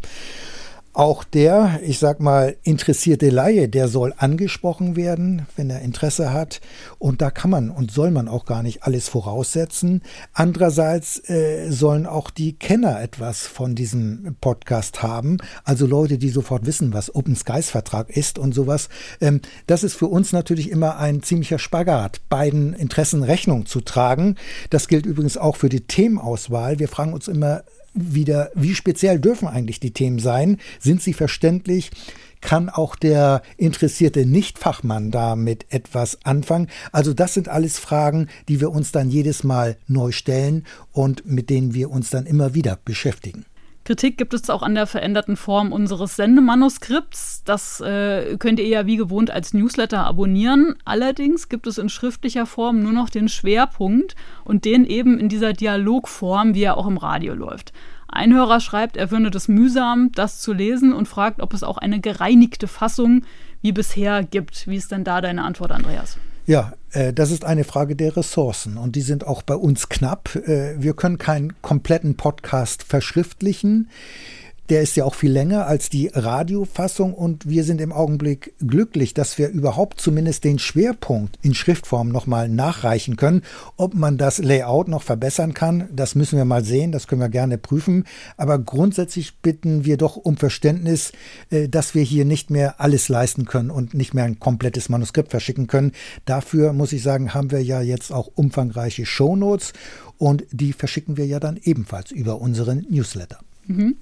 Auch 0.96 1.26
der, 1.26 1.82
ich 1.84 2.00
sag 2.00 2.22
mal, 2.22 2.56
interessierte 2.64 3.30
Laie, 3.30 3.68
der 3.68 3.90
soll 3.90 4.14
angesprochen 4.16 4.96
werden, 4.96 5.46
wenn 5.58 5.70
er 5.70 5.82
Interesse 5.82 6.32
hat. 6.32 6.62
Und 7.00 7.22
da 7.22 7.32
kann 7.32 7.50
man 7.50 7.70
und 7.70 7.92
soll 7.92 8.12
man 8.12 8.30
auch 8.30 8.46
gar 8.46 8.64
nicht 8.64 8.84
alles 8.84 9.10
voraussetzen. 9.10 10.04
Andererseits 10.32 11.20
äh, 11.30 11.70
sollen 11.70 12.06
auch 12.06 12.30
die 12.30 12.54
Kenner 12.54 13.02
etwas 13.02 13.46
von 13.46 13.76
diesem 13.76 14.38
Podcast 14.40 15.04
haben. 15.04 15.40
Also 15.66 15.86
Leute, 15.86 16.18
die 16.18 16.30
sofort 16.30 16.66
wissen, 16.66 16.94
was 16.94 17.14
Open 17.14 17.36
Skies 17.36 17.70
Vertrag 17.70 18.10
ist 18.10 18.40
und 18.40 18.56
sowas. 18.56 18.88
Ähm, 19.20 19.42
das 19.68 19.84
ist 19.84 19.96
für 19.96 20.08
uns 20.08 20.32
natürlich 20.32 20.72
immer 20.72 20.98
ein 20.98 21.22
ziemlicher 21.22 21.60
Spagat, 21.60 22.22
beiden 22.30 22.72
Interessen 22.72 23.22
Rechnung 23.22 23.66
zu 23.66 23.82
tragen. 23.82 24.38
Das 24.70 24.88
gilt 24.88 25.06
übrigens 25.06 25.36
auch 25.36 25.58
für 25.58 25.68
die 25.68 25.82
Themenauswahl. 25.82 26.80
Wir 26.80 26.88
fragen 26.88 27.12
uns 27.12 27.28
immer, 27.28 27.64
wieder, 27.96 28.52
wie 28.54 28.76
speziell 28.76 29.20
dürfen 29.20 29.48
eigentlich 29.48 29.80
die 29.80 29.92
Themen 29.92 30.20
sein? 30.20 30.58
Sind 30.80 31.02
sie 31.02 31.14
verständlich? 31.14 31.92
Kann 32.42 32.70
auch 32.70 32.96
der 32.96 33.42
interessierte 33.58 34.26
Nichtfachmann 34.26 35.10
damit 35.10 35.66
etwas 35.70 36.20
anfangen? 36.24 36.68
Also 36.92 37.14
das 37.14 37.34
sind 37.34 37.50
alles 37.50 37.80
Fragen, 37.80 38.28
die 38.48 38.62
wir 38.62 38.72
uns 38.72 38.92
dann 38.92 39.10
jedes 39.10 39.44
Mal 39.44 39.78
neu 39.88 40.12
stellen 40.12 40.66
und 40.92 41.26
mit 41.26 41.50
denen 41.50 41.74
wir 41.74 41.90
uns 41.90 42.12
dann 42.12 42.28
immer 42.28 42.54
wieder 42.54 42.78
beschäftigen. 42.86 43.46
Kritik 43.86 44.18
gibt 44.18 44.34
es 44.34 44.50
auch 44.50 44.64
an 44.64 44.74
der 44.74 44.88
veränderten 44.88 45.38
Form 45.38 45.72
unseres 45.72 46.16
Sendemanuskripts. 46.16 47.44
Das 47.46 47.82
äh, 47.82 48.36
könnt 48.38 48.60
ihr 48.60 48.68
ja 48.68 48.88
wie 48.88 48.98
gewohnt 48.98 49.30
als 49.30 49.54
Newsletter 49.54 50.04
abonnieren. 50.08 50.76
Allerdings 50.86 51.50
gibt 51.50 51.68
es 51.68 51.78
in 51.78 51.90
schriftlicher 51.90 52.48
Form 52.48 52.82
nur 52.82 52.94
noch 52.94 53.12
den 53.12 53.30
Schwerpunkt 53.30 54.16
und 54.44 54.66
den 54.66 54.86
eben 54.86 55.20
in 55.20 55.30
dieser 55.30 55.54
Dialogform, 55.54 56.56
wie 56.56 56.64
er 56.64 56.78
auch 56.78 56.88
im 56.88 56.98
Radio 56.98 57.36
läuft. 57.36 57.74
Ein 58.08 58.34
Hörer 58.34 58.60
schreibt, 58.60 58.98
er 58.98 59.08
finde 59.08 59.30
es 59.38 59.48
mühsam, 59.48 60.12
das 60.14 60.42
zu 60.42 60.52
lesen 60.52 60.92
und 60.92 61.08
fragt, 61.08 61.40
ob 61.40 61.54
es 61.54 61.62
auch 61.62 61.78
eine 61.78 62.00
gereinigte 62.00 62.68
Fassung 62.68 63.22
wie 63.62 63.72
bisher 63.72 64.24
gibt. 64.24 64.68
Wie 64.68 64.78
ist 64.78 64.92
denn 64.92 65.04
da 65.04 65.22
deine 65.22 65.44
Antwort, 65.44 65.72
Andreas? 65.72 66.18
Ja, 66.46 66.74
äh, 66.92 67.12
das 67.12 67.32
ist 67.32 67.44
eine 67.44 67.64
Frage 67.64 67.96
der 67.96 68.16
Ressourcen 68.16 68.78
und 68.78 68.96
die 68.96 69.02
sind 69.02 69.26
auch 69.26 69.42
bei 69.42 69.56
uns 69.56 69.90
knapp. 69.90 70.36
Äh, 70.36 70.76
wir 70.82 70.94
können 70.94 71.18
keinen 71.18 71.60
kompletten 71.62 72.18
Podcast 72.18 72.84
verschriftlichen. 72.84 73.90
Der 74.70 74.82
ist 74.82 74.96
ja 74.96 75.06
auch 75.06 75.14
viel 75.14 75.32
länger 75.32 75.68
als 75.68 75.90
die 75.90 76.08
Radiofassung 76.08 77.14
und 77.14 77.48
wir 77.48 77.64
sind 77.64 77.82
im 77.82 77.92
Augenblick 77.92 78.54
glücklich, 78.60 79.14
dass 79.14 79.38
wir 79.38 79.50
überhaupt 79.50 80.02
zumindest 80.02 80.44
den 80.44 80.58
Schwerpunkt 80.58 81.38
in 81.44 81.54
Schriftform 81.54 82.10
nochmal 82.10 82.50
nachreichen 82.50 83.16
können. 83.16 83.44
Ob 83.78 83.94
man 83.94 84.18
das 84.18 84.40
Layout 84.40 84.88
noch 84.88 85.04
verbessern 85.04 85.54
kann, 85.54 85.88
das 85.92 86.16
müssen 86.16 86.38
wir 86.38 86.46
mal 86.46 86.64
sehen, 86.64 86.92
das 86.92 87.08
können 87.08 87.22
wir 87.22 87.30
gerne 87.30 87.58
prüfen. 87.60 88.06
Aber 88.38 88.58
grundsätzlich 88.58 89.38
bitten 89.38 89.86
wir 89.86 89.98
doch 89.98 90.16
um 90.16 90.38
Verständnis, 90.38 91.12
äh, 91.52 91.70
dass 91.70 91.94
wir 91.94 92.04
hier 92.04 92.26
nicht 92.26 92.50
mehr 92.50 92.82
alles 92.82 93.08
leisten 93.08 93.46
können 93.46 93.70
und 93.70 93.94
nicht 93.94 94.14
mehr 94.14 94.24
ein 94.24 94.40
komplettes 94.40 94.90
Manuskript 94.90 95.30
verschicken 95.30 95.68
können. 95.68 95.92
Dafür 96.26 96.74
muss 96.74 96.92
ich 96.92 97.04
sagen, 97.04 97.34
haben 97.34 97.52
wir 97.52 97.62
ja 97.62 97.82
jetzt 97.82 98.12
auch 98.12 98.32
umfangreiche 98.34 99.06
Shownotes 99.06 99.74
und 100.18 100.46
die 100.52 100.74
verschicken 100.74 101.18
wir 101.18 101.28
ja 101.28 101.40
dann 101.40 101.60
ebenfalls 101.62 102.12
über 102.12 102.42
unseren 102.42 102.86
Newsletter. 102.90 103.40
Mhm. 103.68 103.96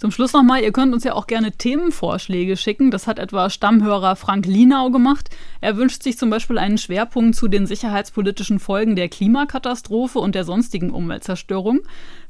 Zum 0.00 0.12
Schluss 0.12 0.32
nochmal, 0.32 0.62
ihr 0.62 0.72
könnt 0.72 0.94
uns 0.94 1.04
ja 1.04 1.12
auch 1.12 1.26
gerne 1.26 1.52
Themenvorschläge 1.52 2.56
schicken. 2.56 2.90
Das 2.90 3.06
hat 3.06 3.18
etwa 3.18 3.50
Stammhörer 3.50 4.16
Frank 4.16 4.46
Linau 4.46 4.88
gemacht. 4.88 5.28
Er 5.60 5.76
wünscht 5.76 6.02
sich 6.02 6.16
zum 6.16 6.30
Beispiel 6.30 6.56
einen 6.56 6.78
Schwerpunkt 6.78 7.36
zu 7.36 7.48
den 7.48 7.66
sicherheitspolitischen 7.66 8.60
Folgen 8.60 8.96
der 8.96 9.10
Klimakatastrophe 9.10 10.18
und 10.18 10.34
der 10.34 10.44
sonstigen 10.44 10.88
Umweltzerstörung. 10.88 11.80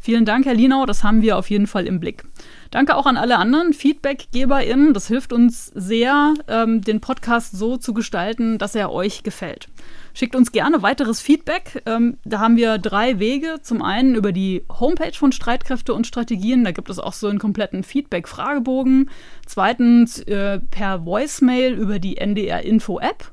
Vielen 0.00 0.24
Dank, 0.24 0.46
Herr 0.46 0.54
Linau, 0.54 0.84
das 0.84 1.04
haben 1.04 1.22
wir 1.22 1.38
auf 1.38 1.48
jeden 1.48 1.68
Fall 1.68 1.86
im 1.86 2.00
Blick. 2.00 2.24
Danke 2.70 2.94
auch 2.94 3.06
an 3.06 3.16
alle 3.16 3.36
anderen 3.36 3.72
FeedbackgeberInnen. 3.72 4.94
Das 4.94 5.08
hilft 5.08 5.32
uns 5.32 5.66
sehr, 5.74 6.34
ähm, 6.46 6.82
den 6.82 7.00
Podcast 7.00 7.56
so 7.56 7.76
zu 7.76 7.92
gestalten, 7.92 8.58
dass 8.58 8.76
er 8.76 8.92
euch 8.92 9.24
gefällt. 9.24 9.68
Schickt 10.14 10.36
uns 10.36 10.52
gerne 10.52 10.80
weiteres 10.80 11.20
Feedback. 11.20 11.82
Ähm, 11.86 12.18
da 12.24 12.38
haben 12.38 12.56
wir 12.56 12.78
drei 12.78 13.18
Wege. 13.18 13.56
Zum 13.62 13.82
einen 13.82 14.14
über 14.14 14.30
die 14.30 14.64
Homepage 14.68 15.12
von 15.12 15.32
Streitkräfte 15.32 15.94
und 15.94 16.06
Strategien. 16.06 16.62
Da 16.62 16.70
gibt 16.70 16.90
es 16.90 17.00
auch 17.00 17.12
so 17.12 17.26
einen 17.26 17.40
kompletten 17.40 17.82
Feedback-Fragebogen. 17.82 19.10
Zweitens 19.46 20.20
äh, 20.20 20.60
per 20.70 21.04
Voicemail 21.04 21.72
über 21.74 21.98
die 21.98 22.18
NDR-Info-App. 22.18 23.32